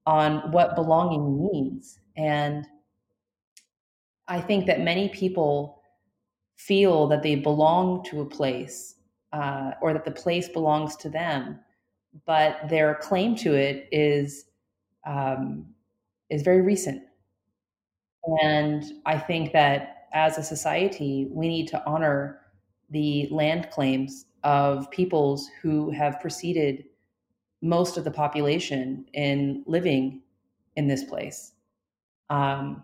on 0.05 0.51
what 0.51 0.75
belonging 0.75 1.49
means. 1.51 1.99
And 2.15 2.65
I 4.27 4.41
think 4.41 4.65
that 4.65 4.81
many 4.81 5.09
people 5.09 5.81
feel 6.57 7.07
that 7.07 7.23
they 7.23 7.35
belong 7.35 8.03
to 8.05 8.21
a 8.21 8.25
place 8.25 8.95
uh, 9.33 9.71
or 9.81 9.93
that 9.93 10.05
the 10.05 10.11
place 10.11 10.49
belongs 10.49 10.95
to 10.97 11.09
them, 11.09 11.59
but 12.25 12.67
their 12.69 12.95
claim 12.95 13.35
to 13.37 13.53
it 13.53 13.87
is 13.91 14.45
um, 15.05 15.65
is 16.29 16.41
very 16.41 16.61
recent. 16.61 17.03
And 18.41 18.83
I 19.05 19.17
think 19.17 19.53
that 19.53 20.07
as 20.13 20.37
a 20.37 20.43
society, 20.43 21.27
we 21.31 21.47
need 21.47 21.67
to 21.69 21.85
honor 21.85 22.41
the 22.89 23.27
land 23.31 23.69
claims 23.71 24.25
of 24.43 24.89
peoples 24.91 25.49
who 25.61 25.89
have 25.91 26.19
preceded 26.19 26.85
most 27.61 27.97
of 27.97 28.03
the 28.03 28.11
population 28.11 29.05
in 29.13 29.63
living 29.65 30.21
in 30.75 30.87
this 30.87 31.03
place. 31.03 31.53
Um, 32.29 32.83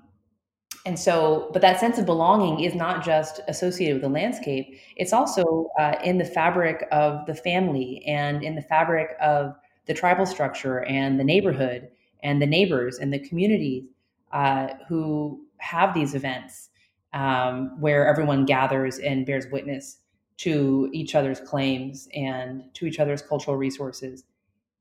and 0.85 0.99
so, 0.99 1.49
but 1.53 1.61
that 1.61 1.79
sense 1.79 1.97
of 1.97 2.05
belonging 2.05 2.59
is 2.59 2.75
not 2.75 3.05
just 3.05 3.39
associated 3.47 3.95
with 3.95 4.01
the 4.03 4.09
landscape, 4.09 4.77
it's 4.97 5.13
also 5.13 5.69
uh, 5.79 5.95
in 6.03 6.17
the 6.17 6.25
fabric 6.25 6.87
of 6.91 7.25
the 7.25 7.35
family 7.35 8.03
and 8.05 8.43
in 8.43 8.55
the 8.55 8.61
fabric 8.61 9.15
of 9.21 9.55
the 9.85 9.93
tribal 9.93 10.25
structure 10.25 10.83
and 10.83 11.19
the 11.19 11.23
neighborhood 11.23 11.89
and 12.21 12.41
the 12.41 12.45
neighbors 12.45 12.97
and 12.97 13.13
the 13.13 13.19
communities 13.19 13.85
uh, 14.33 14.69
who 14.89 15.45
have 15.57 15.93
these 15.93 16.15
events 16.15 16.69
um, 17.13 17.79
where 17.79 18.07
everyone 18.07 18.45
gathers 18.45 18.99
and 18.99 19.25
bears 19.25 19.45
witness 19.51 19.97
to 20.35 20.89
each 20.91 21.15
other's 21.15 21.39
claims 21.39 22.09
and 22.13 22.63
to 22.73 22.85
each 22.85 22.99
other's 22.99 23.21
cultural 23.21 23.55
resources. 23.55 24.25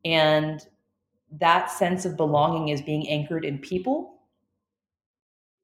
And 0.04 0.66
that 1.38 1.70
sense 1.70 2.04
of 2.04 2.16
belonging 2.16 2.68
is 2.68 2.82
being 2.82 3.08
anchored 3.08 3.44
in 3.44 3.58
people 3.58 4.21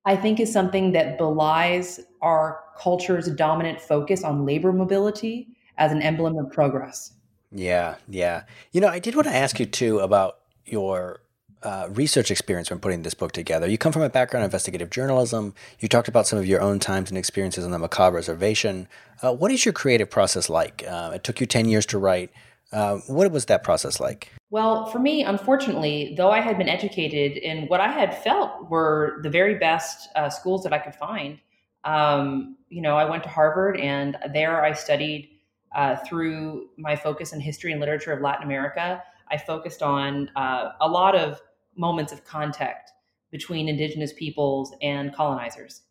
I 0.09 0.17
think 0.17 0.41
is 0.41 0.51
something 0.51 0.93
that 0.93 1.19
belies 1.19 2.01
our 2.23 2.61
culture's 2.79 3.29
dominant 3.29 3.79
focus 3.79 4.25
on 4.25 4.47
labor 4.47 4.73
mobility 4.73 5.49
as 5.77 5.93
an 5.93 6.01
emblem 6.01 6.39
of 6.39 6.51
progress. 6.51 7.13
Yeah, 7.53 7.97
yeah. 8.09 8.45
You 8.73 8.81
know, 8.81 8.89
I 8.89 9.01
did 9.01 9.15
want 9.15 9.29
to 9.29 9.35
ask 9.35 9.61
you 9.61 9.67
too 9.67 9.99
about 9.99 10.39
your 10.65 11.21
uh, 11.63 11.89
research 11.91 12.31
experience 12.31 12.71
when 12.71 12.79
putting 12.79 13.03
this 13.03 13.13
book 13.13 13.33
together. 13.33 13.69
You 13.69 13.77
come 13.77 13.93
from 13.93 14.01
a 14.01 14.09
background 14.09 14.45
in 14.45 14.47
investigative 14.47 14.89
journalism. 14.89 15.53
You 15.79 15.89
talked 15.89 16.09
about 16.09 16.27
some 16.27 16.39
of 16.39 16.47
your 16.47 16.63
own 16.63 16.79
times 16.79 17.11
and 17.11 17.19
experiences 17.19 17.67
on 17.67 17.71
the 17.71 17.79
Makah 17.79 18.11
Reservation. 18.11 18.89
Uh, 19.23 19.35
what 19.35 19.51
is 19.51 19.67
your 19.67 19.75
creative 19.75 20.09
process 20.09 20.49
like? 20.49 20.85
Uh, 20.89 21.11
it 21.17 21.23
took 21.23 21.39
you 21.39 21.47
10 21.47 21.69
years 21.69 21.85
to 21.85 21.99
write. 21.99 22.31
Uh, 22.73 22.99
what 23.07 23.31
was 23.31 23.47
that 23.47 23.63
process 23.63 24.01
like? 24.01 24.31
Well, 24.51 24.87
for 24.87 24.99
me, 24.99 25.25
unfortunately, 25.25 26.15
though 26.17 26.31
I 26.31 26.41
had 26.41 26.59
been 26.59 26.69
educated 26.69 27.37
in 27.37 27.67
what 27.67 27.81
I 27.81 27.89
had 27.89 28.17
felt 28.23 28.71
were 28.71 29.21
the 29.23 29.31
very 29.31 29.57
best 29.57 30.09
uh, 30.17 30.31
schools 30.31 30.63
that 30.65 30.73
I 30.73 30.79
could 30.79 30.95
find, 30.95 31.39
um, 31.85 32.57
you 32.69 32.83
know, 32.83 32.97
I 32.97 33.05
went 33.09 33.23
to 33.25 33.29
Harvard 33.29 33.79
and 33.79 34.17
there 34.33 34.65
I 34.65 34.73
studied 34.73 35.31
uh, 35.75 35.97
through 35.97 36.69
my 36.77 36.97
focus 36.97 37.33
in 37.33 37.41
history 37.41 37.73
and 37.73 37.81
literature 37.81 38.13
of 38.13 38.21
Latin 38.21 38.45
America. 38.45 39.03
I 39.31 39.37
focused 39.37 39.83
on 39.83 40.31
uh, 40.37 40.73
a 40.81 40.89
lot 40.89 41.15
of 41.15 41.41
moments 41.77 42.13
of 42.13 42.25
contact 42.25 42.93
between 43.31 43.69
indigenous 43.69 44.13
peoples 44.13 44.75
and 44.83 45.15
colonizers. 45.15 45.83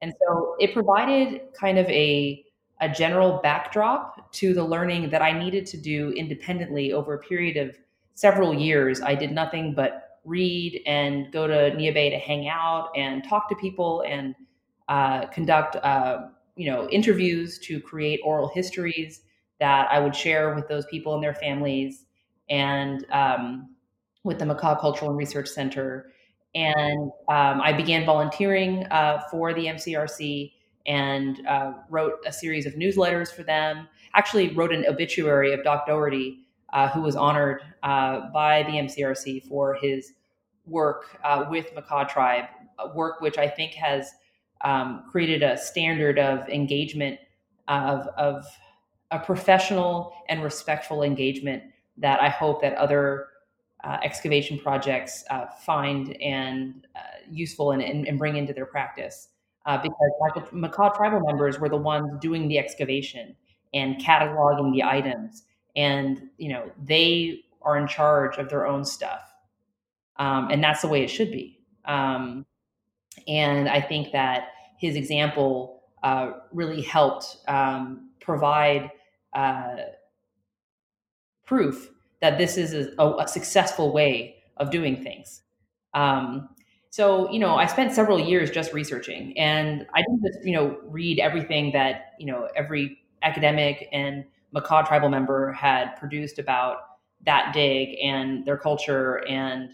And 0.00 0.12
so 0.20 0.54
it 0.60 0.72
provided 0.72 1.42
kind 1.58 1.78
of 1.78 1.86
a, 1.86 2.44
a 2.80 2.88
general 2.88 3.40
backdrop 3.42 4.32
to 4.32 4.52
the 4.52 4.64
learning 4.64 5.10
that 5.10 5.22
I 5.22 5.32
needed 5.32 5.66
to 5.66 5.76
do 5.76 6.10
independently 6.10 6.92
over 6.92 7.14
a 7.14 7.18
period 7.18 7.56
of 7.56 7.76
several 8.14 8.54
years, 8.54 9.00
I 9.00 9.14
did 9.14 9.32
nothing 9.32 9.74
but 9.74 10.20
read 10.24 10.82
and 10.86 11.30
go 11.32 11.46
to 11.46 11.76
Bay 11.76 12.10
to 12.10 12.18
hang 12.18 12.48
out 12.48 12.90
and 12.96 13.22
talk 13.22 13.48
to 13.48 13.54
people 13.56 14.02
and 14.06 14.34
uh, 14.88 15.26
conduct, 15.26 15.76
uh, 15.76 16.28
you 16.56 16.70
know, 16.70 16.88
interviews 16.88 17.58
to 17.60 17.80
create 17.80 18.20
oral 18.24 18.48
histories 18.48 19.22
that 19.60 19.88
I 19.90 20.00
would 20.00 20.14
share 20.14 20.54
with 20.54 20.68
those 20.68 20.86
people 20.86 21.14
and 21.14 21.22
their 21.22 21.34
families, 21.34 22.04
and 22.50 23.06
um, 23.10 23.74
with 24.24 24.38
the 24.38 24.44
Makah 24.44 24.80
Cultural 24.80 25.10
and 25.10 25.18
Research 25.18 25.48
Center. 25.48 26.12
And 26.54 27.10
um, 27.28 27.60
I 27.60 27.72
began 27.72 28.04
volunteering 28.04 28.84
uh, 28.86 29.22
for 29.30 29.54
the 29.54 29.66
MCRC 29.66 30.52
and 30.86 31.46
uh, 31.46 31.72
wrote 31.88 32.18
a 32.26 32.32
series 32.32 32.66
of 32.66 32.74
newsletters 32.74 33.32
for 33.32 33.42
them. 33.42 33.88
Actually, 34.14 34.54
wrote 34.54 34.72
an 34.72 34.84
obituary 34.86 35.52
of 35.52 35.64
Doc 35.64 35.86
Daugherty 35.86 36.40
uh, 36.72 36.88
who 36.88 37.00
was 37.00 37.16
honored 37.16 37.62
uh, 37.82 38.30
by 38.32 38.62
the 38.64 38.72
MCRC 38.72 39.46
for 39.48 39.74
his 39.74 40.12
work 40.66 41.18
uh, 41.24 41.44
with 41.48 41.74
Makah 41.74 42.08
Tribe, 42.08 42.46
work 42.94 43.20
which 43.20 43.38
I 43.38 43.48
think 43.48 43.72
has 43.74 44.10
um, 44.62 45.04
created 45.10 45.42
a 45.42 45.56
standard 45.56 46.18
of 46.18 46.48
engagement 46.48 47.18
of, 47.68 48.06
of 48.16 48.44
a 49.10 49.18
professional 49.18 50.12
and 50.28 50.42
respectful 50.42 51.02
engagement 51.02 51.62
that 51.98 52.20
I 52.20 52.28
hope 52.28 52.60
that 52.62 52.74
other 52.74 53.28
uh, 53.84 53.98
excavation 54.02 54.58
projects 54.58 55.24
uh, 55.30 55.46
find 55.64 56.16
and 56.20 56.86
uh, 56.96 57.00
useful 57.30 57.72
and, 57.72 57.82
and, 57.82 58.08
and, 58.08 58.18
bring 58.18 58.36
into 58.36 58.54
their 58.54 58.64
practice. 58.64 59.28
Because 59.64 60.48
Makah 60.52 60.94
tribal 60.94 61.20
members 61.20 61.58
were 61.58 61.68
the 61.68 61.76
ones 61.76 62.12
doing 62.20 62.48
the 62.48 62.58
excavation 62.58 63.34
and 63.72 63.96
cataloging 63.96 64.72
the 64.72 64.82
items. 64.82 65.44
And 65.76 66.28
you 66.38 66.50
know 66.50 66.70
they 66.82 67.40
are 67.62 67.76
in 67.76 67.86
charge 67.88 68.36
of 68.36 68.48
their 68.48 68.66
own 68.66 68.84
stuff. 68.84 69.22
Um, 70.16 70.48
and 70.50 70.62
that's 70.62 70.82
the 70.82 70.88
way 70.88 71.02
it 71.02 71.08
should 71.08 71.32
be. 71.32 71.58
Um, 71.86 72.46
and 73.28 73.68
i 73.68 73.80
think 73.80 74.12
that 74.12 74.48
his 74.78 74.96
example 74.96 75.82
uh, 76.02 76.32
really 76.52 76.82
helped 76.82 77.38
um, 77.48 78.10
provide 78.20 78.90
uh, 79.32 79.76
proof 81.46 81.90
that 82.20 82.36
this 82.36 82.58
is 82.58 82.94
a, 82.98 83.02
a, 83.02 83.26
successful 83.26 83.90
way 83.92 84.36
of 84.58 84.70
doing 84.70 85.02
things. 85.02 85.42
Um, 85.94 86.50
so 86.94 87.28
you 87.32 87.40
know 87.40 87.56
i 87.56 87.66
spent 87.66 87.92
several 87.92 88.20
years 88.20 88.52
just 88.52 88.72
researching 88.72 89.36
and 89.36 89.84
i 89.94 90.00
didn't 90.00 90.22
just 90.22 90.46
you 90.46 90.54
know 90.54 90.78
read 90.84 91.18
everything 91.18 91.72
that 91.72 92.12
you 92.20 92.26
know 92.26 92.48
every 92.54 92.98
academic 93.22 93.88
and 93.90 94.24
Makah 94.54 94.86
tribal 94.86 95.08
member 95.08 95.50
had 95.52 95.96
produced 95.96 96.38
about 96.38 96.76
that 97.26 97.52
dig 97.52 97.98
and 98.00 98.44
their 98.44 98.56
culture 98.56 99.26
and 99.28 99.70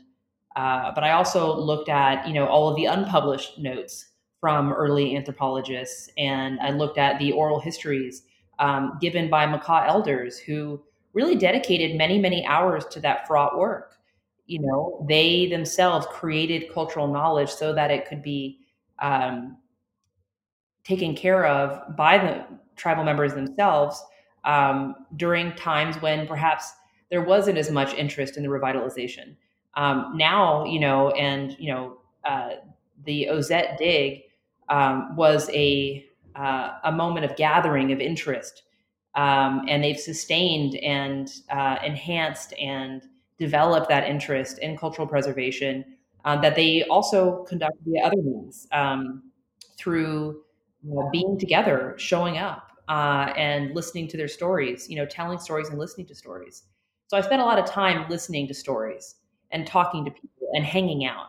uh, 0.57 0.91
but 0.95 1.05
I 1.05 1.12
also 1.12 1.55
looked 1.55 1.91
at 1.91 2.27
you 2.27 2.33
know 2.33 2.47
all 2.47 2.71
of 2.71 2.77
the 2.77 2.87
unpublished 2.87 3.59
notes 3.59 4.07
from 4.41 4.73
early 4.73 5.14
anthropologists 5.14 6.09
and 6.16 6.59
I 6.61 6.71
looked 6.71 6.97
at 6.97 7.18
the 7.18 7.33
oral 7.33 7.61
histories 7.61 8.23
um, 8.59 8.97
given 8.99 9.29
by 9.29 9.47
Makah 9.47 9.87
elders 9.87 10.39
who 10.39 10.83
really 11.12 11.37
dedicated 11.37 11.99
many 11.99 12.18
many 12.18 12.47
hours 12.47 12.87
to 12.93 13.01
that 13.01 13.27
fraught 13.27 13.59
work. 13.59 13.89
You 14.51 14.61
know 14.62 15.07
they 15.09 15.46
themselves 15.46 16.07
created 16.11 16.72
cultural 16.74 17.07
knowledge 17.07 17.51
so 17.51 17.72
that 17.72 17.92
it 17.92 18.07
could 18.09 18.20
be 18.20 18.59
um, 18.98 19.59
taken 20.82 21.14
care 21.14 21.46
of 21.46 21.96
by 21.96 22.18
the 22.18 22.44
tribal 22.74 23.05
members 23.05 23.32
themselves 23.32 24.03
um, 24.44 25.07
during 25.14 25.55
times 25.55 26.03
when 26.03 26.26
perhaps 26.26 26.72
there 27.11 27.22
wasn't 27.22 27.59
as 27.59 27.70
much 27.70 27.94
interest 27.94 28.36
in 28.36 28.42
the 28.42 28.48
revitalization. 28.48 29.36
Um, 29.74 30.14
now, 30.16 30.64
you 30.64 30.80
know, 30.80 31.11
and 31.11 31.57
you 31.61 31.72
know, 31.72 31.98
uh, 32.24 32.55
the 33.05 33.28
Ozette 33.28 33.78
dig 33.78 34.22
um, 34.68 35.14
was 35.14 35.48
a 35.51 36.05
uh, 36.34 36.72
a 36.82 36.90
moment 36.90 37.24
of 37.24 37.36
gathering 37.36 37.92
of 37.92 38.01
interest, 38.01 38.62
um, 39.14 39.64
and 39.68 39.84
they've 39.84 40.01
sustained 40.01 40.74
and 40.76 41.30
uh, 41.51 41.76
enhanced 41.84 42.53
and 42.55 43.07
developed 43.41 43.88
that 43.88 44.05
interest 44.05 44.59
in 44.59 44.76
cultural 44.76 45.09
preservation 45.09 45.84
uh, 46.24 46.41
that 46.41 46.55
they 46.55 46.84
also 46.84 47.45
conduct 47.45 47.76
via 47.86 48.05
other 48.05 48.22
means 48.22 48.68
um, 48.72 49.22
through 49.78 50.43
being 51.11 51.38
together, 51.38 51.95
showing 51.97 52.38
up, 52.38 52.70
uh, 52.88 53.32
and 53.36 53.74
listening 53.74 54.07
to 54.09 54.16
their 54.16 54.28
stories, 54.28 54.88
you 54.88 54.97
know, 54.97 55.07
telling 55.07 55.38
stories 55.38 55.68
and 55.68 55.78
listening 55.78 56.07
to 56.07 56.14
stories. 56.14 56.64
So 57.07 57.16
I 57.16 57.22
spent 57.22 57.41
a 57.41 57.45
lot 57.45 57.59
of 57.59 57.66
time 57.66 58.09
listening 58.09 58.47
to 58.49 58.55
stories 58.55 59.16
and 59.51 59.66
talking 59.66 60.05
to 60.05 60.11
people 60.11 60.49
and 60.53 60.64
hanging 60.64 61.05
out, 61.07 61.26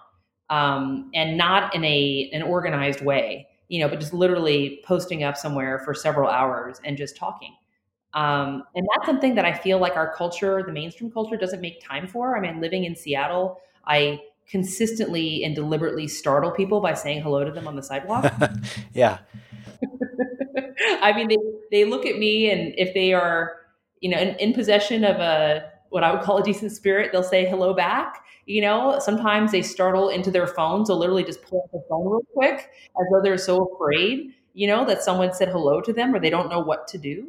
um, 0.50 1.10
and 1.14 1.38
not 1.38 1.74
in 1.74 1.84
a 1.86 2.30
an 2.34 2.42
organized 2.44 3.02
way, 3.02 3.48
you 3.70 3.80
know, 3.80 3.88
but 3.88 4.00
just 4.00 4.14
literally 4.14 4.82
posting 4.86 5.24
up 5.24 5.38
somewhere 5.38 5.80
for 5.80 5.94
several 5.94 6.30
hours 6.30 6.82
and 6.84 6.98
just 6.98 7.16
talking. 7.16 7.56
Um, 8.14 8.64
and 8.76 8.86
that's 8.94 9.06
something 9.06 9.36
that 9.36 9.46
I 9.46 9.54
feel 9.54 9.80
like 9.80 9.96
our 9.96 10.14
culture, 10.14 10.64
the 10.66 10.74
mainstream 10.74 11.12
culture, 11.12 11.38
doesn't 11.38 11.62
make 11.62 11.82
time 11.84 12.08
for. 12.08 12.38
I 12.38 12.42
mean, 12.42 12.60
living 12.60 12.84
in 12.84 12.96
Seattle, 12.96 13.60
I 13.86 14.22
consistently 14.50 15.44
and 15.46 15.56
deliberately 15.56 16.08
startle 16.08 16.52
people 16.52 16.82
by 16.82 16.94
saying 16.94 17.22
hello 17.22 17.46
to 17.46 17.52
them 17.52 17.68
on 17.68 17.76
the 17.76 17.84
sidewalk. 17.84 18.32
yeah. 18.94 19.20
I 21.02 21.14
mean, 21.14 21.30
they, 21.30 21.38
they 21.72 21.86
look 21.86 22.06
at 22.06 22.18
me, 22.18 22.50
and 22.52 22.74
if 22.78 22.94
they 22.94 23.14
are, 23.14 23.56
you 24.02 24.10
know, 24.10 24.18
in, 24.18 24.36
in 24.36 24.54
possession 24.54 25.04
of 25.06 25.18
a 25.18 25.72
what 25.90 26.04
I 26.04 26.14
would 26.14 26.22
call 26.22 26.38
a 26.38 26.44
decent 26.44 26.72
spirit, 26.72 27.12
they'll 27.12 27.24
say 27.24 27.46
hello 27.46 27.74
back. 27.74 28.24
You 28.46 28.62
know, 28.62 28.98
sometimes 29.00 29.52
they 29.52 29.62
startle 29.62 30.10
into 30.10 30.32
their 30.32 30.48
phones. 30.48 30.88
They'll 30.88 30.98
literally 30.98 31.24
just 31.24 31.42
pull 31.44 31.64
up 31.64 31.72
the 31.72 31.84
phone 31.90 32.06
real 32.06 32.22
quick 32.34 32.70
as 33.00 33.08
though 33.12 33.22
they're 33.22 33.38
so 33.38 33.66
afraid, 33.76 34.34
you 34.54 34.68
know, 34.68 34.86
that 34.86 35.04
someone 35.04 35.34
said 35.34 35.50
hello 35.50 35.82
to 35.82 35.94
them 35.94 36.16
or 36.16 36.20
they 36.20 36.30
don't 36.30 36.50
know 36.50 36.62
what 36.62 36.88
to 36.90 36.98
do. 36.98 37.28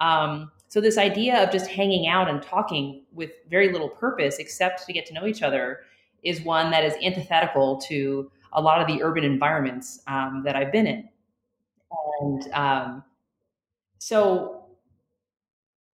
Um, 0.00 0.50
so 0.68 0.80
this 0.80 0.98
idea 0.98 1.42
of 1.42 1.50
just 1.50 1.68
hanging 1.68 2.06
out 2.06 2.28
and 2.28 2.42
talking 2.42 3.02
with 3.12 3.30
very 3.50 3.72
little 3.72 3.88
purpose 3.88 4.38
except 4.38 4.86
to 4.86 4.92
get 4.92 5.06
to 5.06 5.14
know 5.14 5.26
each 5.26 5.42
other 5.42 5.80
is 6.22 6.42
one 6.42 6.70
that 6.70 6.84
is 6.84 6.94
antithetical 7.02 7.78
to 7.88 8.30
a 8.52 8.60
lot 8.60 8.80
of 8.80 8.86
the 8.86 9.02
urban 9.02 9.24
environments 9.24 10.00
um, 10.06 10.42
that 10.44 10.56
I've 10.56 10.72
been 10.72 10.86
in. 10.86 11.08
And 12.20 12.52
um, 12.52 13.04
so 13.98 14.56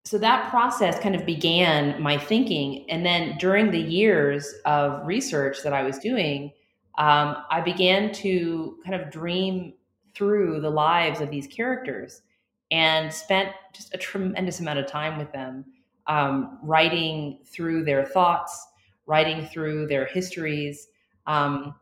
so 0.05 0.19
that 0.19 0.49
process 0.51 1.01
kind 1.01 1.17
of 1.17 1.27
began 1.27 2.01
my 2.01 2.17
thinking 2.17 2.89
and 2.89 3.05
then 3.05 3.37
during 3.39 3.73
the 3.73 3.81
years 3.81 4.55
of 4.65 5.05
research 5.05 5.63
that 5.65 5.73
i 5.73 5.83
was 5.83 5.99
doing 5.99 6.53
um, 6.99 7.37
i 7.51 7.61
began 7.61 8.13
to 8.13 8.79
kind 8.85 8.95
of 8.95 9.11
dream 9.11 9.75
through 10.15 10.61
the 10.61 10.71
lives 10.71 11.21
of 11.21 11.31
these 11.31 11.49
characters 11.49 12.23
and 12.71 13.13
spent 13.13 13.51
just 13.73 13.95
a 13.95 13.99
tremendous 13.99 14.61
amount 14.61 14.79
of 14.79 14.87
time 14.87 15.19
with 15.19 15.33
them 15.33 15.65
um, 16.07 16.59
writing 16.63 17.41
through 17.47 17.85
their 17.85 18.05
thoughts 18.05 18.67
writing 19.07 19.47
through 19.47 19.87
their 19.87 20.05
histories 20.05 20.89
um, 21.27 21.75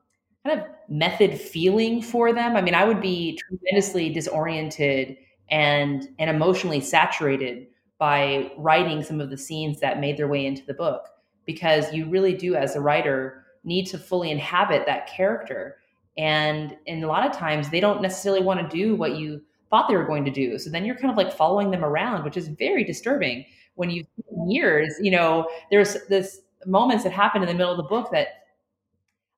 kind 0.47 0.61
of 0.61 0.66
method 0.89 1.41
feeling 1.41 2.03
for 2.03 2.32
them. 2.32 2.57
I 2.57 2.61
mean 2.61 2.74
i 2.74 2.85
would 2.85 3.01
be 3.01 3.39
tremendously 3.39 4.11
disoriented 4.11 5.16
and 5.51 6.09
and 6.18 6.30
emotionally 6.30 6.80
saturated 6.80 7.66
by 7.99 8.51
writing 8.57 9.03
some 9.03 9.20
of 9.20 9.30
the 9.30 9.37
scenes 9.37 9.80
that 9.80 10.01
made 10.01 10.16
their 10.16 10.28
way 10.28 10.47
into 10.47 10.64
the 10.66 10.74
book 10.74 11.09
because 11.47 11.93
you 11.93 12.09
really 12.09 12.35
do 12.35 12.55
as 12.55 12.76
a 12.76 12.80
writer 12.80 13.45
need 13.62 13.87
to 13.87 13.99
fully 13.99 14.30
inhabit 14.30 14.85
that 14.87 15.07
character. 15.07 15.76
And 16.16 16.76
and 16.87 17.03
a 17.03 17.09
lot 17.09 17.26
of 17.26 17.37
times 17.37 17.70
they 17.70 17.80
don't 17.80 18.03
necessarily 18.03 18.43
want 18.43 18.61
to 18.61 18.76
do 18.76 18.95
what 18.95 19.16
you 19.16 19.43
thought 19.74 19.88
they 19.88 19.96
were 19.96 20.04
going 20.04 20.24
to 20.24 20.30
do 20.30 20.58
so 20.58 20.70
then 20.70 20.84
you're 20.84 20.94
kind 20.94 21.10
of 21.10 21.16
like 21.16 21.32
following 21.32 21.70
them 21.70 21.84
around 21.84 22.24
which 22.24 22.36
is 22.36 22.46
very 22.48 22.84
disturbing 22.84 23.44
when 23.74 23.90
you 23.90 24.04
years 24.46 24.94
you 25.00 25.10
know 25.10 25.48
there's 25.70 25.96
this 26.08 26.40
moments 26.64 27.02
that 27.04 27.12
happened 27.12 27.42
in 27.42 27.48
the 27.48 27.54
middle 27.54 27.72
of 27.72 27.76
the 27.76 27.82
book 27.82 28.10
that 28.12 28.28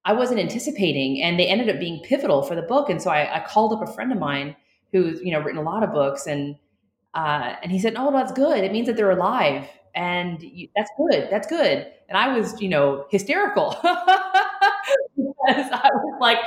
i 0.05 0.13
wasn't 0.13 0.39
anticipating 0.39 1.23
and 1.23 1.41
they 1.41 1.47
ended 1.47 1.71
up 1.71 1.81
being 1.81 2.03
pivotal 2.05 2.43
for 2.43 2.55
the 2.55 2.63
book 2.63 2.91
and 2.91 3.01
so 3.01 3.11
i, 3.11 3.37
I 3.37 3.47
called 3.47 3.73
up 3.73 3.89
a 3.89 3.93
friend 3.93 4.13
of 4.13 4.19
mine 4.19 4.55
who's 4.93 5.21
you 5.23 5.33
know 5.33 5.41
written 5.41 5.59
a 5.61 5.63
lot 5.63 5.83
of 5.83 5.93
books 5.93 6.27
and 6.27 6.57
uh, 7.15 7.57
and 7.63 7.73
he 7.73 7.79
said, 7.79 7.95
"Oh, 7.97 8.13
that's 8.13 8.33
good. 8.33 8.63
It 8.63 8.73
means 8.73 8.87
that 8.87 8.97
they're 8.97 9.11
alive, 9.11 9.67
and 9.95 10.43
you, 10.43 10.69
that's 10.77 10.91
good. 10.99 11.29
That's 11.31 11.47
good." 11.47 11.87
And 12.09 12.19
I 12.19 12.37
was, 12.39 12.61
you 12.61 12.69
know, 12.69 13.07
hysterical 13.11 13.75
because 15.47 15.71
I 15.73 15.89
was 15.93 16.19
like, 16.21 16.39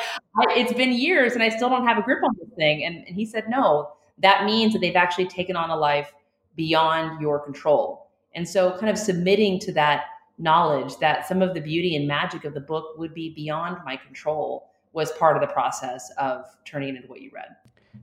"It's 0.58 0.74
been 0.74 0.94
years, 0.94 1.34
and 1.34 1.44
I 1.44 1.50
still 1.50 1.70
don't 1.70 1.86
have 1.86 1.98
a 1.98 2.02
grip 2.02 2.24
on 2.24 2.36
this 2.40 2.50
thing." 2.56 2.84
And, 2.84 3.06
and 3.08 3.16
he 3.16 3.26
said, 3.26 3.50
"No, 3.50 3.92
that 4.20 4.46
means 4.46 4.74
that 4.74 4.80
they've 4.80 4.96
actually 4.96 5.28
taken 5.28 5.56
on 5.56 5.70
a 5.70 5.76
life 5.76 6.14
beyond 6.56 7.22
your 7.22 7.40
control." 7.40 8.08
And 8.36 8.48
so, 8.48 8.72
kind 8.78 8.90
of 8.90 8.98
submitting 8.98 9.60
to 9.62 9.72
that 9.74 10.06
knowledge 10.38 10.98
that 10.98 11.28
some 11.28 11.42
of 11.42 11.54
the 11.54 11.62
beauty 11.62 11.96
and 11.96 12.08
magic 12.08 12.46
of 12.46 12.54
the 12.54 12.62
book 12.62 12.98
would 12.98 13.14
be 13.14 13.34
beyond 13.34 13.78
my 13.86 13.98
control 13.98 14.72
was 14.94 15.12
part 15.14 15.36
of 15.36 15.42
the 15.42 15.54
process 15.54 16.12
of 16.18 16.46
turning 16.66 16.90
it 16.90 16.96
into 16.96 17.08
what 17.08 17.22
you 17.22 17.30
read. 17.34 17.50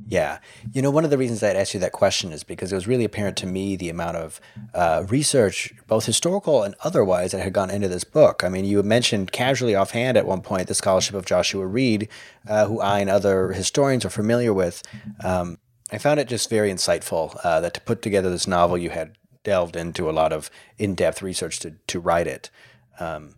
Yeah. 0.08 0.38
You 0.72 0.82
know, 0.82 0.90
one 0.90 1.04
of 1.04 1.10
the 1.10 1.18
reasons 1.18 1.42
I'd 1.42 1.56
asked 1.56 1.74
you 1.74 1.80
that 1.80 1.92
question 1.92 2.32
is 2.32 2.44
because 2.44 2.70
it 2.70 2.76
was 2.76 2.86
really 2.86 3.04
apparent 3.04 3.36
to 3.38 3.46
me 3.46 3.76
the 3.76 3.88
amount 3.88 4.16
of 4.16 4.40
uh, 4.72 5.04
research, 5.08 5.72
both 5.86 6.06
historical 6.06 6.62
and 6.62 6.74
otherwise, 6.84 7.32
that 7.32 7.40
had 7.40 7.52
gone 7.52 7.70
into 7.70 7.88
this 7.88 8.04
book. 8.04 8.44
I 8.44 8.48
mean, 8.48 8.64
you 8.64 8.82
mentioned 8.82 9.32
casually 9.32 9.74
offhand 9.74 10.16
at 10.16 10.26
one 10.26 10.42
point 10.42 10.68
the 10.68 10.74
scholarship 10.74 11.14
of 11.14 11.26
Joshua 11.26 11.66
Reid, 11.66 12.08
uh, 12.48 12.66
who 12.66 12.80
I 12.80 13.00
and 13.00 13.10
other 13.10 13.52
historians 13.52 14.04
are 14.04 14.10
familiar 14.10 14.54
with. 14.54 14.82
Um, 15.24 15.58
I 15.90 15.98
found 15.98 16.20
it 16.20 16.28
just 16.28 16.50
very 16.50 16.70
insightful 16.70 17.38
uh, 17.44 17.60
that 17.60 17.74
to 17.74 17.80
put 17.80 18.02
together 18.02 18.30
this 18.30 18.46
novel, 18.46 18.78
you 18.78 18.90
had 18.90 19.16
delved 19.42 19.76
into 19.76 20.10
a 20.10 20.12
lot 20.12 20.32
of 20.32 20.50
in 20.78 20.94
depth 20.94 21.22
research 21.22 21.60
to, 21.60 21.74
to 21.86 22.00
write 22.00 22.26
it. 22.26 22.50
Um, 22.98 23.36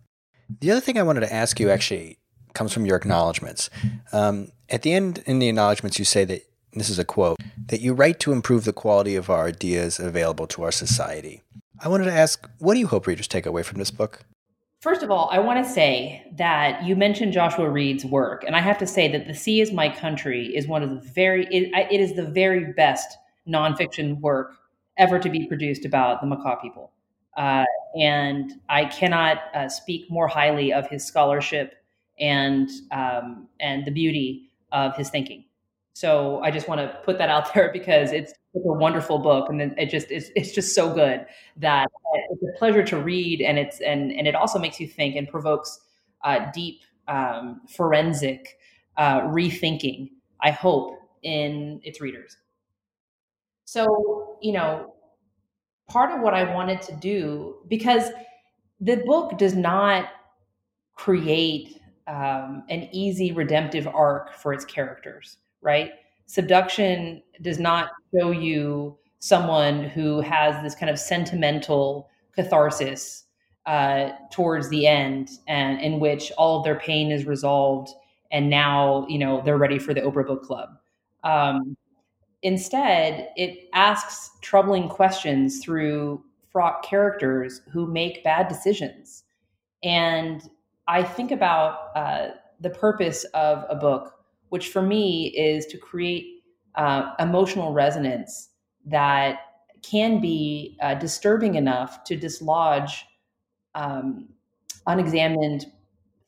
the 0.59 0.71
other 0.71 0.81
thing 0.81 0.97
I 0.97 1.03
wanted 1.03 1.21
to 1.21 1.33
ask 1.33 1.59
you 1.59 1.69
actually 1.69 2.18
comes 2.53 2.73
from 2.73 2.85
your 2.85 2.97
acknowledgments. 2.97 3.69
Um, 4.11 4.51
at 4.69 4.81
the 4.83 4.93
end, 4.93 5.23
in 5.25 5.39
the 5.39 5.49
acknowledgments, 5.49 5.99
you 5.99 6.05
say 6.05 6.25
that 6.25 6.41
this 6.73 6.89
is 6.89 6.99
a 6.99 7.05
quote 7.05 7.37
that 7.67 7.81
you 7.81 7.93
write 7.93 8.19
to 8.21 8.31
improve 8.31 8.65
the 8.65 8.73
quality 8.73 9.15
of 9.15 9.29
our 9.29 9.45
ideas 9.45 9.99
available 9.99 10.47
to 10.47 10.63
our 10.63 10.71
society. 10.71 11.41
I 11.81 11.87
wanted 11.87 12.05
to 12.05 12.13
ask, 12.13 12.47
what 12.59 12.73
do 12.73 12.79
you 12.79 12.87
hope 12.87 13.07
readers 13.07 13.27
take 13.27 13.45
away 13.45 13.63
from 13.63 13.79
this 13.79 13.91
book? 13.91 14.25
First 14.81 15.03
of 15.03 15.11
all, 15.11 15.29
I 15.31 15.39
want 15.39 15.63
to 15.63 15.69
say 15.69 16.25
that 16.37 16.83
you 16.83 16.95
mentioned 16.95 17.33
Joshua 17.33 17.69
Reid's 17.69 18.05
work, 18.05 18.43
and 18.45 18.55
I 18.55 18.59
have 18.59 18.77
to 18.77 18.87
say 18.87 19.11
that 19.11 19.27
The 19.27 19.33
Sea 19.33 19.59
is 19.59 19.73
My 19.73 19.89
Country 19.89 20.55
is 20.55 20.67
one 20.67 20.83
of 20.83 20.89
the 20.89 21.01
very, 21.11 21.45
it, 21.47 21.69
it 21.91 21.99
is 21.99 22.15
the 22.15 22.25
very 22.25 22.71
best 22.73 23.17
nonfiction 23.47 24.19
work 24.21 24.55
ever 24.97 25.19
to 25.19 25.29
be 25.29 25.47
produced 25.47 25.85
about 25.85 26.21
the 26.21 26.27
Makah 26.27 26.61
people. 26.61 26.91
Uh, 27.35 27.65
and 27.99 28.53
I 28.69 28.85
cannot 28.85 29.37
uh, 29.53 29.67
speak 29.67 30.09
more 30.09 30.27
highly 30.27 30.71
of 30.71 30.87
his 30.89 31.05
scholarship 31.05 31.75
and 32.19 32.69
um, 32.91 33.47
and 33.59 33.85
the 33.85 33.91
beauty 33.91 34.51
of 34.71 34.95
his 34.95 35.09
thinking. 35.09 35.45
So 35.93 36.39
I 36.41 36.51
just 36.51 36.67
want 36.67 36.79
to 36.79 36.97
put 37.03 37.17
that 37.17 37.29
out 37.29 37.53
there 37.53 37.71
because 37.73 38.11
it's, 38.11 38.31
it's 38.53 38.65
a 38.65 38.73
wonderful 38.73 39.19
book, 39.19 39.49
and 39.49 39.61
it 39.61 39.89
just 39.89 40.07
it's, 40.11 40.29
it's 40.35 40.53
just 40.53 40.73
so 40.73 40.93
good 40.93 41.25
that 41.57 41.87
it's 42.31 42.43
a 42.43 42.57
pleasure 42.57 42.83
to 42.83 42.97
read, 42.97 43.41
and 43.41 43.57
it's 43.57 43.81
and 43.81 44.11
and 44.11 44.27
it 44.27 44.35
also 44.35 44.59
makes 44.59 44.79
you 44.79 44.87
think 44.87 45.15
and 45.15 45.27
provokes 45.27 45.79
uh, 46.23 46.51
deep 46.53 46.81
um, 47.07 47.61
forensic 47.69 48.57
uh, 48.97 49.21
rethinking. 49.21 50.11
I 50.41 50.51
hope 50.51 50.97
in 51.23 51.81
its 51.83 51.99
readers. 52.01 52.37
So 53.65 54.37
you 54.41 54.53
know, 54.53 54.95
part 55.89 56.11
of 56.11 56.21
what 56.21 56.33
I 56.33 56.53
wanted 56.53 56.81
to 56.83 56.95
do 56.95 57.57
because 57.67 58.11
the 58.79 58.97
book 59.05 59.37
does 59.37 59.53
not 59.53 60.09
create 60.95 61.78
um, 62.09 62.63
an 62.69 62.89
easy 62.91 63.31
redemptive 63.31 63.87
arc 63.87 64.33
for 64.33 64.51
its 64.51 64.65
characters, 64.65 65.37
right? 65.61 65.91
Subduction 66.25 67.21
does 67.41 67.59
not 67.59 67.91
show 68.13 68.31
you 68.31 68.97
someone 69.19 69.83
who 69.83 70.19
has 70.21 70.61
this 70.63 70.75
kind 70.75 70.89
of 70.89 70.97
sentimental 70.97 72.09
catharsis 72.35 73.25
uh, 73.65 74.09
towards 74.31 74.69
the 74.69 74.87
end, 74.87 75.29
and 75.47 75.79
in 75.81 75.99
which 75.99 76.31
all 76.37 76.57
of 76.57 76.63
their 76.63 76.79
pain 76.79 77.11
is 77.11 77.25
resolved, 77.25 77.91
and 78.31 78.49
now 78.49 79.05
you 79.07 79.19
know 79.19 79.41
they're 79.45 79.57
ready 79.57 79.77
for 79.77 79.93
the 79.93 80.01
Oprah 80.01 80.25
Book 80.25 80.43
Club. 80.43 80.69
Um, 81.23 81.77
instead, 82.41 83.29
it 83.35 83.69
asks 83.73 84.31
troubling 84.41 84.89
questions 84.89 85.63
through 85.63 86.23
fraught 86.51 86.81
characters 86.81 87.61
who 87.71 87.85
make 87.85 88.23
bad 88.23 88.47
decisions, 88.47 89.25
and 89.83 90.49
I 90.89 91.03
think 91.03 91.29
about 91.31 91.95
uh, 91.95 92.29
the 92.59 92.71
purpose 92.71 93.23
of 93.35 93.63
a 93.69 93.75
book, 93.75 94.15
which 94.49 94.69
for 94.69 94.81
me 94.81 95.27
is 95.37 95.67
to 95.67 95.77
create 95.77 96.43
uh, 96.73 97.13
emotional 97.19 97.73
resonance 97.73 98.49
that 98.87 99.39
can 99.83 100.19
be 100.19 100.77
uh, 100.81 100.95
disturbing 100.95 101.55
enough 101.55 102.03
to 102.05 102.15
dislodge 102.15 103.05
um, 103.75 104.29
unexamined 104.87 105.67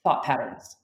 thought 0.04 0.24
patterns. 0.24 0.78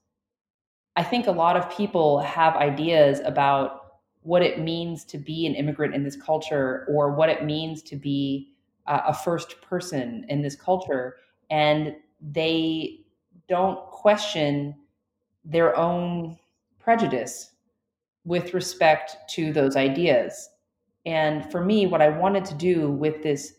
I 0.96 1.04
think 1.04 1.28
a 1.28 1.32
lot 1.32 1.56
of 1.56 1.70
people 1.70 2.20
have 2.22 2.56
ideas 2.56 3.22
about 3.24 4.00
what 4.24 4.42
it 4.42 4.60
means 4.60 5.06
to 5.06 5.20
be 5.20 5.46
an 5.46 5.54
immigrant 5.54 5.94
in 5.94 6.04
this 6.04 6.16
culture 6.16 6.88
or 6.90 7.14
what 7.14 7.30
it 7.30 7.46
means 7.46 7.84
to 7.84 7.96
be 7.96 8.56
uh, 8.88 9.02
a 9.06 9.14
first 9.14 9.62
person 9.62 10.26
in 10.30 10.42
this 10.42 10.56
culture. 10.56 11.18
And 11.52 11.96
they 12.20 13.06
don't 13.48 13.80
question 13.92 14.76
their 15.46 15.76
own 15.76 16.38
prejudice 16.80 17.52
with 18.26 18.54
respect 18.54 19.16
to 19.30 19.54
those 19.54 19.76
ideas. 19.76 20.50
And 21.06 21.50
for 21.52 21.64
me, 21.64 21.88
what 21.88 22.02
I 22.02 22.10
wanted 22.10 22.44
to 22.46 22.56
do 22.56 22.92
with 22.92 23.24
this 23.24 23.54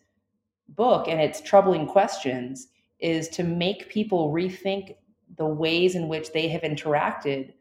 book 0.70 1.08
and 1.08 1.20
its 1.20 1.40
troubling 1.40 1.86
questions 1.86 2.68
is 3.00 3.28
to 3.30 3.42
make 3.42 3.88
people 3.88 4.32
rethink 4.32 4.96
the 5.36 5.46
ways 5.46 5.94
in 5.94 6.08
which 6.08 6.32
they 6.32 6.48
have 6.48 6.62
interacted 6.62 7.52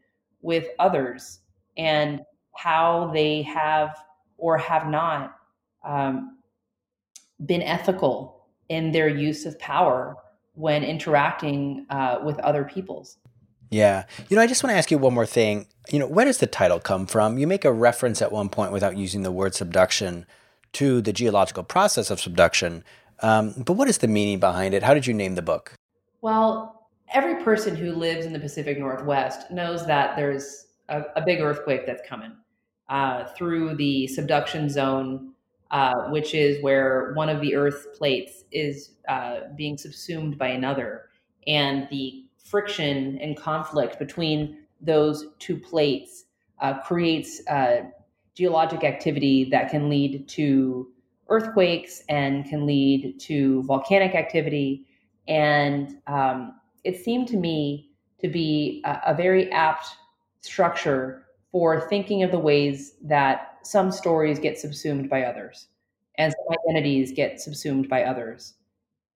with 0.42 0.66
others 0.78 1.40
and 1.76 2.20
how 2.54 3.10
they 3.14 3.42
have 3.42 3.96
or 4.36 4.58
have 4.58 4.88
not 4.88 5.36
um, 5.84 6.38
been 7.46 7.62
ethical 7.62 8.48
in 8.68 8.90
their 8.90 9.08
use 9.08 9.46
of 9.46 9.58
power 9.58 10.16
when 10.58 10.82
interacting 10.82 11.86
uh, 11.88 12.18
with 12.24 12.38
other 12.40 12.64
peoples. 12.64 13.16
Yeah. 13.70 14.06
You 14.28 14.36
know, 14.36 14.42
I 14.42 14.46
just 14.48 14.64
want 14.64 14.72
to 14.72 14.76
ask 14.76 14.90
you 14.90 14.98
one 14.98 15.14
more 15.14 15.26
thing. 15.26 15.66
You 15.90 16.00
know, 16.00 16.06
where 16.06 16.24
does 16.24 16.38
the 16.38 16.46
title 16.46 16.80
come 16.80 17.06
from? 17.06 17.38
You 17.38 17.46
make 17.46 17.64
a 17.64 17.72
reference 17.72 18.20
at 18.20 18.32
one 18.32 18.48
point 18.48 18.72
without 18.72 18.96
using 18.96 19.22
the 19.22 19.30
word 19.30 19.54
subduction 19.54 20.26
to 20.72 21.00
the 21.00 21.12
geological 21.12 21.62
process 21.62 22.10
of 22.10 22.20
subduction. 22.20 22.82
Um, 23.20 23.54
but 23.56 23.74
what 23.74 23.88
is 23.88 23.98
the 23.98 24.08
meaning 24.08 24.40
behind 24.40 24.74
it? 24.74 24.82
How 24.82 24.94
did 24.94 25.06
you 25.06 25.14
name 25.14 25.36
the 25.36 25.42
book? 25.42 25.74
Well, 26.22 26.88
every 27.12 27.42
person 27.44 27.76
who 27.76 27.92
lives 27.92 28.26
in 28.26 28.32
the 28.32 28.40
Pacific 28.40 28.78
Northwest 28.78 29.50
knows 29.50 29.86
that 29.86 30.16
there's 30.16 30.66
a, 30.88 31.02
a 31.14 31.22
big 31.24 31.40
earthquake 31.40 31.86
that's 31.86 32.06
coming 32.08 32.32
uh, 32.88 33.26
through 33.36 33.76
the 33.76 34.08
subduction 34.08 34.68
zone, 34.68 35.34
uh, 35.70 36.08
which 36.08 36.34
is 36.34 36.62
where 36.62 37.12
one 37.14 37.28
of 37.28 37.40
the 37.40 37.54
Earth 37.54 37.88
plates 37.96 38.44
is 38.50 38.92
uh, 39.08 39.40
being 39.56 39.76
subsumed 39.76 40.38
by 40.38 40.48
another. 40.48 41.08
And 41.46 41.86
the 41.90 42.24
friction 42.38 43.18
and 43.18 43.36
conflict 43.36 43.98
between 43.98 44.60
those 44.80 45.26
two 45.38 45.58
plates 45.58 46.24
uh, 46.60 46.78
creates 46.80 47.46
uh, 47.48 47.82
geologic 48.34 48.84
activity 48.84 49.48
that 49.50 49.70
can 49.70 49.88
lead 49.88 50.28
to 50.28 50.88
earthquakes 51.28 52.02
and 52.08 52.46
can 52.46 52.64
lead 52.64 53.18
to 53.20 53.62
volcanic 53.64 54.14
activity. 54.14 54.86
And 55.26 55.98
um, 56.06 56.54
it 56.84 57.04
seemed 57.04 57.28
to 57.28 57.36
me 57.36 57.90
to 58.20 58.28
be 58.28 58.82
a, 58.84 59.00
a 59.08 59.14
very 59.14 59.50
apt 59.52 59.88
structure 60.40 61.26
for 61.52 61.88
thinking 61.88 62.22
of 62.22 62.30
the 62.30 62.38
ways 62.38 62.94
that 63.02 63.57
some 63.68 63.90
stories 63.90 64.38
get 64.38 64.58
subsumed 64.58 65.08
by 65.10 65.22
others 65.22 65.68
and 66.16 66.32
some 66.32 66.56
identities 66.58 67.12
get 67.12 67.40
subsumed 67.40 67.88
by 67.88 68.02
others 68.02 68.54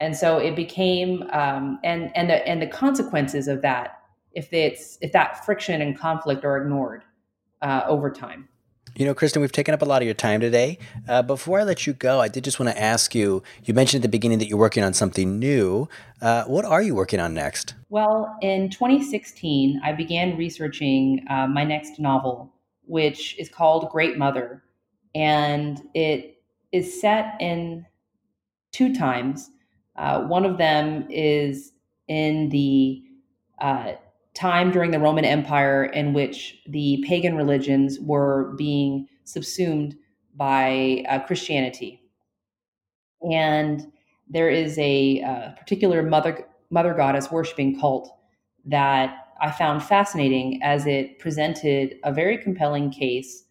and 0.01 0.17
so 0.17 0.39
it 0.39 0.57
became 0.57 1.23
um, 1.33 1.79
and 1.85 2.11
and 2.17 2.29
the 2.29 2.47
and 2.47 2.61
the 2.61 2.67
consequences 2.67 3.49
of 3.49 3.63
that 3.63 4.01
if 4.33 4.53
it's 4.53 4.99
if 5.01 5.13
that 5.13 5.45
friction 5.45 5.81
and 5.81 5.99
conflict 5.99 6.45
are 6.45 6.57
ignored 6.59 7.05
uh, 7.63 7.83
over 7.87 8.11
time 8.11 8.49
you 8.95 9.07
know, 9.07 9.15
Kristen, 9.15 9.41
we've 9.41 9.53
taken 9.53 9.73
up 9.73 9.81
a 9.81 9.87
lot 9.87 10.03
of 10.03 10.07
your 10.07 10.15
time 10.15 10.41
today. 10.41 10.79
Uh, 11.09 11.23
before 11.23 11.61
I 11.61 11.63
let 11.63 11.87
you 11.87 11.95
go, 11.95 12.21
I 12.21 12.29
did 12.29 12.45
just 12.45 12.61
want 12.61 12.71
to 12.71 12.81
ask 12.81 13.15
you 13.15 13.43
you 13.65 13.73
mentioned 13.73 14.01
at 14.01 14.03
the 14.03 14.11
beginning 14.11 14.39
that 14.41 14.49
you're 14.49 14.59
working 14.59 14.83
on 14.83 14.93
something 14.93 15.39
new. 15.39 15.89
Uh, 16.21 16.45
what 16.45 16.67
are 16.67 16.83
you 16.83 16.95
working 16.95 17.19
on 17.19 17.33
next? 17.33 17.75
Well, 17.89 18.37
in 18.43 18.69
2016, 18.69 19.81
I 19.83 19.93
began 19.93 20.37
researching 20.37 21.25
uh, 21.31 21.47
my 21.47 21.65
next 21.65 21.99
novel, 21.99 22.52
which 22.87 23.39
is 23.39 23.49
called 23.49 23.91
Great 23.91 24.19
Mother. 24.19 24.63
And 25.15 25.81
it 25.95 26.43
is 26.73 27.01
set 27.01 27.37
in 27.41 27.87
two 28.73 28.95
times. 28.95 29.51
Uh, 29.97 30.23
one 30.23 30.45
of 30.45 30.59
them 30.59 31.07
is 31.11 31.73
in 32.09 32.49
the 32.49 33.03
uh, 33.61 33.93
time 34.35 34.71
during 34.71 34.91
the 34.91 34.99
Roman 34.99 35.25
Empire 35.25 35.85
in 35.85 36.15
which 36.15 36.63
the 36.67 37.05
pagan 37.07 37.37
religions 37.37 37.99
were 38.01 38.55
being 38.57 39.07
subsumed 39.25 39.95
by 40.35 41.05
uh, 41.09 41.21
Christianity. 41.21 42.01
And 43.31 43.93
there 44.29 44.49
is 44.49 44.79
a 44.79 45.23
uh, 45.23 45.51
particular 45.53 46.03
mother, 46.03 46.47
mother 46.71 46.95
goddess 46.95 47.31
worshiping 47.31 47.79
cult 47.79 48.11
that 48.65 49.29
I 49.43 49.51
found 49.51 49.83
fascinating 49.83 50.63
as 50.63 50.87
it 50.87 51.19
presented 51.19 51.97
a 52.05 52.13
very 52.13 52.39
compelling 52.39 52.93
case 52.93 53.45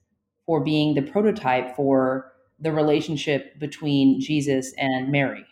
for 0.45 0.63
being 0.63 0.95
the 0.95 1.01
prototype 1.01 1.75
for 1.75 2.31
the 2.59 2.71
relationship 2.71 3.59
between 3.59 4.21
Jesus 4.21 4.73
and 4.77 5.11
Mary. 5.11 5.45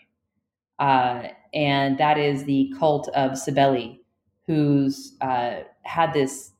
Uh, 0.79 1.27
and 1.53 1.97
that 1.97 2.17
is 2.17 2.45
the 2.45 2.73
cult 2.79 3.09
of 3.09 3.37
Cybele, 3.37 3.97
who's 4.47 5.17
uh, 5.19 5.63
had 5.81 6.13
this 6.13 6.53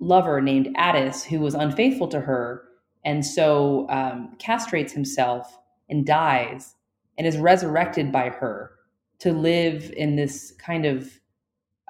lover 0.00 0.40
named 0.40 0.74
Attis 0.76 1.24
who 1.24 1.40
was 1.40 1.54
unfaithful 1.54 2.08
to 2.08 2.20
her 2.20 2.62
and 3.04 3.24
so 3.24 3.86
um, 3.90 4.34
castrates 4.38 4.92
himself 4.92 5.58
and 5.90 6.06
dies 6.06 6.74
and 7.18 7.26
is 7.26 7.36
resurrected 7.36 8.10
by 8.10 8.30
her 8.30 8.72
to 9.18 9.32
live 9.32 9.92
in 9.96 10.16
this 10.16 10.52
kind 10.58 10.86
of 10.86 11.20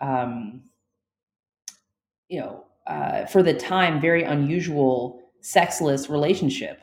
um, 0.01 0.63
you 2.29 2.41
know 2.41 2.65
uh, 2.87 3.27
for 3.27 3.43
the 3.43 3.55
time 3.55 4.01
very 4.01 4.23
unusual 4.23 5.21
sexless 5.41 6.09
relationship 6.09 6.81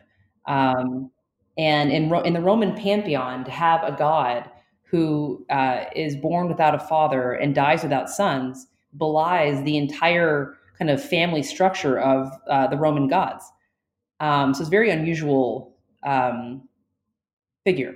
um, 0.48 1.10
and 1.58 1.92
in, 1.92 2.10
Ro- 2.10 2.22
in 2.22 2.34
the 2.34 2.42
roman 2.42 2.76
pantheon 2.76 3.44
to 3.46 3.52
have 3.52 3.84
a 3.84 3.96
god 3.98 4.50
who 4.84 5.46
uh, 5.50 5.86
is 5.96 6.16
born 6.16 6.48
without 6.48 6.76
a 6.76 6.80
father 6.80 7.34
and 7.34 7.56
dies 7.56 7.84
without 7.84 8.10
sons 8.10 8.68
belies 8.98 9.64
the 9.64 9.78
entire 9.78 10.58
kind 10.78 10.90
of 10.90 11.04
family 11.04 11.44
structure 11.44 12.00
of 12.00 12.32
uh, 12.50 12.68
the 12.68 12.78
Roman 12.78 13.08
gods. 13.08 13.46
Um, 14.20 14.54
so 14.54 14.62
it's 14.62 14.68
a 14.68 14.72
very 14.72 14.90
unusual 14.92 15.76
um, 16.04 16.68
figure 17.66 17.96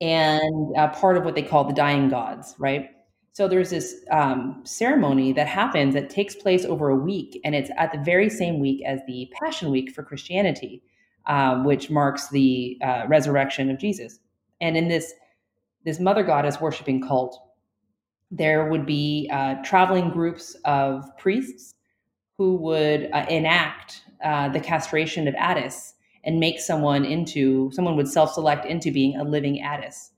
and 0.00 0.76
uh, 0.76 0.88
part 0.88 1.16
of 1.16 1.24
what 1.24 1.34
they 1.34 1.42
call 1.42 1.64
the 1.64 1.74
dying 1.74 2.08
gods, 2.08 2.54
right? 2.58 2.90
So 3.38 3.46
there's 3.46 3.70
this 3.70 4.04
um, 4.10 4.62
ceremony 4.64 5.32
that 5.34 5.46
happens 5.46 5.94
that 5.94 6.10
takes 6.10 6.34
place 6.34 6.64
over 6.64 6.88
a 6.88 6.96
week, 6.96 7.40
and 7.44 7.54
it's 7.54 7.70
at 7.78 7.92
the 7.92 7.98
very 7.98 8.28
same 8.28 8.58
week 8.58 8.82
as 8.84 8.98
the 9.06 9.30
Passion 9.40 9.70
Week 9.70 9.92
for 9.92 10.02
Christianity, 10.02 10.82
um, 11.26 11.62
which 11.62 11.88
marks 11.88 12.30
the 12.30 12.76
uh, 12.82 13.04
resurrection 13.06 13.70
of 13.70 13.78
Jesus. 13.78 14.18
And 14.60 14.76
in 14.76 14.88
this 14.88 15.14
this 15.84 16.00
mother 16.00 16.24
goddess 16.24 16.60
worshiping 16.60 17.00
cult, 17.00 17.40
there 18.32 18.68
would 18.70 18.84
be 18.84 19.30
uh, 19.32 19.62
traveling 19.62 20.10
groups 20.10 20.56
of 20.64 21.04
priests 21.16 21.76
who 22.38 22.56
would 22.56 23.08
uh, 23.12 23.24
enact 23.30 24.02
uh, 24.24 24.48
the 24.48 24.58
castration 24.58 25.28
of 25.28 25.36
Attis 25.36 25.94
and 26.24 26.40
make 26.40 26.58
someone 26.58 27.04
into 27.04 27.70
someone 27.70 27.94
would 27.94 28.08
self-select 28.08 28.66
into 28.66 28.90
being 28.90 29.14
a 29.14 29.22
living 29.22 29.62
Attis. 29.62 30.10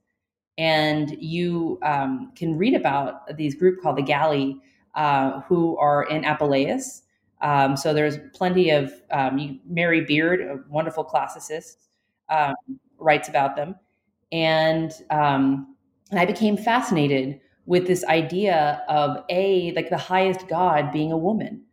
And 0.61 1.17
you 1.19 1.79
um, 1.81 2.31
can 2.35 2.57
read 2.57 2.75
about 2.75 3.35
these 3.35 3.55
group 3.55 3.81
called 3.81 3.97
the 3.97 4.03
Galli, 4.03 4.57
uh, 4.95 5.41
who 5.41 5.77
are 5.77 6.03
in 6.03 6.23
Apuleius. 6.23 7.01
Um, 7.41 7.75
so 7.75 7.93
there's 7.93 8.17
plenty 8.33 8.69
of 8.69 8.93
um, 9.09 9.59
Mary 9.65 10.01
Beard, 10.01 10.41
a 10.41 10.59
wonderful 10.69 11.03
classicist, 11.03 11.77
um, 12.29 12.53
writes 12.99 13.27
about 13.27 13.55
them 13.55 13.75
and 14.31 14.93
um, 15.09 15.75
and 16.09 16.19
I 16.19 16.25
became 16.25 16.57
fascinated 16.57 17.39
with 17.65 17.87
this 17.87 18.03
idea 18.05 18.83
of 18.87 19.23
a 19.29 19.71
like 19.75 19.89
the 19.89 19.97
highest 19.97 20.47
God 20.47 20.91
being 20.91 21.11
a 21.11 21.17
woman, 21.17 21.63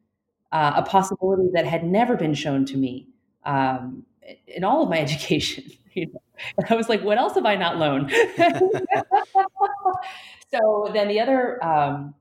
uh, 0.53 0.73
a 0.77 0.83
possibility 0.83 1.49
that 1.55 1.67
had 1.67 1.85
never 1.85 2.17
been 2.17 2.35
shown 2.35 2.65
to 2.67 2.77
me 2.77 3.09
um, 3.45 4.05
in 4.47 4.65
all 4.65 4.83
of 4.83 4.91
my 4.91 4.99
education. 5.01 5.65
I 6.71 6.75
was 6.75 6.89
like, 6.89 7.03
what 7.03 7.19
else 7.19 7.35
have 7.35 7.47
I 7.47 7.57
not 7.57 7.79
learned? 7.79 8.11
so 10.51 10.91
then 10.93 11.09
the 11.09 11.21
other 11.21 11.63
um, 11.65 12.15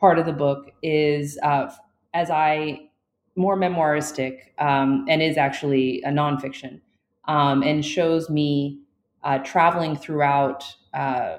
part 0.00 0.18
of 0.18 0.26
the 0.26 0.32
book 0.32 0.70
is 0.82 1.38
uh, 1.42 1.72
as 2.14 2.30
I 2.30 2.88
more 3.36 3.56
memoiristic 3.56 4.38
um, 4.58 5.06
and 5.08 5.22
is 5.22 5.36
actually 5.36 6.02
a 6.02 6.10
nonfiction 6.10 6.80
um, 7.26 7.62
and 7.62 7.84
shows 7.84 8.28
me 8.28 8.80
uh, 9.24 9.38
traveling 9.38 9.96
throughout 9.96 10.64
uh, 10.92 11.38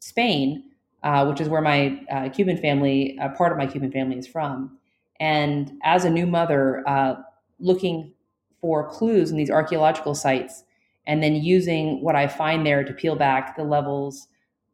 Spain, 0.00 0.64
uh, 1.02 1.26
which 1.26 1.40
is 1.40 1.48
where 1.48 1.60
my 1.60 2.00
uh, 2.10 2.28
Cuban 2.30 2.56
family, 2.56 3.18
part 3.36 3.52
of 3.52 3.58
my 3.58 3.66
Cuban 3.66 3.90
family, 3.90 4.16
is 4.16 4.26
from. 4.26 4.78
And 5.20 5.72
as 5.82 6.04
a 6.04 6.10
new 6.10 6.26
mother, 6.26 6.88
uh, 6.88 7.16
looking 7.58 8.12
for 8.60 8.88
clues 8.88 9.30
in 9.30 9.36
these 9.36 9.50
archaeological 9.50 10.14
sites, 10.14 10.64
and 11.08 11.22
then 11.22 11.34
using 11.34 12.02
what 12.02 12.14
I 12.14 12.28
find 12.28 12.64
there 12.64 12.84
to 12.84 12.92
peel 12.92 13.16
back 13.16 13.56
the 13.56 13.64
levels 13.64 14.28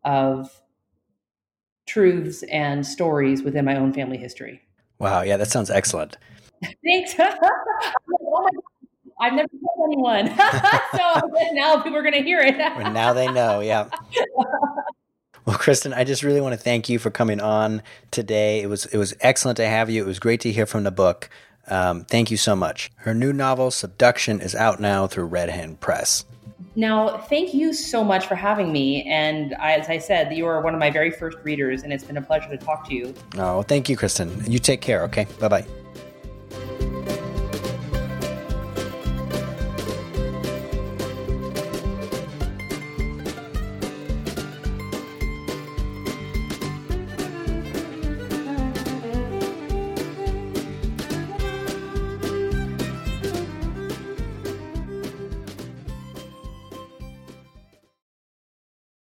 of 0.05 0.51
truths 1.87 2.43
and 2.45 2.85
stories 2.85 3.43
within 3.43 3.65
my 3.65 3.77
own 3.77 3.93
family 3.95 4.19
history. 4.19 4.61
Wow, 4.99 5.23
yeah, 5.23 5.37
that 5.37 5.49
sounds 5.49 5.71
excellent. 5.71 6.19
Thanks. 6.85 7.15
oh 7.19 8.49
I've 9.21 9.35
never 9.35 9.49
told 9.49 9.93
anyone. 9.93 10.27
so 10.97 11.31
now 11.53 11.81
people 11.81 11.97
are 11.97 12.03
going 12.03 12.15
to 12.15 12.23
hear 12.23 12.41
it. 12.41 12.59
now 12.93 13.13
they 13.13 13.31
know. 13.31 13.61
Yeah. 13.61 13.89
Well, 15.47 15.57
Kristen, 15.57 15.93
I 15.93 16.03
just 16.03 16.25
really 16.25 16.41
want 16.41 16.55
to 16.55 16.61
thank 16.61 16.89
you 16.89 16.99
for 16.99 17.11
coming 17.11 17.41
on 17.41 17.83
today. 18.11 18.61
It 18.61 18.67
was 18.67 18.87
it 18.87 18.99
was 18.99 19.15
excellent 19.21 19.57
to 19.59 19.69
have 19.69 19.89
you. 19.89 20.03
It 20.03 20.07
was 20.07 20.19
great 20.19 20.41
to 20.41 20.51
hear 20.51 20.67
from 20.67 20.83
the 20.83 20.91
book. 20.91 21.31
Um, 21.69 22.05
thank 22.05 22.31
you 22.31 22.37
so 22.37 22.55
much. 22.55 22.91
Her 22.97 23.15
new 23.15 23.33
novel, 23.33 23.71
Subduction, 23.71 24.41
is 24.41 24.55
out 24.55 24.81
now 24.81 25.07
through 25.07 25.25
Red 25.27 25.49
Hen 25.51 25.77
Press. 25.77 26.25
Now, 26.77 27.19
thank 27.19 27.55
you 27.55 27.73
so 27.73 28.03
much 28.03 28.27
for 28.27 28.35
having 28.35 28.73
me. 28.73 29.05
And 29.05 29.55
as 29.61 29.89
I 29.89 29.99
said, 29.99 30.37
you 30.37 30.47
are 30.47 30.61
one 30.61 30.75
of 30.75 30.81
my 30.81 30.91
very 30.91 31.11
first 31.11 31.39
readers, 31.45 31.83
and 31.85 31.93
it's 31.93 32.05
been 32.05 32.17
a 32.17 32.23
pleasure 32.23 32.49
to 32.49 32.59
talk 32.59 32.89
to 32.89 32.95
you. 32.95 33.15
Oh, 33.37 33.63
thank 33.63 33.89
you, 33.89 33.97
Kristen. 33.97 34.43
You 34.51 34.59
take 34.59 34.81
care, 34.81 35.03
okay? 35.05 35.27
Bye 35.39 35.49
bye. 35.49 37.21